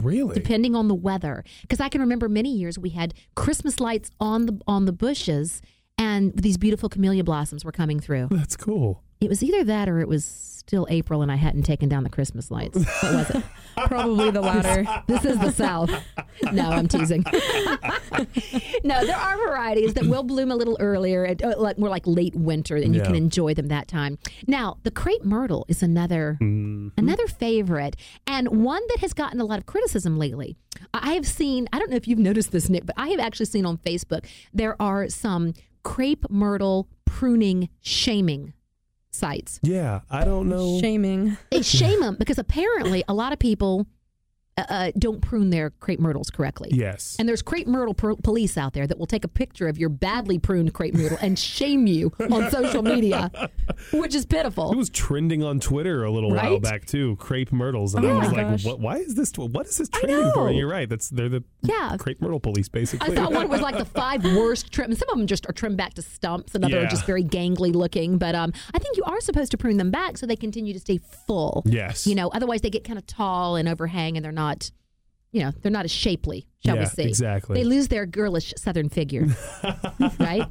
really? 0.00 0.34
depending 0.34 0.74
on 0.74 0.88
the 0.88 0.94
weather 0.94 1.44
because 1.62 1.80
i 1.80 1.88
can 1.88 2.00
remember 2.00 2.28
many 2.28 2.50
years 2.50 2.78
we 2.78 2.90
had 2.90 3.12
christmas 3.34 3.80
lights 3.80 4.10
on 4.18 4.46
the 4.46 4.58
on 4.66 4.86
the 4.86 4.92
bushes 4.92 5.60
and 6.06 6.32
these 6.46 6.56
beautiful 6.58 6.88
camellia 6.88 7.24
blossoms 7.24 7.64
were 7.64 7.72
coming 7.72 7.98
through 8.00 8.26
That's 8.30 8.56
cool. 8.56 9.02
it 9.20 9.28
was 9.28 9.42
either 9.42 9.62
that 9.64 9.88
or 9.88 10.00
it 10.00 10.08
was 10.08 10.24
still 10.24 10.86
april 10.90 11.22
and 11.22 11.30
i 11.32 11.36
hadn't 11.46 11.64
taken 11.64 11.88
down 11.88 12.02
the 12.04 12.10
christmas 12.16 12.50
lights 12.50 12.78
what 13.02 13.12
was 13.18 13.30
it 13.30 13.44
Probably 13.88 14.30
the 14.30 14.40
latter. 14.40 14.80
this 15.08 15.24
is 15.24 15.36
the 15.46 15.50
south 15.50 15.90
no 16.52 16.66
i'm 16.70 16.86
teasing 16.94 17.24
no 18.84 19.04
there 19.04 19.16
are 19.16 19.36
varieties 19.48 19.94
that 19.94 20.06
will 20.06 20.22
bloom 20.22 20.50
a 20.50 20.56
little 20.56 20.76
earlier 20.80 21.24
at, 21.26 21.42
uh, 21.42 21.54
like 21.58 21.78
more 21.78 21.88
like 21.88 22.06
late 22.06 22.34
winter 22.36 22.76
and 22.76 22.94
you 22.94 23.00
Yeah. 23.00 23.06
can 23.06 23.14
enjoy 23.16 23.54
them 23.54 23.68
that 23.68 23.88
time 23.88 24.18
now 24.46 24.78
the 24.84 24.90
crepe 24.90 25.24
myrtle 25.24 25.64
is 25.68 25.82
another 25.82 26.38
Mm. 26.40 26.92
another 26.96 27.26
favorite 27.26 27.96
and 28.26 28.48
one 28.64 28.82
that 28.90 28.98
has 29.00 29.12
gotten 29.12 29.40
a 29.40 29.44
lot 29.44 29.58
of 29.58 29.66
criticism 29.66 30.18
lately. 30.18 30.56
I 30.94 31.12
have 31.14 31.26
seen, 31.26 31.68
I 31.72 31.78
don't 31.78 31.90
know 31.90 31.96
if 31.96 32.06
you've 32.08 32.18
noticed 32.18 32.50
this, 32.52 32.68
Nick, 32.68 32.86
but 32.86 32.94
I 32.98 33.08
have 33.08 33.20
actually 33.20 33.46
seen 33.46 33.64
on 33.66 33.78
Facebook 33.78 34.26
there 34.52 34.80
are 34.80 35.08
some 35.08 35.54
crepe 35.82 36.30
myrtle 36.30 36.88
pruning 37.04 37.68
shaming 37.80 38.52
sites. 39.10 39.60
Yeah, 39.62 40.00
I 40.10 40.24
don't 40.24 40.48
know. 40.48 40.80
Shaming. 40.80 41.36
They 41.50 41.62
shame 41.62 42.00
them 42.00 42.16
because 42.18 42.38
apparently 42.38 43.04
a 43.08 43.14
lot 43.14 43.32
of 43.32 43.38
people 43.38 43.86
uh, 44.58 44.64
uh, 44.68 44.92
don't 44.98 45.20
prune 45.22 45.48
their 45.50 45.70
crepe 45.70 45.98
myrtles 46.00 46.28
correctly. 46.30 46.68
Yes. 46.72 47.16
And 47.18 47.26
there's 47.28 47.40
crepe 47.42 47.66
myrtle 47.66 47.94
per- 47.94 48.16
police 48.16 48.58
out 48.58 48.74
there 48.74 48.86
that 48.86 48.98
will 48.98 49.06
take 49.06 49.24
a 49.24 49.28
picture 49.28 49.66
of 49.68 49.78
your 49.78 49.88
badly 49.88 50.38
pruned 50.38 50.74
crepe 50.74 50.92
myrtle 50.94 51.16
and 51.22 51.38
shame 51.38 51.86
you 51.86 52.12
on 52.30 52.50
social 52.50 52.82
media, 52.82 53.30
which 53.92 54.14
is 54.14 54.26
pitiful. 54.26 54.70
it 54.72 54.76
was 54.76 54.90
trending 54.90 55.42
on 55.42 55.58
Twitter 55.60 56.04
a 56.04 56.10
little 56.10 56.30
while 56.30 56.58
back 56.60 56.84
too. 56.84 57.16
Crepe 57.16 57.50
myrtles, 57.52 57.94
and 57.94 58.04
Oh 58.04 58.10
I 58.10 58.18
was 58.18 58.32
like, 58.32 58.46
gosh. 58.48 58.64
"What? 58.64 58.80
Why 58.80 58.96
is 58.98 59.14
this? 59.14 59.32
What 59.36 59.66
is 59.66 59.78
this 59.78 59.88
trending 59.88 60.30
for?" 60.32 60.48
And 60.48 60.56
you're 60.58 60.68
right. 60.68 60.88
That's 60.88 61.08
they're 61.08 61.28
the 61.30 61.44
Yeah. 61.62 61.96
crepe 61.98 62.20
myrtle 62.20 62.40
police, 62.40 62.68
basically. 62.68 63.12
I 63.12 63.14
thought 63.14 63.32
one 63.32 63.48
was 63.48 63.60
like 63.62 63.78
the 63.78 63.84
five 64.02 64.22
worst 64.24 64.70
trim. 64.70 64.94
Some 64.94 65.08
of 65.08 65.16
them 65.16 65.26
just 65.26 65.48
are 65.48 65.52
trimmed 65.52 65.78
back 65.78 65.94
to 65.94 66.02
stumps, 66.02 66.54
and 66.54 66.64
other 66.64 66.80
are 66.80 66.86
just 66.86 67.06
very 67.06 67.24
gangly 67.24 67.74
looking. 67.74 68.18
But 68.18 68.34
um, 68.34 68.52
I 68.74 68.78
think 68.78 68.96
you 68.98 69.04
are 69.04 69.20
supposed 69.22 69.50
to 69.52 69.56
prune 69.56 69.78
them 69.78 69.90
back 69.90 70.18
so 70.18 70.26
they 70.26 70.36
continue 70.36 70.74
to 70.74 70.80
stay 70.80 70.98
full. 71.26 71.62
yes. 71.64 72.06
You 72.06 72.14
know, 72.14 72.28
otherwise 72.28 72.60
they 72.60 72.70
get 72.70 72.84
kind 72.84 72.98
of 72.98 73.06
tall 73.06 73.56
and 73.56 73.68
overhang, 73.68 74.16
and 74.16 74.24
they're 74.24 74.32
not, 74.32 74.51
you 75.32 75.40
know, 75.42 75.50
they're 75.62 75.72
not 75.72 75.84
as 75.84 75.90
shapely. 75.90 76.46
Shall 76.64 76.78
we 76.78 76.84
say. 76.86 77.04
exactly. 77.04 77.54
They 77.54 77.64
lose 77.64 77.88
their 77.88 78.06
girlish 78.06 78.52
Southern 78.56 78.88
figure. 78.88 79.26
right 80.20 80.46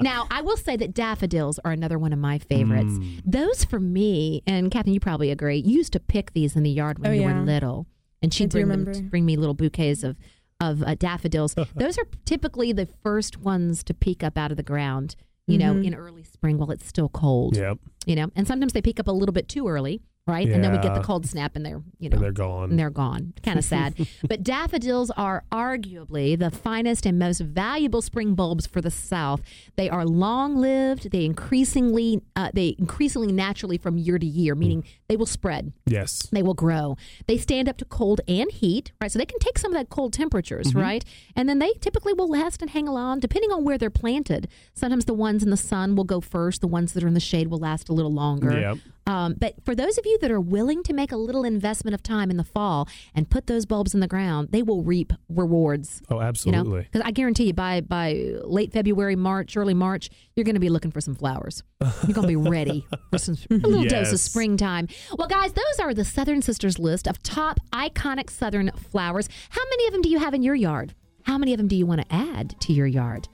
now, 0.00 0.26
I 0.30 0.40
will 0.42 0.56
say 0.56 0.76
that 0.76 0.92
daffodils 0.94 1.60
are 1.64 1.70
another 1.70 1.98
one 1.98 2.12
of 2.12 2.18
my 2.18 2.38
favorites. 2.38 2.92
Mm. 2.94 3.20
Those 3.24 3.64
for 3.64 3.78
me, 3.78 4.42
and 4.46 4.70
Catherine, 4.70 4.94
you 4.94 5.00
probably 5.00 5.30
agree. 5.30 5.58
You 5.58 5.76
used 5.76 5.92
to 5.92 6.00
pick 6.00 6.32
these 6.32 6.56
in 6.56 6.62
the 6.64 6.70
yard 6.70 6.98
when 6.98 7.10
Oh, 7.10 7.14
you 7.14 7.22
were 7.22 7.34
little, 7.42 7.86
and 8.22 8.32
she'd 8.34 8.50
bring 8.50 8.68
them, 8.68 9.08
bring 9.08 9.24
me 9.24 9.36
little 9.36 9.54
bouquets 9.54 10.02
of 10.02 10.16
of 10.60 10.82
uh, 10.82 10.94
daffodils. 10.94 11.54
Those 11.76 11.98
are 11.98 12.04
typically 12.24 12.72
the 12.72 12.86
first 13.02 13.38
ones 13.38 13.82
to 13.84 13.94
peek 13.94 14.22
up 14.24 14.38
out 14.38 14.50
of 14.52 14.56
the 14.56 14.62
ground. 14.62 15.14
You 15.48 15.58
know, 15.58 15.74
Mhm. 15.74 15.86
in 15.88 15.94
early 15.94 16.22
spring 16.22 16.56
while 16.56 16.70
it's 16.70 16.86
still 16.86 17.08
cold. 17.08 17.56
Yep. 17.56 17.78
You 18.06 18.14
know, 18.14 18.30
and 18.36 18.46
sometimes 18.46 18.72
they 18.72 18.80
peek 18.80 19.00
up 19.00 19.08
a 19.08 19.12
little 19.12 19.32
bit 19.32 19.48
too 19.48 19.66
early, 19.68 20.00
right? 20.26 20.48
And 20.48 20.62
then 20.62 20.72
we 20.72 20.78
get 20.78 20.94
the 20.94 21.00
cold 21.02 21.26
snap, 21.26 21.56
and 21.56 21.64
they're 21.66 21.82
you 21.98 22.08
know 22.08 22.14
And 22.16 22.22
they're 22.24 22.32
gone. 22.32 22.70
and 22.70 22.78
they're 22.78 22.90
gone. 22.90 23.32
Kind 23.42 23.58
of 23.58 23.64
sad. 23.74 23.94
but 24.28 24.42
daffodils 24.42 25.10
are 25.16 25.44
arguably 25.52 26.38
the 26.38 26.50
finest 26.50 27.06
and 27.06 27.18
most 27.18 27.40
valuable 27.40 28.02
spring 28.02 28.34
bulbs 28.34 28.66
for 28.66 28.80
the 28.80 28.90
South. 28.90 29.40
They 29.76 29.88
are 29.90 30.04
long 30.04 30.56
lived. 30.56 31.10
They 31.10 31.24
increasingly 31.24 32.22
uh, 32.36 32.50
they 32.54 32.74
increasingly 32.78 33.32
naturally 33.32 33.78
from 33.78 33.98
year 33.98 34.18
to 34.18 34.26
year, 34.26 34.54
meaning 34.54 34.84
they 35.08 35.16
will 35.16 35.26
spread. 35.26 35.72
yes. 35.86 36.26
They 36.32 36.42
will 36.42 36.54
grow. 36.54 36.96
They 37.26 37.36
stand 37.38 37.68
up 37.68 37.76
to 37.78 37.84
cold 37.84 38.20
and 38.26 38.50
heat, 38.50 38.92
right? 39.00 39.10
So 39.12 39.18
they 39.18 39.26
can 39.26 39.38
take 39.38 39.58
some 39.58 39.72
of 39.72 39.78
that 39.78 39.88
cold 39.90 40.12
temperatures, 40.12 40.68
Mm-hmm. 40.68 40.78
right? 40.80 41.04
And 41.36 41.48
then 41.48 41.58
they 41.58 41.72
typically 41.80 42.12
will 42.12 42.28
last 42.28 42.62
and 42.62 42.70
hang 42.70 42.86
along, 42.88 43.20
depending 43.20 43.50
on 43.50 43.64
where 43.64 43.76
they're 43.76 43.90
planted. 43.90 44.48
Sometimes 44.74 45.04
the 45.04 45.14
ones 45.14 45.42
in 45.42 45.50
the 45.50 45.56
sun 45.56 45.94
will 45.96 46.04
go 46.04 46.20
first. 46.20 46.60
The 46.60 46.66
ones 46.68 46.92
that 46.92 47.02
are 47.04 47.08
in 47.08 47.14
the 47.14 47.20
shade 47.20 47.48
will 47.48 47.58
last 47.58 47.88
a 47.88 47.92
little 47.92 48.12
longer. 48.12 48.58
Yep. 48.58 48.78
Um, 49.06 49.34
but 49.38 49.54
for 49.64 49.74
those 49.74 49.98
of 49.98 50.06
you 50.06 50.16
that 50.20 50.30
are 50.30 50.40
willing 50.40 50.82
to 50.84 50.92
make 50.92 51.10
a 51.10 51.16
little 51.16 51.44
investment 51.44 51.94
of 51.94 52.02
time 52.02 52.30
in 52.30 52.36
the 52.36 52.44
fall 52.44 52.88
and 53.14 53.28
put 53.28 53.46
those 53.48 53.66
bulbs 53.66 53.94
in 53.94 54.00
the 54.00 54.06
ground, 54.06 54.48
they 54.52 54.62
will 54.62 54.82
reap 54.82 55.12
rewards. 55.28 56.00
Oh, 56.08 56.14
You 56.16 56.20
know, 56.20 56.26
absolutely. 56.28 56.82
because 56.82 57.00
I 57.04 57.10
guarantee 57.10 57.46
you, 57.48 57.52
by 57.52 57.80
by 57.80 58.12
late 58.44 58.72
February, 58.72 59.16
March, 59.16 59.56
early 59.56 59.74
March, 59.74 60.08
you're 60.36 60.44
going 60.44 60.54
to 60.54 60.60
be 60.60 60.68
looking 60.70 60.90
for 60.92 61.00
some 61.00 61.14
flowers. 61.16 61.62
You're 61.80 62.14
going 62.14 62.28
to 62.28 62.28
be 62.28 62.36
ready 62.36 62.86
for 63.10 63.18
some 63.18 63.36
a 63.50 63.54
little 63.54 63.84
dose 63.84 64.12
of 64.12 64.20
springtime. 64.20 64.86
Well, 65.18 65.28
guys, 65.28 65.52
those 65.52 65.80
are 65.80 65.92
the 65.92 66.04
Southern 66.04 66.40
Sisters 66.42 66.78
list 66.78 67.08
of 67.08 67.20
top 67.22 67.58
iconic 67.72 68.30
Southern 68.30 68.70
flowers. 68.72 69.28
How 69.50 69.62
many 69.70 69.86
of 69.86 69.92
them 69.92 70.02
do 70.02 70.08
you 70.10 70.18
have 70.20 70.32
in 70.34 70.42
your 70.42 70.54
yard? 70.54 70.94
How 71.24 71.38
many 71.38 71.52
of 71.52 71.58
them 71.58 71.66
do 71.68 71.74
you 71.76 71.86
want 71.86 72.00
to 72.02 72.14
add 72.14 72.54
to 72.60 72.72
your 72.72 72.86
yard? 72.86 73.28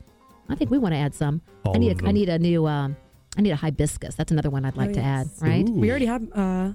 I 0.48 0.54
think 0.54 0.70
we 0.70 0.78
want 0.78 0.94
to 0.94 0.98
add 0.98 1.14
some. 1.14 1.42
I 1.66 1.76
need 1.78 2.00
a, 2.02 2.06
I 2.06 2.12
need 2.12 2.28
a 2.30 2.38
new 2.38 2.66
um, 2.66 2.96
I 3.38 3.40
need 3.40 3.52
a 3.52 3.56
hibiscus. 3.56 4.16
That's 4.16 4.32
another 4.32 4.50
one 4.50 4.64
I'd 4.64 4.76
like 4.76 4.90
Oh, 4.90 4.94
to 4.94 5.00
yes. 5.00 5.28
add. 5.40 5.48
Right? 5.48 5.68
Ooh. 5.68 5.72
We 5.72 5.90
already 5.90 6.06
have 6.06 6.26
uh, 6.34 6.72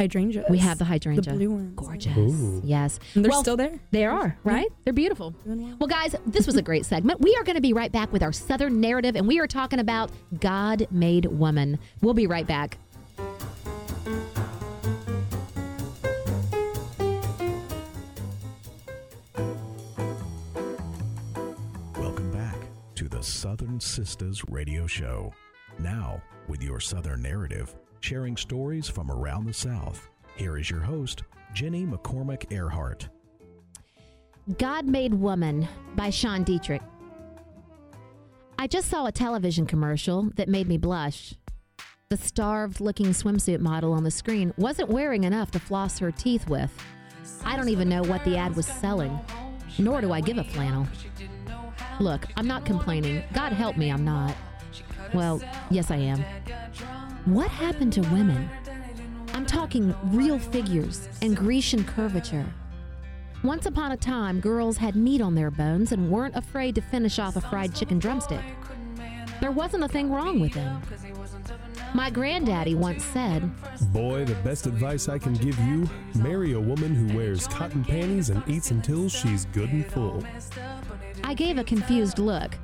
hydrangeas. 0.00 0.46
We 0.48 0.56
have 0.58 0.78
the 0.78 0.86
hydrangea. 0.86 1.32
The 1.32 1.36
blue 1.36 1.50
ones. 1.50 1.72
Gorgeous. 1.76 2.16
Ooh. 2.16 2.62
Yes. 2.64 2.98
And 3.14 3.22
they're 3.22 3.30
well, 3.30 3.42
still 3.42 3.58
there. 3.58 3.78
They 3.90 4.06
are, 4.06 4.38
right? 4.42 4.66
They're 4.84 4.94
beautiful. 4.94 5.34
Well. 5.44 5.76
Well, 5.78 5.88
guys, 5.88 6.16
this 6.26 6.46
was 6.46 6.56
a 6.56 6.62
great 6.62 6.86
segment. 6.92 7.20
We 7.20 7.36
are 7.36 7.44
going 7.44 7.56
to 7.56 7.62
be 7.62 7.74
right 7.74 7.92
back 7.92 8.12
with 8.14 8.22
our 8.22 8.32
Southern 8.32 8.80
narrative, 8.80 9.14
and 9.14 9.28
we 9.28 9.38
are 9.40 9.46
talking 9.46 9.78
about 9.78 10.10
God 10.40 10.86
made 10.90 11.26
woman. 11.26 11.78
We'll 12.00 12.14
be 12.14 12.26
right 12.26 12.46
back. 12.46 12.78
Welcome 21.98 22.30
back 22.32 22.56
to 22.96 23.08
the 23.08 23.22
Southern 23.22 23.80
Sisters 23.80 24.42
Radio 24.48 24.86
Show. 24.86 25.32
Now, 25.78 26.22
with 26.48 26.62
your 26.62 26.80
Southern 26.80 27.22
narrative, 27.22 27.74
sharing 28.00 28.36
stories 28.36 28.88
from 28.88 29.10
around 29.10 29.46
the 29.46 29.52
South. 29.52 30.08
Here 30.36 30.58
is 30.58 30.70
your 30.70 30.80
host, 30.80 31.22
Jenny 31.52 31.84
McCormick 31.84 32.50
Earhart. 32.52 33.08
God 34.58 34.86
Made 34.86 35.12
Woman 35.12 35.66
by 35.96 36.10
Sean 36.10 36.44
Dietrich. 36.44 36.82
I 38.58 38.66
just 38.66 38.88
saw 38.88 39.06
a 39.06 39.12
television 39.12 39.66
commercial 39.66 40.30
that 40.36 40.48
made 40.48 40.68
me 40.68 40.78
blush. 40.78 41.34
The 42.08 42.16
starved 42.16 42.80
looking 42.80 43.06
swimsuit 43.06 43.60
model 43.60 43.92
on 43.92 44.04
the 44.04 44.10
screen 44.10 44.54
wasn't 44.56 44.88
wearing 44.88 45.24
enough 45.24 45.50
to 45.50 45.58
floss 45.58 45.98
her 45.98 46.12
teeth 46.12 46.48
with. 46.48 46.70
I 47.44 47.56
don't 47.56 47.68
even 47.68 47.88
know 47.88 48.02
what 48.02 48.24
the 48.24 48.36
ad 48.36 48.56
was 48.56 48.66
selling, 48.66 49.18
nor 49.78 50.00
do 50.00 50.12
I 50.12 50.20
give 50.20 50.38
a 50.38 50.44
flannel. 50.44 50.86
Look, 51.98 52.26
I'm 52.36 52.46
not 52.46 52.64
complaining. 52.64 53.24
God 53.32 53.52
help 53.52 53.76
me, 53.76 53.90
I'm 53.90 54.04
not. 54.04 54.34
Well, 55.14 55.40
yes, 55.70 55.90
I 55.90 55.96
am. 55.96 56.24
What 57.24 57.48
happened 57.48 57.92
to 57.94 58.02
women? 58.02 58.48
I'm 59.34 59.46
talking 59.46 59.94
real 60.04 60.38
figures 60.38 61.08
and 61.22 61.36
Grecian 61.36 61.84
curvature. 61.84 62.46
Once 63.42 63.66
upon 63.66 63.92
a 63.92 63.96
time, 63.96 64.40
girls 64.40 64.76
had 64.76 64.96
meat 64.96 65.20
on 65.20 65.34
their 65.34 65.50
bones 65.50 65.92
and 65.92 66.10
weren't 66.10 66.34
afraid 66.36 66.74
to 66.74 66.80
finish 66.80 67.18
off 67.18 67.36
a 67.36 67.40
fried 67.40 67.74
chicken 67.74 67.98
drumstick. 67.98 68.40
There 69.40 69.50
wasn't 69.50 69.84
a 69.84 69.88
thing 69.88 70.10
wrong 70.10 70.40
with 70.40 70.52
them. 70.52 70.80
My 71.94 72.10
granddaddy 72.10 72.74
once 72.74 73.04
said, 73.04 73.50
Boy, 73.92 74.24
the 74.24 74.34
best 74.36 74.66
advice 74.66 75.08
I 75.08 75.18
can 75.18 75.34
give 75.34 75.58
you 75.60 75.88
marry 76.14 76.54
a 76.54 76.60
woman 76.60 76.94
who 76.94 77.16
wears 77.16 77.46
cotton 77.46 77.84
panties 77.84 78.30
and 78.30 78.42
eats 78.48 78.70
until 78.70 79.08
she's 79.08 79.44
good 79.46 79.70
and 79.70 79.86
full. 79.86 80.24
I 81.22 81.34
gave 81.34 81.58
a 81.58 81.64
confused 81.64 82.18
look. 82.18 82.56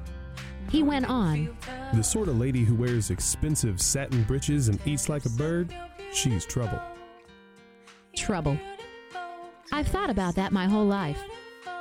He 0.73 0.83
went 0.83 1.05
on, 1.07 1.55
The 1.93 2.03
sort 2.03 2.29
of 2.29 2.39
lady 2.39 2.65
who 2.65 2.75
wears 2.75 3.11
expensive 3.11 3.79
satin 3.79 4.23
breeches 4.23 4.69
and 4.69 4.81
eats 4.87 5.11
like 5.11 5.27
a 5.27 5.29
bird, 5.29 5.71
she's 6.15 6.47
trouble. 6.47 6.81
trouble. 8.17 8.57
I've 9.71 9.89
thought 9.89 10.09
about 10.09 10.35
that 10.37 10.51
my 10.51 10.65
whole 10.65 10.87
life. 10.87 11.21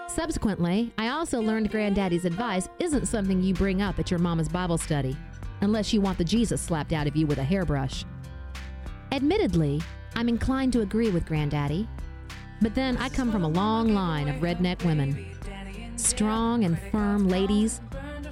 Subsequently, 0.09 0.91
I 0.97 1.07
also 1.07 1.39
learned 1.39 1.71
Granddaddy's 1.71 2.25
advice 2.25 2.67
isn't 2.79 3.05
something 3.05 3.41
you 3.41 3.53
bring 3.53 3.81
up 3.81 3.97
at 3.97 4.11
your 4.11 4.19
mama's 4.19 4.49
Bible 4.49 4.77
study, 4.77 5.15
unless 5.61 5.93
you 5.93 6.01
want 6.01 6.17
the 6.17 6.25
Jesus 6.25 6.59
slapped 6.59 6.91
out 6.91 7.07
of 7.07 7.15
you 7.15 7.25
with 7.25 7.37
a 7.37 7.45
hairbrush. 7.45 8.03
Admittedly, 9.13 9.81
I'm 10.15 10.27
inclined 10.27 10.73
to 10.73 10.81
agree 10.81 11.11
with 11.11 11.25
Granddaddy, 11.25 11.87
but 12.61 12.75
then 12.75 12.97
I 12.97 13.07
come 13.07 13.31
from 13.31 13.45
a 13.45 13.49
long 13.49 13.93
line 13.93 14.27
of 14.27 14.41
redneck 14.41 14.83
women. 14.83 15.27
Strong 15.95 16.65
and 16.65 16.77
firm 16.91 17.29
ladies 17.29 17.79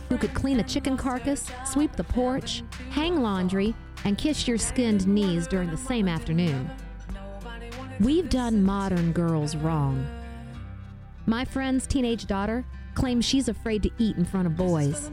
who 0.10 0.18
could 0.18 0.34
clean 0.34 0.60
a 0.60 0.64
chicken 0.64 0.98
carcass, 0.98 1.50
sweep 1.66 1.96
the 1.96 2.04
porch, 2.04 2.64
hang 2.90 3.22
laundry, 3.22 3.76
and 4.04 4.18
kiss 4.18 4.48
your 4.48 4.58
skinned 4.58 5.08
knees 5.08 5.48
during 5.48 5.70
the 5.70 5.78
same 5.78 6.08
afternoon. 6.08 6.70
We've 8.00 8.30
done 8.30 8.64
modern 8.64 9.12
girls 9.12 9.56
wrong. 9.56 10.06
My 11.26 11.46
friend's 11.46 11.86
teenage 11.86 12.26
daughter 12.26 12.66
claims 12.96 13.24
she's 13.26 13.50
afraid 13.50 13.84
to 13.84 13.92
eat 13.98 14.18
in 14.18 14.26
front 14.26 14.48
of 14.48 14.58
boys. 14.58 15.12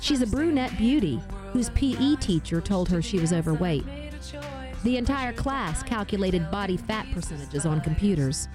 She's 0.00 0.22
a 0.22 0.26
brunette 0.26 0.76
beauty 0.78 1.20
whose 1.52 1.70
PE 1.70 2.16
teacher 2.16 2.60
told 2.60 2.88
her 2.88 3.02
she 3.02 3.18
was 3.18 3.32
overweight. 3.32 3.84
The 4.84 4.96
entire 4.96 5.32
class 5.32 5.82
calculated 5.82 6.50
body 6.50 6.76
fat 6.76 7.06
percentages 7.12 7.66
on 7.66 7.80
computers. 7.80 8.48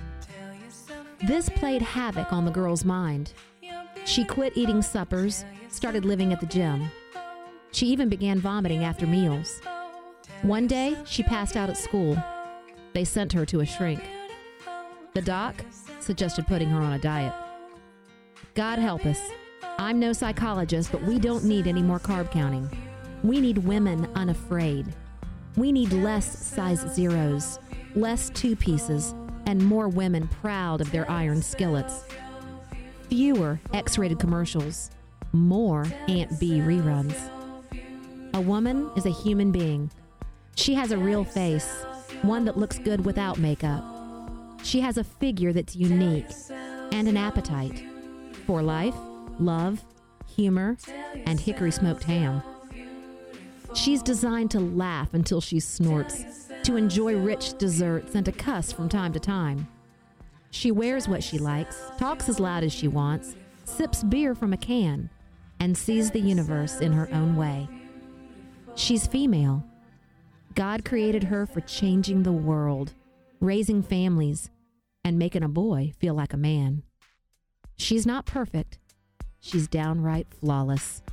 This 1.27 1.49
played 1.49 1.81
havoc 1.81 2.31
on 2.31 2.45
the 2.45 2.51
girl's 2.51 2.85
mind. 2.85 3.33
She 4.05 4.23
quit 4.23 4.53
eating 4.55 4.81
suppers, 4.81 5.43
started 5.75 6.05
living 6.05 6.31
at 6.31 6.39
the 6.39 6.45
gym. 6.45 6.89
She 7.71 7.88
even 7.88 8.07
began 8.07 8.39
vomiting 8.39 8.85
after 8.85 9.05
meals. 9.05 9.61
One 10.41 10.67
day, 10.67 10.95
she 11.05 11.21
passed 11.21 11.57
out 11.57 11.69
at 11.69 11.77
school. 11.77 12.17
They 12.93 13.03
sent 13.03 13.33
her 13.33 13.45
to 13.47 13.59
a 13.59 13.65
shrink. 13.65 14.01
The 15.13 15.21
doc 15.21 15.55
suggested 15.99 16.47
putting 16.47 16.69
her 16.69 16.79
on 16.79 16.93
a 16.93 16.99
diet. 16.99 17.33
God 18.53 18.79
help 18.79 19.05
us. 19.05 19.19
I'm 19.77 19.99
no 19.99 20.13
psychologist, 20.13 20.93
but 20.93 21.03
we 21.03 21.19
don't 21.19 21.43
need 21.43 21.67
any 21.67 21.82
more 21.82 21.99
carb 21.99 22.32
counting. 22.32 22.69
We 23.21 23.41
need 23.41 23.57
women 23.57 24.07
unafraid. 24.15 24.88
We 25.57 25.73
need 25.73 25.91
less 25.91 26.39
size 26.39 26.86
zeros, 26.93 27.59
less 27.95 28.30
two 28.30 28.55
pieces, 28.55 29.13
and 29.45 29.63
more 29.63 29.89
women 29.89 30.30
proud 30.30 30.80
of 30.80 30.91
their 30.91 31.09
iron 31.11 31.41
skillets. 31.41 32.05
Fewer 33.09 33.59
X 33.73 33.97
rated 33.97 34.19
commercials, 34.19 34.89
more 35.36 35.86
Aunt 36.07 36.39
Bee 36.39 36.59
reruns. 36.59 37.29
A 38.33 38.41
woman 38.41 38.89
is 38.95 39.05
a 39.05 39.11
human 39.11 39.51
being. 39.51 39.91
She 40.55 40.73
has 40.73 40.91
a 40.91 40.97
real 40.97 41.23
face, 41.23 41.86
one 42.21 42.45
that 42.45 42.57
looks 42.57 42.79
good 42.79 43.05
without 43.05 43.38
makeup. 43.38 43.83
She 44.63 44.79
has 44.81 44.97
a 44.97 45.03
figure 45.03 45.53
that's 45.53 45.75
unique 45.75 46.31
and 46.91 47.07
an 47.07 47.17
appetite 47.17 47.83
for 48.45 48.61
life, 48.61 48.95
love, 49.39 49.83
humor, 50.36 50.77
and 51.25 51.39
hickory 51.39 51.71
smoked 51.71 52.03
ham. 52.03 52.41
She's 53.73 54.01
designed 54.01 54.51
to 54.51 54.59
laugh 54.59 55.13
until 55.13 55.41
she 55.41 55.59
snorts, 55.59 56.23
to 56.63 56.77
enjoy 56.77 57.17
rich 57.17 57.57
desserts, 57.57 58.15
and 58.15 58.25
to 58.25 58.31
cuss 58.31 58.71
from 58.71 58.89
time 58.89 59.13
to 59.13 59.19
time. 59.19 59.67
She 60.51 60.71
wears 60.71 61.07
what 61.07 61.23
she 61.23 61.38
likes, 61.38 61.77
talks 61.97 62.29
as 62.29 62.39
loud 62.39 62.63
as 62.63 62.71
she 62.71 62.88
wants, 62.88 63.36
sips 63.65 64.03
beer 64.03 64.33
from 64.33 64.53
a 64.53 64.57
can, 64.57 65.09
and 65.60 65.78
sees 65.78 66.12
the 66.12 66.20
universe 66.20 66.80
in 66.82 66.91
her 66.91 67.10
own 67.12 67.36
way. 67.36 67.68
She's 68.76 69.08
female. 69.08 69.64
God 70.53 70.86
created 70.86 71.24
her 71.26 71.45
for 71.45 71.62
changing 71.62 72.24
the 72.24 72.32
world, 72.32 72.93
raising 73.39 73.82
families, 73.84 74.49
and 75.03 75.20
making 75.20 75.43
a 75.43 75.49
boy 75.49 75.93
feel 75.99 76.14
like 76.14 76.34
a 76.34 76.38
man. 76.38 76.84
She's 77.78 78.06
not 78.06 78.26
perfect. 78.26 78.80
She's 79.39 79.68
downright 79.68 80.28
flawless. 80.39 81.03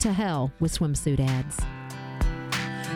To 0.00 0.12
hell 0.12 0.52
with 0.60 0.76
swimsuit 0.78 1.20
ads. 1.20 1.58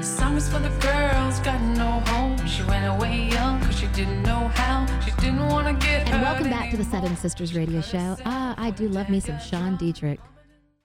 Is 0.01 0.49
for 0.49 0.59
the 0.61 0.71
girls, 0.81 1.39
got 1.41 1.61
no 1.77 2.01
home. 2.11 2.47
She 2.47 2.63
went 2.63 2.87
away 2.87 3.29
young 3.29 3.59
because 3.61 3.79
she 3.79 3.87
didn't 3.89 4.23
know 4.23 4.49
how. 4.55 4.87
She 5.05 5.11
didn't 5.21 5.47
want 5.49 5.67
to 5.67 5.87
get 5.87 6.09
And 6.09 6.23
welcome 6.23 6.49
back 6.49 6.71
to 6.71 6.79
the. 6.79 6.85
Southern 6.85 7.17
Sisters 7.17 7.55
Radio 7.55 7.83
Show. 7.83 8.17
Ah, 8.25 8.55
I 8.57 8.71
do 8.71 8.89
love 8.89 9.11
me 9.11 9.21
some 9.21 9.39
Sean 9.39 9.77
Dietrich. 9.77 10.19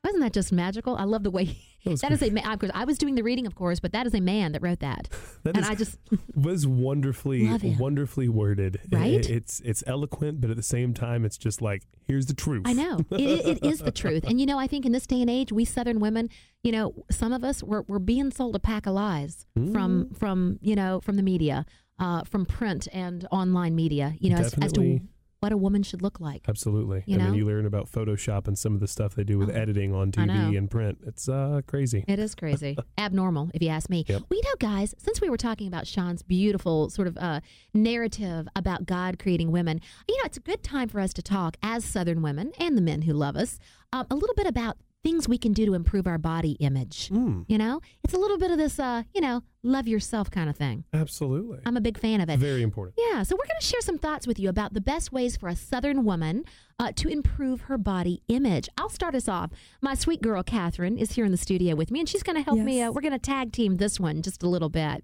Wasn't 0.05 0.23
that 0.23 0.31
just 0.33 0.51
magical? 0.53 0.95
I 0.95 1.03
love 1.03 1.23
the 1.23 1.31
way 1.31 1.57
That 1.83 1.99
that 2.01 2.11
is 2.13 2.21
a 2.23 2.29
man. 2.29 2.45
Of 2.47 2.59
course, 2.59 2.71
I 2.73 2.85
was 2.85 2.97
doing 2.97 3.15
the 3.15 3.21
reading, 3.23 3.45
of 3.45 3.55
course, 3.55 3.79
but 3.79 3.91
that 3.91 4.05
is 4.07 4.13
a 4.13 4.19
man 4.21 4.53
that 4.53 4.61
wrote 4.61 4.79
that, 4.79 5.09
That 5.43 5.55
and 5.55 5.63
is- 5.65 5.69
I 5.69 5.75
just 5.75 5.97
was 6.35 6.65
wonderfully 6.65 7.47
wonderfully 7.79 8.29
worded. 8.29 8.79
Right? 8.91 9.27
it's 9.29 9.59
it's 9.61 9.83
eloquent, 9.87 10.41
but 10.41 10.49
at 10.49 10.55
the 10.57 10.63
same 10.63 10.93
time, 10.93 11.25
it's 11.25 11.37
just 11.37 11.61
like 11.61 11.83
here's 12.07 12.25
the 12.27 12.33
truth. 12.33 12.63
I 12.65 12.73
know 12.73 12.99
it, 13.11 13.59
it 13.61 13.65
is 13.65 13.79
the 13.79 13.91
truth. 13.91 14.23
And 14.25 14.39
you 14.39 14.45
know, 14.45 14.57
I 14.59 14.67
think 14.67 14.85
in 14.85 14.91
this 14.91 15.05
day 15.07 15.21
and 15.21 15.29
age, 15.29 15.51
we 15.51 15.65
Southern 15.65 15.99
women, 15.99 16.29
you 16.63 16.71
know, 16.71 16.93
some 17.11 17.33
of 17.33 17.43
us 17.43 17.61
we're, 17.63 17.81
we're 17.87 17.99
being 17.99 18.31
sold 18.31 18.55
a 18.55 18.59
pack 18.59 18.85
of 18.87 18.93
lies 18.93 19.45
from 19.53 20.05
Mm. 20.05 20.17
from 20.17 20.59
you 20.61 20.75
know 20.75 20.99
from 21.01 21.15
the 21.17 21.23
media, 21.23 21.65
uh, 21.99 22.23
from 22.23 22.45
print 22.45 22.87
and 22.93 23.27
online 23.31 23.75
media. 23.75 24.13
You 24.19 24.31
know, 24.31 24.37
as, 24.37 24.53
as 24.55 24.71
to. 24.73 24.99
What 25.39 25.51
a 25.51 25.57
woman 25.57 25.83
should 25.83 26.01
look 26.01 26.19
like. 26.19 26.43
Absolutely. 26.47 27.03
You 27.05 27.15
and 27.15 27.23
then 27.23 27.31
know? 27.31 27.37
you 27.37 27.45
learn 27.45 27.65
about 27.65 27.91
Photoshop 27.91 28.47
and 28.47 28.57
some 28.57 28.73
of 28.73 28.79
the 28.79 28.87
stuff 28.87 29.15
they 29.15 29.23
do 29.23 29.37
with 29.37 29.49
Oh, 29.49 29.53
editing 29.53 29.93
on 29.93 30.11
TV 30.11 30.57
and 30.57 30.69
print. 30.71 30.99
It's 31.05 31.29
uh, 31.29 31.61
crazy. 31.67 32.03
It 32.07 32.19
is 32.19 32.33
crazy, 32.35 32.77
abnormal, 32.97 33.51
if 33.53 33.61
you 33.61 33.69
ask 33.69 33.89
me. 33.89 34.05
Yep. 34.07 34.23
Well, 34.29 34.37
you 34.37 34.43
know, 34.43 34.55
guys, 34.59 34.95
since 34.97 35.21
we 35.21 35.29
were 35.29 35.37
talking 35.37 35.67
about 35.67 35.85
Sean's 35.87 36.23
beautiful 36.23 36.89
sort 36.89 37.07
of 37.07 37.17
uh, 37.17 37.41
narrative 37.73 38.47
about 38.55 38.85
God 38.85 39.19
creating 39.19 39.51
women, 39.51 39.81
you 40.07 40.17
know, 40.17 40.23
it's 40.25 40.37
a 40.37 40.41
good 40.41 40.63
time 40.63 40.89
for 40.89 40.99
us 40.99 41.13
to 41.13 41.21
talk 41.21 41.57
as 41.61 41.85
Southern 41.85 42.21
women 42.21 42.51
and 42.59 42.77
the 42.77 42.81
men 42.81 43.03
who 43.03 43.13
love 43.13 43.35
us 43.35 43.59
um, 43.93 44.07
a 44.09 44.15
little 44.15 44.35
bit 44.35 44.47
about 44.47 44.77
things 45.05 45.29
we 45.29 45.37
can 45.37 45.53
do 45.53 45.67
to 45.67 45.75
improve 45.75 46.07
our 46.07 46.17
body 46.17 46.53
image. 46.53 47.09
Mm, 47.09 47.45
You 47.47 47.59
know, 47.59 47.79
it's 48.03 48.15
a 48.15 48.17
little 48.17 48.39
bit 48.39 48.49
of 48.49 48.57
this, 48.57 48.79
uh, 48.79 49.03
you 49.13 49.21
know, 49.21 49.43
love 49.61 49.87
yourself 49.87 50.31
kind 50.31 50.49
of 50.49 50.55
thing. 50.57 50.83
absolutely. 50.93 51.59
I'm 51.63 51.77
a 51.77 51.81
big 51.81 51.99
fan 51.99 52.21
of 52.21 52.29
it. 52.29 52.39
Very 52.39 52.63
important. 52.63 52.95
Yeah, 52.97 53.21
so 53.21 53.35
we're 53.35 53.45
going 53.45 53.59
to 53.61 53.65
share 53.65 53.81
some 53.81 53.99
thoughts 53.99 54.25
with 54.25 54.39
you 54.39 54.49
about 54.49 54.73
the 54.73 54.81
best 54.81 55.11
ways 55.11 55.37
for 55.37 55.47
a 55.47 55.55
Southern 55.55 56.05
woman 56.05 56.43
uh, 56.79 56.91
to 56.95 57.07
improve 57.07 57.61
her 57.61 57.77
body 57.77 58.23
image. 58.29 58.67
I'll 58.79 58.89
start 58.89 59.13
us 59.13 59.29
off. 59.29 59.51
My 59.79 59.93
sweet 59.93 60.23
girl, 60.23 60.41
Catherine, 60.41 60.97
is 60.97 61.11
here 61.11 61.23
in 61.25 61.31
the 61.31 61.37
studio 61.37 61.75
with 61.75 61.91
me, 61.91 61.99
and 61.99 62.09
she's 62.09 62.23
going 62.23 62.37
to 62.37 62.41
help 62.43 62.57
me. 62.57 62.77
Yes. 62.77 62.89
Uh, 62.89 62.91
we're 62.93 63.01
going 63.01 63.11
to 63.13 63.19
tag 63.19 63.51
team 63.51 63.75
this 63.75 63.99
one 63.99 64.23
just 64.23 64.41
a 64.41 64.49
little 64.49 64.69
bit. 64.69 65.03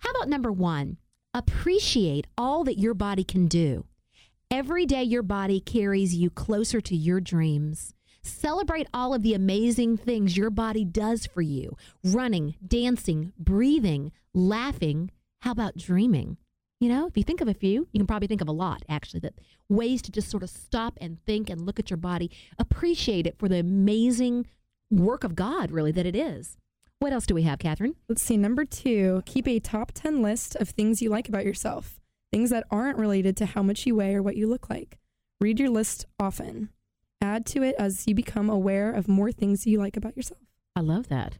How 0.00 0.10
about 0.10 0.28
number 0.28 0.50
one? 0.50 0.96
Appreciate 1.32 2.26
all 2.36 2.64
that 2.64 2.78
your 2.80 2.94
body 2.94 3.22
can 3.22 3.46
do. 3.46 3.84
Every 4.50 4.86
day, 4.86 5.02
your 5.04 5.22
body 5.22 5.60
carries 5.60 6.14
you 6.16 6.30
closer 6.30 6.80
to 6.80 6.96
your 6.96 7.20
dreams. 7.20 7.92
Celebrate 8.26 8.88
all 8.92 9.14
of 9.14 9.22
the 9.22 9.34
amazing 9.34 9.96
things 9.96 10.36
your 10.36 10.50
body 10.50 10.84
does 10.84 11.26
for 11.26 11.42
you 11.42 11.76
running, 12.02 12.56
dancing, 12.66 13.32
breathing, 13.38 14.10
laughing. 14.34 15.12
How 15.42 15.52
about 15.52 15.76
dreaming? 15.76 16.36
You 16.80 16.88
know, 16.88 17.06
if 17.06 17.16
you 17.16 17.22
think 17.22 17.40
of 17.40 17.46
a 17.46 17.54
few, 17.54 17.86
you 17.92 18.00
can 18.00 18.06
probably 18.06 18.26
think 18.26 18.40
of 18.40 18.48
a 18.48 18.52
lot, 18.52 18.82
actually, 18.88 19.20
that 19.20 19.34
ways 19.68 20.02
to 20.02 20.10
just 20.10 20.28
sort 20.28 20.42
of 20.42 20.50
stop 20.50 20.98
and 21.00 21.22
think 21.24 21.48
and 21.48 21.60
look 21.60 21.78
at 21.78 21.88
your 21.88 21.96
body, 21.98 22.30
appreciate 22.58 23.28
it 23.28 23.38
for 23.38 23.48
the 23.48 23.60
amazing 23.60 24.46
work 24.90 25.22
of 25.22 25.36
God, 25.36 25.70
really, 25.70 25.92
that 25.92 26.04
it 26.04 26.16
is. 26.16 26.56
What 26.98 27.12
else 27.12 27.26
do 27.26 27.34
we 27.34 27.44
have, 27.44 27.60
Catherine? 27.60 27.94
Let's 28.08 28.22
see. 28.22 28.36
Number 28.36 28.64
two, 28.64 29.22
keep 29.24 29.46
a 29.46 29.60
top 29.60 29.92
10 29.94 30.20
list 30.20 30.56
of 30.56 30.70
things 30.70 31.00
you 31.00 31.10
like 31.10 31.28
about 31.28 31.44
yourself, 31.44 32.00
things 32.32 32.50
that 32.50 32.66
aren't 32.72 32.98
related 32.98 33.36
to 33.36 33.46
how 33.46 33.62
much 33.62 33.86
you 33.86 33.94
weigh 33.94 34.16
or 34.16 34.22
what 34.22 34.36
you 34.36 34.48
look 34.48 34.68
like. 34.68 34.98
Read 35.40 35.60
your 35.60 35.70
list 35.70 36.06
often. 36.18 36.70
Add 37.36 37.44
to 37.46 37.62
it 37.62 37.74
as 37.78 38.06
you 38.06 38.14
become 38.14 38.48
aware 38.48 38.90
of 38.90 39.08
more 39.08 39.30
things 39.30 39.66
you 39.66 39.78
like 39.78 39.94
about 39.98 40.16
yourself. 40.16 40.40
I 40.74 40.80
love 40.80 41.08
that. 41.08 41.36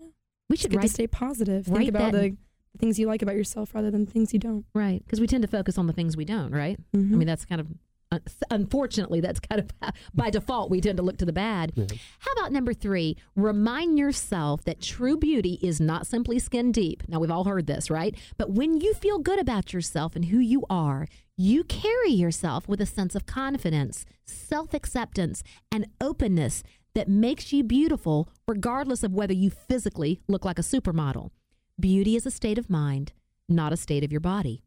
Yeah. 0.00 0.06
We 0.48 0.54
It's 0.54 0.62
should 0.62 0.70
good 0.70 0.82
to 0.82 0.88
stay 0.88 1.08
positive. 1.08 1.66
Think 1.66 1.88
about 1.88 2.12
that- 2.12 2.36
the 2.72 2.78
things 2.78 3.00
you 3.00 3.08
like 3.08 3.20
about 3.20 3.34
yourself 3.34 3.74
rather 3.74 3.90
than 3.90 4.06
things 4.06 4.32
you 4.32 4.38
don't. 4.38 4.64
right 4.74 5.02
because 5.04 5.20
we 5.20 5.26
tend 5.26 5.42
to 5.42 5.48
focus 5.48 5.76
on 5.76 5.88
the 5.88 5.92
things 5.92 6.16
we 6.16 6.24
don't. 6.24 6.52
Right. 6.52 6.78
I 6.94 6.96
Mhm. 6.98 7.10
mean, 7.10 7.26
that's 7.26 7.44
kind 7.44 7.60
of 7.60 7.66
uh, 8.12 8.18
unfortunately 8.50 9.20
that's 9.20 9.38
kind 9.38 9.60
of 9.60 9.70
by 10.14 10.30
default 10.30 10.68
we 10.70 10.80
tend 10.80 10.96
to 10.96 11.02
look 11.02 11.16
to 11.18 11.24
the 11.24 11.32
bad. 11.32 11.72
Yeah. 11.76 11.86
How 12.20 12.32
about 12.32 12.52
number 12.52 12.72
three? 12.72 13.16
Remind 13.36 13.98
yourself 13.98 14.64
that 14.64 14.80
true 14.80 15.16
beauty 15.16 15.58
is 15.62 15.80
not 15.80 16.06
simply 16.08 16.38
skin 16.40 16.72
deep. 16.72 17.02
Now, 17.08 17.20
we've 17.20 17.30
all 17.30 17.44
heard 17.44 17.66
this, 17.68 17.88
right? 17.90 18.16
But 18.36 18.50
when 18.50 18.80
you 18.80 18.94
feel 18.94 19.18
good 19.20 19.38
about 19.40 19.72
yourself 19.72 20.16
and 20.16 20.24
who 20.26 20.38
you 20.40 20.64
are, 20.68 21.06
you 21.40 21.64
carry 21.64 22.10
yourself 22.10 22.68
with 22.68 22.82
a 22.82 22.86
sense 22.86 23.14
of 23.14 23.24
confidence, 23.24 24.04
self 24.26 24.74
acceptance, 24.74 25.42
and 25.72 25.86
openness 25.98 26.62
that 26.94 27.08
makes 27.08 27.50
you 27.50 27.64
beautiful, 27.64 28.28
regardless 28.46 29.02
of 29.02 29.12
whether 29.14 29.32
you 29.32 29.48
physically 29.48 30.20
look 30.28 30.44
like 30.44 30.58
a 30.58 30.62
supermodel. 30.62 31.30
Beauty 31.78 32.14
is 32.14 32.26
a 32.26 32.30
state 32.30 32.58
of 32.58 32.68
mind, 32.68 33.12
not 33.48 33.72
a 33.72 33.76
state 33.78 34.04
of 34.04 34.12
your 34.12 34.20
body. 34.20 34.62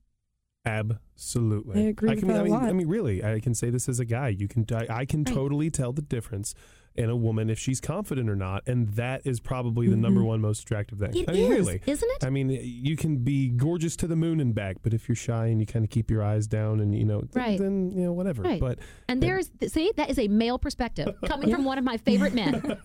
Absolutely. 0.65 1.79
I 1.79 1.87
agree 1.89 2.09
with 2.09 2.19
can, 2.19 2.27
that 2.29 2.37
I 2.37 2.39
a 2.39 2.43
mean, 2.45 2.53
lot. 2.53 2.63
I 2.63 2.73
mean, 2.73 2.87
really, 2.87 3.23
I 3.23 3.39
can 3.39 3.53
say 3.53 3.69
this 3.69 3.87
as 3.87 3.99
a 3.99 4.05
guy. 4.05 4.29
You 4.29 4.47
can, 4.47 4.65
I, 4.71 4.87
I 5.01 5.05
can 5.05 5.23
Right. 5.25 5.35
totally 5.35 5.69
tell 5.69 5.93
the 5.93 6.01
difference 6.01 6.55
in 6.95 7.09
a 7.09 7.15
woman 7.15 7.49
if 7.49 7.57
she's 7.57 7.81
confident 7.81 8.29
or 8.29 8.35
not, 8.35 8.63
and 8.67 8.87
that 8.89 9.21
is 9.25 9.39
probably 9.39 9.87
the 9.87 9.95
number 9.97 10.21
Mhm. 10.21 10.25
one 10.25 10.41
most 10.41 10.61
attractive 10.61 10.99
thing. 10.99 11.15
It 11.15 11.29
I 11.29 11.33
mean, 11.33 11.51
is, 11.51 11.59
really. 11.67 11.81
isn't 11.87 12.09
it? 12.17 12.23
I 12.25 12.29
mean, 12.29 12.49
you 12.51 12.95
can 12.95 13.17
be 13.17 13.49
gorgeous 13.49 13.95
to 13.97 14.07
the 14.07 14.15
moon 14.15 14.39
and 14.39 14.53
back, 14.53 14.77
but 14.83 14.93
if 14.93 15.07
you're 15.09 15.15
shy 15.15 15.47
and 15.47 15.59
you 15.59 15.65
kind 15.65 15.83
of 15.83 15.89
keep 15.89 16.11
your 16.11 16.21
eyes 16.23 16.45
down 16.47 16.79
and 16.79 16.95
you 16.95 17.03
know, 17.05 17.21
th- 17.21 17.35
Right. 17.35 17.59
then 17.59 17.91
you 17.91 18.03
know 18.03 18.13
whatever. 18.13 18.43
Right. 18.43 18.59
But 18.59 18.79
And 19.09 19.21
there's, 19.23 19.49
see, 19.67 19.91
that 19.97 20.09
is 20.09 20.19
a 20.19 20.27
male 20.27 20.59
perspective 20.59 21.15
coming 21.25 21.49
from 21.51 21.63
one 21.65 21.77
of 21.77 21.83
my 21.83 21.97
favorite 21.97 22.33
men. 22.33 22.61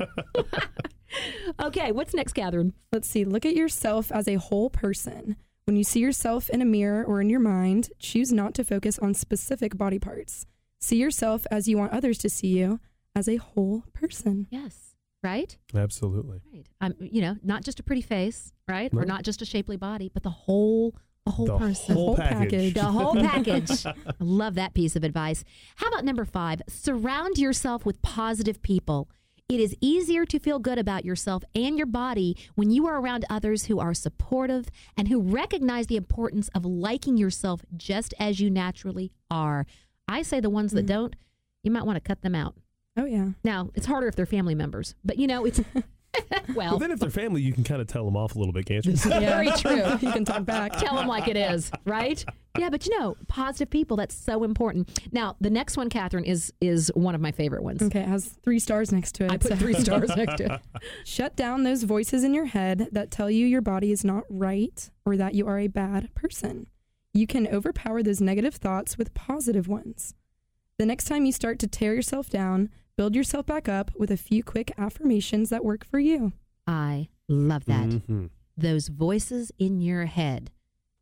okay, 1.62 1.92
what's 1.92 2.14
next, 2.14 2.32
Catherine? 2.34 2.72
Let's 2.92 3.08
see. 3.08 3.24
Look 3.24 3.44
at 3.46 3.54
yourself 3.54 4.10
as 4.12 4.28
a 4.28 4.34
whole 4.36 4.70
person. 4.70 5.36
When 5.64 5.76
you 5.76 5.84
see 5.84 6.00
yourself 6.00 6.48
in 6.48 6.62
a 6.62 6.64
mirror 6.64 7.04
or 7.04 7.20
in 7.20 7.28
your 7.28 7.40
mind, 7.40 7.90
choose 7.98 8.32
not 8.32 8.54
to 8.54 8.64
focus 8.64 8.98
on 8.98 9.12
specific 9.14 9.76
body 9.76 9.98
parts. 9.98 10.46
See 10.80 10.96
yourself 10.96 11.46
as 11.50 11.68
you 11.68 11.76
want 11.76 11.92
others 11.92 12.18
to 12.18 12.30
see 12.30 12.48
you, 12.58 12.80
as 13.14 13.28
a 13.28 13.36
whole 13.36 13.84
person. 13.92 14.46
Yes, 14.50 14.94
right? 15.22 15.56
absolutely, 15.74 16.40
Right. 16.52 16.66
Um, 16.80 16.94
you 17.00 17.20
know, 17.20 17.36
not 17.42 17.64
just 17.64 17.80
a 17.80 17.82
pretty 17.82 18.02
face, 18.02 18.52
right? 18.68 18.90
Or 18.94 19.04
not 19.04 19.22
just 19.24 19.42
a 19.42 19.44
shapely 19.44 19.76
body, 19.76 20.10
but 20.12 20.22
the 20.22 20.30
whole, 20.30 20.94
the 21.26 21.32
whole 21.32 21.46
the 21.46 21.58
person. 21.58 21.94
whole 21.94 22.06
Whole 22.08 22.16
package. 22.16 22.50
package. 22.50 22.74
the 22.74 22.84
whole 22.84 23.14
package. 23.30 23.86
I 23.86 23.94
love 24.20 24.54
that 24.54 24.74
piece 24.74 24.94
of 24.96 25.04
advice. 25.04 25.44
How 25.76 25.88
about 25.88 26.04
number 26.04 26.24
five? 26.24 26.62
Surround 26.68 27.38
yourself 27.38 27.84
with 27.84 28.00
positive 28.02 28.62
people. 28.62 29.08
It 29.48 29.60
is 29.60 29.74
easier 29.80 30.26
to 30.26 30.38
feel 30.38 30.58
good 30.58 30.78
about 30.78 31.06
yourself 31.06 31.42
and 31.54 31.78
your 31.78 31.86
body 31.86 32.36
when 32.54 32.70
you 32.70 32.86
are 32.86 33.00
around 33.00 33.24
others 33.30 33.64
who 33.64 33.78
are 33.80 33.94
supportive 33.94 34.66
and 34.94 35.08
who 35.08 35.22
recognize 35.22 35.86
the 35.86 35.96
importance 35.96 36.48
of 36.54 36.66
liking 36.66 37.16
yourself 37.16 37.62
just 37.74 38.12
as 38.20 38.40
you 38.40 38.50
naturally 38.50 39.10
are. 39.30 39.64
I 40.06 40.20
say 40.20 40.38
the 40.40 40.50
ones 40.50 40.72
that 40.72 40.84
Mm. 40.84 40.88
don't, 40.88 41.16
you 41.62 41.70
might 41.70 41.86
want 41.86 41.96
to 41.96 42.00
cut 42.06 42.20
them 42.20 42.34
out. 42.34 42.56
Oh, 42.98 43.04
yeah. 43.04 43.28
Now, 43.44 43.70
it's 43.74 43.86
harder 43.86 44.08
if 44.08 44.16
they're 44.16 44.26
family 44.26 44.54
members, 44.56 44.94
but 45.04 45.18
you 45.18 45.26
know, 45.28 45.44
it's 45.44 45.60
well, 46.54 46.70
Well, 46.70 46.78
then 46.78 46.90
if 46.90 46.98
they're 46.98 47.10
family, 47.10 47.42
you 47.42 47.52
can 47.52 47.62
kind 47.62 47.80
of 47.80 47.86
tell 47.86 48.04
them 48.04 48.16
off 48.16 48.34
a 48.34 48.38
little 48.38 48.52
bit, 48.52 48.66
can't 48.66 48.84
you? 48.84 48.92
very 48.96 49.50
true. 49.52 49.84
you 50.00 50.12
can 50.12 50.24
talk 50.24 50.44
back. 50.44 50.76
Tell 50.78 50.96
them 50.96 51.06
like 51.06 51.28
it 51.28 51.36
is, 51.36 51.70
right? 51.84 52.24
Yeah, 52.58 52.70
but 52.70 52.86
you 52.86 52.98
know, 52.98 53.16
positive 53.28 53.70
people, 53.70 53.96
that's 53.96 54.16
so 54.16 54.42
important. 54.42 55.00
Now, 55.12 55.36
the 55.40 55.50
next 55.50 55.76
one, 55.76 55.88
Catherine, 55.88 56.24
is 56.24 56.52
is 56.60 56.90
one 56.94 57.14
of 57.14 57.20
my 57.20 57.30
favorite 57.30 57.62
ones. 57.62 57.82
Okay, 57.82 58.00
it 58.00 58.08
has 58.08 58.26
three 58.42 58.58
stars 58.58 58.90
next 58.90 59.14
to 59.16 59.26
it. 59.26 59.30
I 59.30 59.36
put 59.36 59.50
so- 59.52 59.56
three 59.56 59.74
stars 59.74 60.10
next 60.16 60.38
to 60.38 60.54
it. 60.54 60.60
Shut 61.04 61.36
down 61.36 61.62
those 61.62 61.84
voices 61.84 62.24
in 62.24 62.34
your 62.34 62.46
head 62.46 62.88
that 62.90 63.12
tell 63.12 63.30
you 63.30 63.46
your 63.46 63.60
body 63.60 63.92
is 63.92 64.04
not 64.04 64.24
right 64.28 64.90
or 65.06 65.16
that 65.16 65.34
you 65.34 65.46
are 65.46 65.58
a 65.58 65.68
bad 65.68 66.12
person. 66.16 66.66
You 67.14 67.26
can 67.28 67.46
overpower 67.46 68.02
those 68.02 68.20
negative 68.20 68.56
thoughts 68.56 68.98
with 68.98 69.14
positive 69.14 69.68
ones. 69.68 70.14
The 70.78 70.86
next 70.86 71.04
time 71.06 71.24
you 71.24 71.32
start 71.32 71.58
to 71.60 71.66
tear 71.66 71.94
yourself 71.94 72.28
down, 72.30 72.70
build 72.98 73.14
yourself 73.14 73.46
back 73.46 73.68
up 73.68 73.92
with 73.96 74.10
a 74.10 74.16
few 74.16 74.42
quick 74.42 74.72
affirmations 74.76 75.50
that 75.50 75.64
work 75.64 75.86
for 75.86 76.00
you. 76.00 76.32
I 76.66 77.08
love 77.28 77.64
that. 77.66 77.88
Mhm. 77.88 78.30
Those 78.56 78.88
voices 78.88 79.52
in 79.58 79.80
your 79.80 80.06
head. 80.06 80.50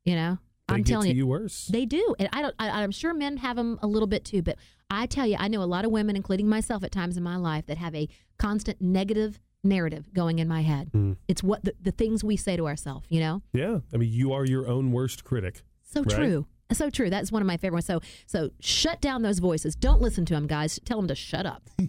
You 0.05 0.15
know, 0.15 0.39
I 0.69 0.75
I'm 0.75 0.83
get 0.83 0.93
telling 0.93 1.09
to 1.11 1.17
you, 1.17 1.23
you 1.23 1.27
worse. 1.27 1.67
They 1.69 1.87
do, 1.87 2.15
and 2.19 2.29
I 2.33 2.43
don't. 2.43 2.55
I, 2.59 2.83
I'm 2.83 2.91
sure 2.91 3.15
men 3.15 3.39
have 3.39 3.57
them 3.57 3.79
a 3.83 3.87
little 3.87 4.07
bit 4.07 4.25
too. 4.27 4.43
But 4.43 4.57
I 4.91 5.07
tell 5.07 5.27
you, 5.27 5.37
I 5.39 5.49
know 5.49 5.63
a 5.63 5.65
lot 5.65 5.85
of 5.87 5.91
women, 5.91 6.15
including 6.17 6.49
myself, 6.49 6.85
at 6.85 6.93
times 6.93 7.17
in 7.17 7.23
my 7.23 7.37
life, 7.37 7.65
that 7.67 7.79
have 7.79 7.95
a 7.95 8.09
constant 8.39 8.81
negative 8.81 9.41
narrative 9.65 10.13
going 10.13 10.39
in 10.39 10.47
my 10.47 10.61
head. 10.61 10.93
Mm. 10.93 11.17
It's 11.27 11.43
what 11.43 11.65
the, 11.65 11.75
the 11.81 11.91
things 11.93 12.23
we 12.23 12.37
say 12.37 12.57
to 12.57 12.67
ourselves. 12.69 13.07
You 13.09 13.21
know, 13.21 13.43
yeah, 13.55 13.79
I 13.93 13.97
mean, 13.97 14.13
you 14.13 14.33
are 14.35 14.45
your 14.45 14.69
own 14.69 14.93
worst 14.93 15.25
critic. 15.25 15.63
so 15.83 16.03
Right. 16.03 16.15
true. 16.15 16.47
So 16.73 16.91
true. 16.91 17.11
That's 17.11 17.31
one 17.31 17.43
of 17.43 17.47
my 17.47 17.57
favorite 17.57 17.77
ones. 17.77 17.87
So, 17.87 18.01
so 18.27 18.51
shut 18.61 19.01
down 19.01 19.23
those 19.23 19.39
voices. 19.39 19.77
Don't 19.77 20.01
listen 20.01 20.25
to 20.27 20.35
them, 20.35 20.47
guys. 20.47 20.81
Tell 20.85 20.97
them 20.99 21.09
to 21.09 21.15
shut 21.15 21.47
up. 21.47 21.69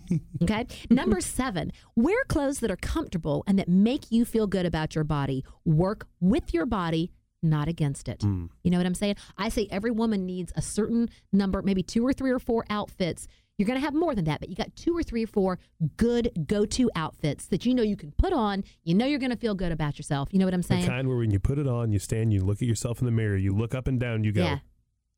Okay. 0.43 0.67
Number 0.91 1.19
seven, 1.19 1.71
wear 1.95 2.23
clothes 2.25 2.59
that 2.59 2.69
are 2.69 2.75
comfortable 2.77 3.43
and 3.47 3.57
that 3.57 3.67
make 3.67 4.11
you 4.11 4.23
feel 4.23 4.45
good 4.45 4.65
about 4.67 4.93
your 4.93 5.03
body. 5.03 5.43
Work 5.65 6.05
with 6.21 6.53
your 6.53 6.65
body, 6.67 7.11
not 7.41 7.67
against 7.67 8.07
it. 8.07 8.19
Mm. 8.19 8.49
You 8.63 8.69
know 8.71 8.77
what 8.77 8.85
I'm 8.85 8.93
saying? 8.93 9.15
I 9.37 9.49
say 9.49 9.67
every 9.71 9.89
woman 9.91 10.25
needs 10.27 10.53
a 10.55 10.61
certain 10.61 11.09
number, 11.33 11.61
maybe 11.63 11.81
two 11.81 12.05
or 12.05 12.13
three 12.13 12.29
or 12.31 12.39
four 12.39 12.65
outfits. 12.69 13.27
You're 13.57 13.65
going 13.65 13.79
to 13.79 13.83
have 13.83 13.95
more 13.95 14.13
than 14.13 14.25
that, 14.25 14.39
but 14.39 14.49
you 14.49 14.55
got 14.55 14.75
two 14.75 14.95
or 14.95 15.01
three 15.01 15.23
or 15.23 15.27
four 15.27 15.57
good 15.97 16.29
go 16.45 16.63
to 16.67 16.91
outfits 16.95 17.47
that 17.47 17.65
you 17.65 17.73
know 17.73 17.81
you 17.81 17.95
can 17.97 18.11
put 18.11 18.31
on. 18.31 18.63
You 18.83 18.93
know 18.93 19.07
you're 19.07 19.17
going 19.19 19.31
to 19.31 19.37
feel 19.37 19.55
good 19.55 19.71
about 19.71 19.97
yourself. 19.97 20.29
You 20.31 20.37
know 20.37 20.45
what 20.45 20.53
I'm 20.53 20.61
saying? 20.61 20.81
The 20.81 20.87
kind 20.87 21.07
where 21.07 21.17
when 21.17 21.31
you 21.31 21.39
put 21.39 21.57
it 21.57 21.67
on, 21.67 21.91
you 21.91 21.97
stand, 21.97 22.31
you 22.31 22.41
look 22.41 22.61
at 22.61 22.67
yourself 22.67 22.99
in 22.99 23.05
the 23.05 23.11
mirror, 23.11 23.35
you 23.35 23.55
look 23.55 23.73
up 23.73 23.87
and 23.87 23.99
down, 23.99 24.23
you 24.23 24.31
go, 24.31 24.43
Yeah. 24.43 24.59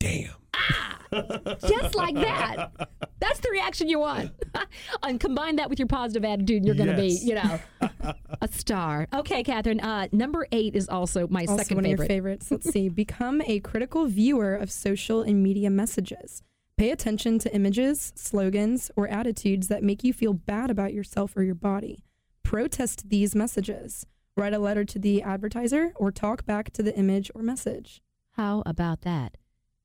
Damn. 0.00 0.30
Ah, 0.52 0.98
just 1.66 1.94
like 1.94 2.14
that. 2.16 2.72
That's 3.20 3.38
the 3.40 3.50
reaction 3.50 3.88
you 3.88 3.98
want. 4.00 4.32
and 5.02 5.20
combine 5.20 5.56
that 5.56 5.70
with 5.70 5.78
your 5.78 5.86
positive 5.88 6.24
attitude, 6.24 6.56
and 6.58 6.66
you're 6.66 6.74
going 6.74 6.94
to 6.94 7.02
Yes. 7.06 7.20
be, 7.20 7.26
you 7.26 7.34
know, 7.36 7.60
a 8.40 8.48
star. 8.48 9.06
Okay, 9.14 9.42
Catherine. 9.44 9.80
Uh, 9.80 10.08
number 10.12 10.46
eight 10.52 10.74
is 10.74 10.88
also 10.88 11.28
my 11.28 11.42
also 11.42 11.56
second 11.58 11.76
one 11.76 11.84
favorite. 11.84 11.92
of 11.94 11.98
your 12.10 12.16
favorites. 12.16 12.50
Let's 12.50 12.70
see. 12.70 12.88
Become 13.04 13.42
a 13.46 13.60
critical 13.60 14.06
viewer 14.06 14.54
of 14.56 14.70
social 14.72 15.22
and 15.22 15.42
media 15.42 15.70
messages. 15.70 16.42
Pay 16.76 16.90
attention 16.90 17.38
to 17.40 17.54
images, 17.54 18.12
slogans, 18.16 18.90
or 18.96 19.06
attitudes 19.08 19.68
that 19.68 19.82
make 19.82 20.02
you 20.02 20.12
feel 20.12 20.32
bad 20.32 20.70
about 20.70 20.92
yourself 20.94 21.36
or 21.36 21.42
your 21.42 21.54
body. 21.54 22.04
Protest 22.42 23.08
these 23.10 23.34
messages. 23.34 24.06
Write 24.36 24.54
a 24.54 24.58
letter 24.58 24.84
to 24.84 24.98
the 24.98 25.22
advertiser 25.22 25.92
or 25.96 26.10
talk 26.10 26.46
back 26.46 26.72
to 26.72 26.82
the 26.82 26.96
image 26.96 27.30
or 27.34 27.42
message. 27.42 28.00
How 28.32 28.62
about 28.64 29.02
that? 29.02 29.36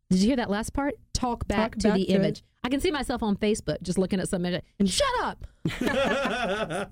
Did 0.09 0.19
you 0.19 0.27
hear 0.27 0.35
that 0.35 0.49
last 0.49 0.73
part? 0.73 0.95
Talk 1.13 1.47
back 1.47 1.73
Talk 1.73 1.79
to 1.81 1.87
back 1.89 1.97
the 1.97 2.05
to 2.05 2.11
it. 2.11 2.15
image. 2.15 2.43
I 2.63 2.69
can 2.69 2.79
see 2.79 2.91
myself 2.91 3.21
on 3.23 3.35
Facebook 3.37 3.81
just 3.83 3.97
looking 3.97 4.19
at 4.19 4.27
some 4.27 4.45
image. 4.45 4.63
And 4.79 4.89
shut 4.89 5.07
up! 5.23 5.45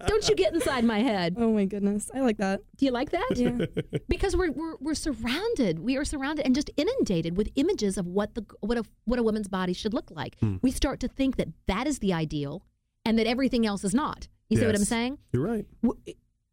Don't 0.07 0.29
you 0.29 0.35
get 0.35 0.53
inside 0.53 0.83
my 0.83 0.99
head. 0.99 1.35
Oh 1.37 1.51
my 1.53 1.65
goodness. 1.65 2.09
I 2.13 2.21
like 2.21 2.37
that. 2.37 2.61
Do 2.77 2.85
you 2.85 2.91
like 2.91 3.11
that? 3.11 3.29
Yeah. 3.35 3.65
because 4.07 4.35
we're, 4.35 4.51
we're 4.51 4.75
we're 4.79 4.93
surrounded. 4.95 5.79
We 5.79 5.97
are 5.97 6.05
surrounded 6.05 6.45
and 6.45 6.53
just 6.55 6.69
inundated 6.77 7.37
with 7.37 7.49
images 7.55 7.97
of 7.97 8.05
what 8.07 8.35
the 8.35 8.45
what 8.61 8.77
a 8.77 8.83
what 9.05 9.19
a 9.19 9.23
woman's 9.23 9.47
body 9.47 9.73
should 9.73 9.93
look 9.93 10.11
like. 10.11 10.37
Hmm. 10.39 10.57
We 10.61 10.71
start 10.71 10.99
to 11.01 11.07
think 11.07 11.37
that 11.37 11.49
that 11.67 11.87
is 11.87 11.99
the 11.99 12.13
ideal, 12.13 12.65
and 13.05 13.17
that 13.19 13.27
everything 13.27 13.65
else 13.65 13.83
is 13.83 13.93
not. 13.93 14.27
You 14.49 14.57
see 14.59 14.65
what 14.67 14.75
I'm 14.75 14.83
saying? 14.85 15.17
You're 15.31 15.43
right. 15.43 15.65
W- 15.81 15.99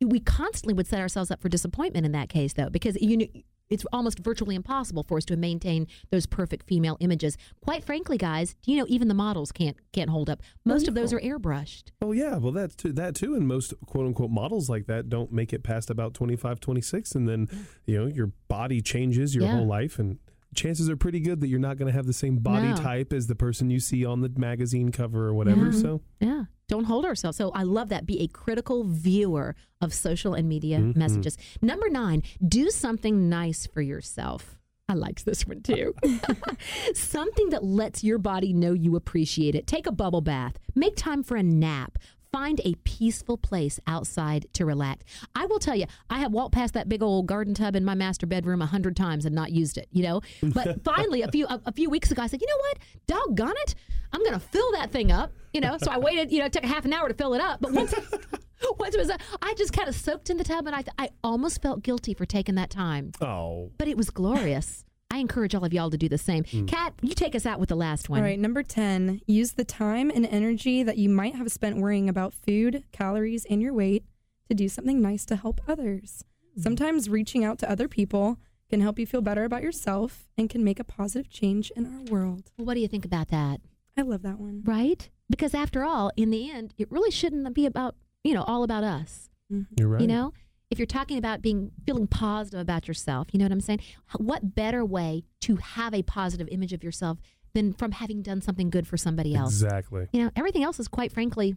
We 0.01 0.21
constantly 0.21 0.73
would 0.75 0.87
set 0.87 1.01
ourselves 1.01 1.31
up 1.31 1.43
for 1.43 1.51
disappointment 1.51 2.07
in 2.07 2.13
that 2.13 2.29
case, 2.31 2.55
though, 2.55 2.71
because 2.71 2.97
you 3.01 3.17
know. 3.19 3.27
It's 3.71 3.87
almost 3.93 4.19
virtually 4.19 4.57
impossible 4.57 5.05
for 5.05 5.17
us 5.17 5.25
to 5.27 5.37
maintain 5.37 5.87
those 6.11 6.27
perfect 6.27 6.67
female 6.67 6.97
images. 7.01 7.39
Quite 7.65 7.85
frankly, 7.85 8.19
guys, 8.19 8.57
do 8.63 8.73
you 8.73 8.79
know 8.79 8.87
even 8.89 9.07
the 9.07 9.15
models 9.15 9.53
can't 9.53 9.77
can't 9.93 10.11
hold 10.11 10.29
up. 10.29 10.43
Most 10.65 10.89
of 10.89 10.95
those 10.95 11.13
are 11.13 11.21
airbrushed. 11.21 11.85
Oh 12.03 12.13
yeah, 12.13 12.37
well 12.37 12.53
that's 12.53 12.75
too, 12.75 12.93
that 12.93 13.15
too, 13.15 13.35
and 13.35 13.47
most 13.47 13.73
quote 13.87 14.07
unquote 14.07 14.31
models 14.31 14.69
like 14.69 14.87
that 14.87 15.09
don't 15.09 15.33
make 15.33 15.53
it 15.53 15.63
past 15.63 15.89
about 15.89 16.15
25, 16.15 16.59
26, 16.59 17.15
and 17.15 17.29
then 17.29 17.47
mm. 17.47 17.65
you 17.87 17.99
know 17.99 18.07
your 18.07 18.33
body 18.49 18.81
changes 18.81 19.35
your 19.35 19.45
Yeah. 19.45 19.57
whole 19.57 19.67
life, 19.67 19.99
and 20.01 20.19
chances 20.55 20.89
are 20.91 20.97
pretty 20.97 21.21
good 21.21 21.41
that 21.41 21.49
you're 21.49 21.59
not 21.61 21.77
going 21.79 21.87
to 21.87 21.93
have 21.93 22.07
the 22.07 22.13
same 22.13 22.39
body 22.39 22.69
No. 22.69 22.77
type 22.77 23.13
as 23.13 23.27
the 23.29 23.35
person 23.35 23.71
you 23.71 23.79
see 23.81 24.05
on 24.05 24.21
the 24.21 24.29
magazine 24.37 24.91
cover 24.91 25.27
or 25.29 25.35
whatever. 25.35 25.67
Yeah. 25.67 25.73
So 25.73 26.01
Yeah. 26.21 26.45
Don't 26.69 26.85
hold 26.85 27.05
ourselves. 27.05 27.37
So 27.37 27.51
I 27.51 27.65
love 27.65 27.89
that. 27.89 28.07
Be 28.07 28.21
a 28.21 28.29
critical 28.29 28.85
viewer 28.85 29.57
of 29.81 29.93
social 29.93 30.35
and 30.35 30.49
media 30.49 30.79
Mhm. 30.79 30.97
messages. 30.97 31.37
Number 31.61 31.89
nine, 31.89 32.23
do 32.47 32.71
something 32.71 33.29
nice 33.29 33.67
for 33.67 33.81
yourself. 33.83 34.57
I 34.89 34.95
liked 34.95 35.25
this 35.25 35.47
one 35.47 35.63
too. 35.63 35.95
something 36.95 37.51
that 37.51 37.65
lets 37.65 38.03
your 38.05 38.19
body 38.19 38.53
know 38.53 38.73
you 38.73 38.97
appreciate 38.97 39.55
it. 39.55 39.67
Take 39.67 39.87
a 39.87 39.93
bubble 39.93 40.21
bath. 40.21 40.59
Make 40.75 40.97
time 40.97 41.23
for 41.23 41.37
a 41.37 41.43
nap. 41.43 41.99
Find 42.33 42.61
a 42.65 42.75
peaceful 42.85 43.37
place 43.37 43.81
outside 43.89 44.47
to 44.53 44.65
relax. 44.65 45.05
I 45.35 45.47
will 45.47 45.59
tell 45.59 45.75
you, 45.75 45.87
I 46.09 46.21
have 46.21 46.31
walked 46.33 46.53
past 46.55 46.75
that 46.75 46.89
big 46.89 47.03
old 47.03 47.27
garden 47.27 47.55
tub 47.55 47.75
in 47.75 47.85
my 47.85 47.95
master 47.95 48.25
bedroom 48.25 48.63
a 48.63 48.67
hundred 48.67 48.97
times 48.97 49.27
and 49.27 49.35
not 49.35 49.51
used 49.51 49.77
it, 49.77 49.89
you 49.91 50.05
know? 50.05 50.21
But 50.41 50.85
finally, 50.85 51.23
a 51.23 51.29
few 51.29 51.47
a, 51.47 51.61
a 51.67 51.73
few 51.73 51.91
weeks 51.91 52.13
ago, 52.13 52.23
I 52.23 52.29
said, 52.29 52.41
you 52.41 52.47
know 52.47 52.57
what? 52.59 52.79
Doggone 53.09 53.57
it. 53.63 53.75
I'm 54.13 54.21
going 54.21 54.35
to 54.35 54.41
fill 54.41 54.71
that 54.73 54.93
thing 54.93 55.11
up, 55.11 55.33
you 55.53 55.61
know? 55.61 55.77
So 55.83 55.91
I 55.91 55.99
waited, 55.99 56.31
you 56.31 56.39
know, 56.39 56.45
it 56.47 56.53
took 56.53 56.63
a 56.65 56.69
half 56.69 56.85
an 56.85 56.93
hour 56.93 57.09
to 57.09 57.15
fill 57.15 57.35
it 57.35 57.41
up. 57.41 57.61
But 57.61 57.73
once, 57.73 57.93
once 58.79 58.95
it 58.95 58.99
was, 58.99 59.11
I 59.43 59.55
just 59.55 59.73
kind 59.73 59.89
of 59.89 59.95
soaked 59.97 60.31
in 60.31 60.37
the 60.37 60.45
tub 60.45 60.67
and 60.69 60.77
I, 60.77 60.85
I 60.99 61.11
almost 61.25 61.61
felt 61.63 61.83
guilty 61.83 62.15
for 62.15 62.27
taking 62.27 62.55
that 62.57 62.71
time. 62.71 63.11
oh, 63.21 63.71
But 63.77 63.89
it 63.89 63.97
was 63.97 64.11
glorious. 64.11 64.85
I 65.11 65.19
encourage 65.19 65.55
all 65.55 65.65
of 65.65 65.73
y'all 65.73 65.91
to 65.91 65.99
do 65.99 66.09
the 66.09 66.19
same. 66.19 66.45
Hmm. 66.45 66.67
Kat, 66.67 66.95
you 67.03 67.15
take 67.15 67.35
us 67.35 67.45
out 67.45 67.59
with 67.59 67.69
the 67.69 67.77
last 67.77 68.09
one. 68.09 68.21
All 68.21 68.25
right, 68.25 68.39
number 68.39 68.63
10, 68.63 69.23
use 69.27 69.53
the 69.53 69.65
time 69.65 70.11
and 70.11 70.25
energy 70.27 70.83
that 70.83 70.99
you 70.99 71.09
might 71.09 71.35
have 71.35 71.51
spent 71.51 71.79
worrying 71.79 72.09
about 72.09 72.33
food, 72.33 72.85
calories, 72.93 73.45
and 73.47 73.61
your 73.61 73.73
weight 73.73 74.05
to 74.49 74.55
do 74.55 74.69
something 74.69 75.01
nice 75.01 75.25
to 75.27 75.37
help 75.37 75.61
others. 75.67 76.25
Hmm. 76.55 76.63
Sometimes 76.63 77.09
reaching 77.09 77.45
out 77.45 77.59
to 77.59 77.71
other 77.71 77.89
people 77.89 78.39
can 78.69 78.81
help 78.81 79.01
you 79.01 79.07
feel 79.07 79.21
better 79.21 79.45
about 79.45 79.63
yourself 79.63 80.29
and 80.39 80.49
can 80.49 80.63
make 80.63 80.79
a 80.79 80.85
positive 80.85 81.29
change 81.29 81.73
in 81.75 81.87
our 81.87 82.03
world. 82.05 82.53
Well, 82.57 82.67
what 82.67 82.75
do 82.75 82.81
you 82.81 82.89
think 82.89 83.05
about 83.05 83.29
that? 83.29 83.61
I 83.97 84.03
love 84.03 84.23
that 84.23 84.39
one. 84.39 84.63
Right? 84.65 85.11
Because 85.29 85.55
after 85.55 85.83
all, 85.83 86.13
in 86.17 86.31
the 86.31 86.51
end, 86.51 86.73
it 86.79 86.91
really 86.91 87.11
shouldn't 87.11 87.53
be 87.53 87.67
about, 87.67 87.97
you 88.23 88.33
know, 88.33 88.45
all 88.45 88.63
about 88.63 88.85
us. 88.85 89.29
Mm-hmm. 89.53 89.75
you're 89.77 89.89
right. 89.89 90.01
You 90.01 90.07
know, 90.07 90.33
if 90.71 90.79
you're 90.79 90.87
talking 90.87 91.19
about 91.19 91.43
being 91.43 91.73
feeling 91.85 92.07
positive 92.07 92.61
about 92.61 92.87
yourself, 92.89 93.29
you 93.33 93.39
know 93.39 93.45
what 93.45 93.53
I'm 93.53 93.61
saying? 93.61 93.81
What 94.19 94.55
better 94.55 94.85
way 94.85 95.25
to 95.43 95.57
have 95.57 95.93
a 95.95 96.03
positive 96.03 96.49
image 96.51 96.73
of 96.73 96.85
yourself 96.85 97.19
than 97.55 97.73
from 97.73 97.91
having 97.93 98.23
done 98.23 98.41
something 98.41 98.71
good 98.71 98.87
for 98.87 98.97
somebody 98.97 99.35
else? 99.35 99.51
exactly. 99.53 100.07
You 100.13 100.25
know, 100.25 100.31
everything 100.37 100.63
else 100.63 100.79
is 100.79 100.87
quite 100.89 101.13
frankly 101.13 101.57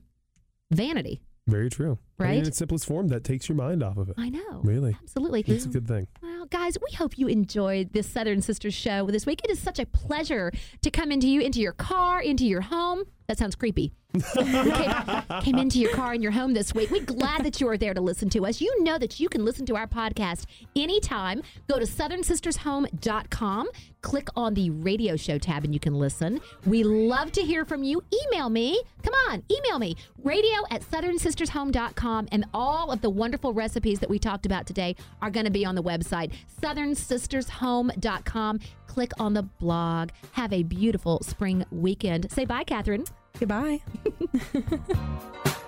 vanity. 0.71 1.21
Very 1.45 1.69
true. 1.69 1.99
And 2.19 2.27
Right? 2.29 2.37
in 2.37 2.47
its 2.47 2.57
simplest 2.57 2.85
form, 2.85 3.09
that 3.09 3.23
takes 3.25 3.49
your 3.49 3.57
mind 3.57 3.83
off 3.83 3.97
of 3.97 4.07
it. 4.09 4.15
I 4.17 4.29
know. 4.29 4.61
Really, 4.63 4.95
Absolutely. 5.03 5.41
it's 5.45 5.65
a 5.65 5.69
good 5.69 5.87
thing. 5.87 6.07
Well, 6.21 6.45
guys, 6.45 6.77
we 6.89 6.95
hope 6.95 7.17
you 7.17 7.27
enjoyed 7.27 7.91
this 7.91 8.09
Southern 8.09 8.41
Sisters 8.41 8.73
show 8.73 9.05
this 9.07 9.25
week. 9.25 9.41
It 9.43 9.51
is 9.51 9.59
such 9.59 9.77
a 9.77 9.85
pleasure 9.85 10.51
to 10.81 10.89
come 10.89 11.11
into 11.11 11.27
you, 11.27 11.41
into 11.41 11.59
your 11.59 11.73
car, 11.73 12.21
into 12.21 12.45
your 12.45 12.61
home. 12.61 13.03
That 13.33 13.39
sounds 13.39 13.55
creepy. 13.55 13.91
Came, 14.35 15.23
came 15.41 15.57
into 15.57 15.79
your 15.79 15.89
car 15.91 16.13
in 16.13 16.21
your 16.21 16.31
home 16.31 16.53
this 16.53 16.75
week. 16.75 16.91
We're 16.91 17.03
glad 17.03 17.43
that 17.43 17.59
you 17.59 17.67
are 17.67 17.77
there 17.77 17.95
to 17.95 18.01
listen 18.01 18.29
to 18.29 18.45
us. 18.45 18.61
You 18.61 18.83
know 18.83 18.99
that 18.99 19.19
you 19.19 19.27
can 19.27 19.43
listen 19.43 19.65
to 19.65 19.75
our 19.75 19.87
podcast 19.87 20.45
anytime. 20.75 21.41
Go 21.67 21.79
to 21.79 21.85
southernsistershome.com, 21.85 23.69
click 24.03 24.27
on 24.35 24.53
the 24.53 24.69
radio 24.69 25.15
show 25.15 25.39
tab, 25.39 25.63
and 25.63 25.73
you 25.73 25.79
can 25.79 25.95
listen. 25.95 26.41
We 26.67 26.83
love 26.83 27.31
to 27.31 27.41
hear 27.41 27.65
from 27.65 27.81
you. 27.81 28.03
Email 28.27 28.51
me. 28.51 28.79
Come 29.01 29.15
on, 29.31 29.41
email 29.51 29.79
me. 29.79 29.95
Radio 30.23 30.57
at 30.69 30.83
southernsistershome.com. 30.83 32.27
And 32.31 32.45
all 32.53 32.91
of 32.91 33.01
the 33.01 33.09
wonderful 33.09 33.51
recipes 33.51 33.97
that 33.97 34.11
we 34.11 34.19
talked 34.19 34.45
about 34.45 34.67
today 34.67 34.95
are 35.23 35.31
going 35.31 35.45
to 35.45 35.51
be 35.51 35.65
on 35.65 35.73
the 35.73 35.81
website, 35.81 36.33
southernsistershome.com. 36.61 38.59
Click 38.85 39.11
on 39.19 39.33
the 39.33 39.41
blog. 39.41 40.11
Have 40.33 40.53
a 40.53 40.61
beautiful 40.61 41.23
spring 41.23 41.65
weekend. 41.71 42.31
Say 42.31 42.45
bye, 42.45 42.63
Catherine. 42.63 43.05
Goodbye. 43.39 43.81